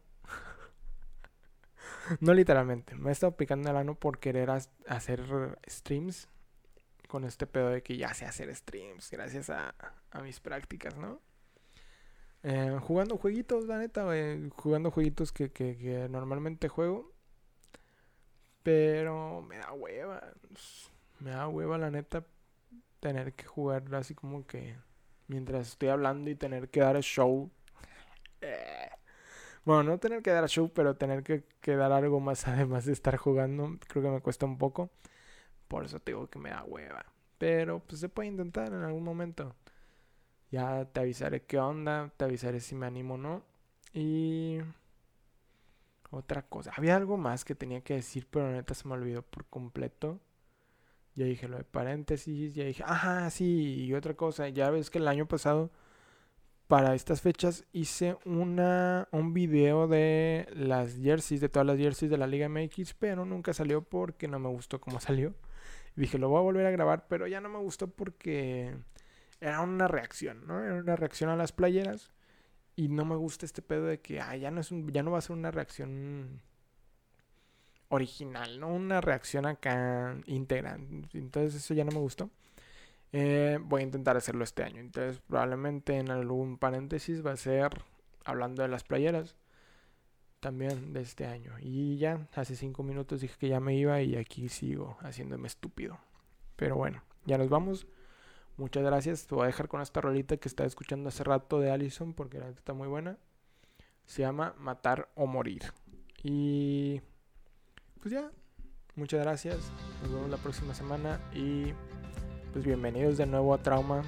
No 2.20 2.34
literalmente. 2.34 2.94
Me 2.94 3.10
he 3.10 3.12
estado 3.12 3.36
picando 3.36 3.70
el 3.70 3.76
ano 3.76 3.94
por 3.94 4.18
querer 4.18 4.50
hacer 4.50 5.58
streams. 5.68 6.28
Con 7.08 7.24
este 7.24 7.46
pedo 7.46 7.68
de 7.68 7.82
que 7.82 7.96
ya 7.96 8.12
sé 8.14 8.24
hacer 8.24 8.54
streams. 8.54 9.10
Gracias 9.10 9.50
a, 9.50 9.74
a 10.10 10.20
mis 10.22 10.40
prácticas, 10.40 10.96
¿no? 10.96 11.20
Eh, 12.42 12.76
jugando 12.82 13.16
jueguitos, 13.16 13.66
la 13.66 13.78
neta, 13.78 14.06
Jugando 14.50 14.90
jueguitos 14.90 15.32
que, 15.32 15.50
que, 15.50 15.76
que 15.76 16.08
normalmente 16.08 16.68
juego. 16.68 17.12
Pero 18.62 19.42
me 19.42 19.58
da 19.58 19.72
hueva. 19.72 20.32
Me 21.20 21.30
da 21.30 21.48
hueva, 21.48 21.78
la 21.78 21.90
neta 21.90 22.26
tener 23.00 23.34
que 23.34 23.44
jugar 23.44 23.94
así 23.94 24.14
como 24.14 24.46
que 24.46 24.76
mientras 25.26 25.68
estoy 25.68 25.90
hablando 25.90 26.30
y 26.30 26.34
tener 26.34 26.70
que 26.70 26.80
dar 26.80 26.98
show. 27.02 27.50
Eh. 28.40 28.88
Bueno, 29.64 29.82
no 29.84 29.98
tener 29.98 30.22
que 30.22 30.30
dar 30.30 30.48
show, 30.48 30.70
pero 30.72 30.96
tener 30.96 31.22
que, 31.22 31.44
que, 31.60 31.76
dar 31.76 31.92
algo 31.92 32.20
más 32.20 32.46
además 32.48 32.84
de 32.84 32.92
estar 32.92 33.16
jugando, 33.16 33.78
creo 33.88 34.02
que 34.02 34.10
me 34.10 34.20
cuesta 34.20 34.46
un 34.46 34.58
poco. 34.58 34.90
Por 35.68 35.84
eso 35.84 36.00
te 36.00 36.12
digo 36.12 36.28
que 36.28 36.38
me 36.38 36.50
da 36.50 36.64
hueva. 36.64 37.06
Pero 37.38 37.80
pues 37.80 38.00
se 38.00 38.08
puede 38.08 38.28
intentar 38.28 38.68
en 38.68 38.82
algún 38.82 39.04
momento. 39.04 39.54
Ya 40.50 40.84
te 40.86 41.00
avisaré 41.00 41.42
qué 41.44 41.58
onda, 41.58 42.12
te 42.16 42.24
avisaré 42.24 42.60
si 42.60 42.74
me 42.74 42.86
animo 42.86 43.14
o 43.14 43.18
no. 43.18 43.42
Y 43.92 44.58
otra 46.10 46.42
cosa. 46.42 46.72
Había 46.76 46.96
algo 46.96 47.16
más 47.16 47.44
que 47.44 47.54
tenía 47.54 47.82
que 47.82 47.94
decir, 47.94 48.26
pero 48.30 48.50
neta 48.50 48.74
se 48.74 48.86
me 48.88 48.94
olvidó 48.94 49.22
por 49.22 49.46
completo. 49.46 50.20
Ya 51.14 51.26
dije 51.26 51.48
lo 51.48 51.58
de 51.58 51.64
paréntesis, 51.64 52.54
ya 52.54 52.64
dije, 52.64 52.82
ajá, 52.86 53.30
sí, 53.30 53.84
y 53.84 53.94
otra 53.94 54.14
cosa, 54.14 54.48
ya 54.48 54.70
ves 54.70 54.90
que 54.90 54.98
el 54.98 55.08
año 55.08 55.26
pasado, 55.28 55.70
para 56.66 56.94
estas 56.94 57.20
fechas, 57.20 57.64
hice 57.72 58.16
una, 58.24 59.08
un 59.12 59.34
video 59.34 59.86
de 59.86 60.48
las 60.54 60.96
jerseys, 60.96 61.40
de 61.40 61.48
todas 61.48 61.66
las 61.66 61.78
jerseys 61.78 62.10
de 62.10 62.18
la 62.18 62.26
Liga 62.26 62.48
MX, 62.48 62.94
pero 62.94 63.24
nunca 63.24 63.52
salió 63.52 63.82
porque 63.82 64.28
no 64.28 64.38
me 64.38 64.48
gustó 64.48 64.80
cómo 64.80 65.00
salió. 65.00 65.34
dije, 65.96 66.18
lo 66.18 66.28
voy 66.28 66.38
a 66.38 66.42
volver 66.42 66.66
a 66.66 66.70
grabar, 66.70 67.06
pero 67.08 67.26
ya 67.26 67.40
no 67.40 67.48
me 67.48 67.58
gustó 67.58 67.88
porque 67.88 68.74
era 69.40 69.60
una 69.60 69.88
reacción, 69.88 70.46
¿no? 70.46 70.62
Era 70.64 70.74
una 70.74 70.96
reacción 70.96 71.30
a 71.30 71.36
las 71.36 71.52
playeras. 71.52 72.12
Y 72.76 72.88
no 72.88 73.04
me 73.04 73.14
gusta 73.14 73.46
este 73.46 73.62
pedo 73.62 73.84
de 73.84 74.00
que, 74.00 74.14
ya 74.14 74.50
no, 74.50 74.60
es 74.60 74.72
un, 74.72 74.90
ya 74.92 75.02
no 75.02 75.12
va 75.12 75.18
a 75.18 75.20
ser 75.20 75.36
una 75.36 75.52
reacción 75.52 76.42
original, 77.88 78.58
no 78.58 78.68
una 78.68 79.00
reacción 79.00 79.46
acá 79.46 80.16
íntegra. 80.26 80.78
Entonces 81.12 81.54
eso 81.54 81.74
ya 81.74 81.84
no 81.84 81.92
me 81.92 81.98
gustó. 81.98 82.30
Eh, 83.16 83.60
voy 83.62 83.82
a 83.82 83.84
intentar 83.84 84.16
hacerlo 84.16 84.42
este 84.42 84.64
año. 84.64 84.80
Entonces, 84.80 85.22
probablemente 85.28 85.96
en 85.98 86.10
algún 86.10 86.58
paréntesis 86.58 87.24
va 87.24 87.30
a 87.30 87.36
ser 87.36 87.70
hablando 88.24 88.62
de 88.62 88.68
las 88.68 88.82
playeras 88.82 89.36
también 90.40 90.92
de 90.92 91.02
este 91.02 91.24
año. 91.24 91.52
Y 91.60 91.96
ya, 91.96 92.26
hace 92.34 92.56
cinco 92.56 92.82
minutos 92.82 93.20
dije 93.20 93.36
que 93.38 93.48
ya 93.48 93.60
me 93.60 93.76
iba 93.76 94.02
y 94.02 94.16
aquí 94.16 94.48
sigo 94.48 94.96
haciéndome 95.00 95.46
estúpido. 95.46 95.96
Pero 96.56 96.74
bueno, 96.74 97.04
ya 97.24 97.38
nos 97.38 97.48
vamos. 97.48 97.86
Muchas 98.56 98.82
gracias. 98.82 99.28
Te 99.28 99.36
voy 99.36 99.44
a 99.44 99.46
dejar 99.46 99.68
con 99.68 99.80
esta 99.80 100.00
rolita 100.00 100.36
que 100.36 100.48
estaba 100.48 100.66
escuchando 100.66 101.08
hace 101.08 101.22
rato 101.22 101.60
de 101.60 101.70
Allison 101.70 102.14
porque 102.14 102.40
la 102.40 102.48
está 102.48 102.72
muy 102.72 102.88
buena. 102.88 103.16
Se 104.06 104.22
llama 104.22 104.56
Matar 104.58 105.08
o 105.14 105.28
Morir. 105.28 105.72
Y 106.24 107.00
pues 108.00 108.12
ya, 108.12 108.28
muchas 108.96 109.20
gracias. 109.20 109.70
Nos 110.02 110.12
vemos 110.12 110.30
la 110.30 110.36
próxima 110.36 110.74
semana 110.74 111.20
y 111.32 111.72
pues 112.54 112.64
bienvenidos 112.64 113.18
de 113.18 113.26
nuevo 113.26 113.52
a 113.52 113.58
Trauma 113.58 114.02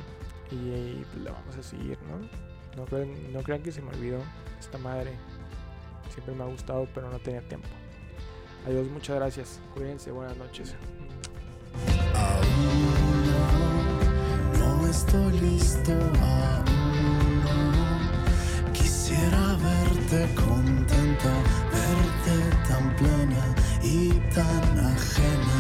y 0.53 1.03
pues 1.11 1.25
le 1.25 1.31
vamos 1.31 1.57
a 1.59 1.63
seguir, 1.65 1.99
¿no? 2.03 2.17
No 2.77 3.43
crean, 3.43 3.61
que 3.61 3.73
se 3.73 3.83
me 3.83 3.89
olvidó 3.89 4.21
esta 4.61 4.79
madre. 4.79 5.11
Siempre 6.11 6.33
me 6.33 6.45
ha 6.45 6.47
gustado, 6.47 6.87
pero 6.95 7.11
no 7.11 7.19
tenía 7.19 7.41
tiempo. 7.41 7.67
Adiós, 8.65 8.89
muchas 8.89 9.17
gracias. 9.17 9.61
Cuídense, 9.75 10.13
buenas 10.13 10.37
noches. 10.37 10.77
Estoy 14.89 15.41
listo, 15.41 15.93
aún. 15.93 17.43
Quisiera 18.73 19.57
verte 19.57 20.35
contenta, 20.37 21.33
verte 21.73 22.37
tan 22.69 22.95
plena 22.97 23.55
y 23.83 24.11
tan 24.33 24.79
ajena 24.79 25.56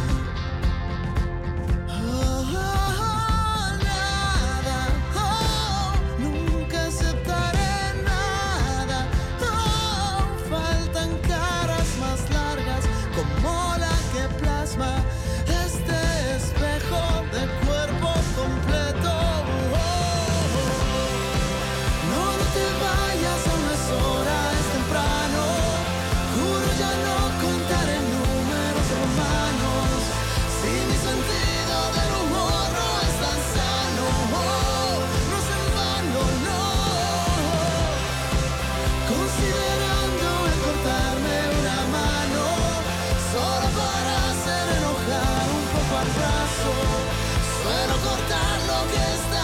per 47.66 47.98
portarlo 47.98 48.86
che 48.90 49.06
sta 49.16 49.35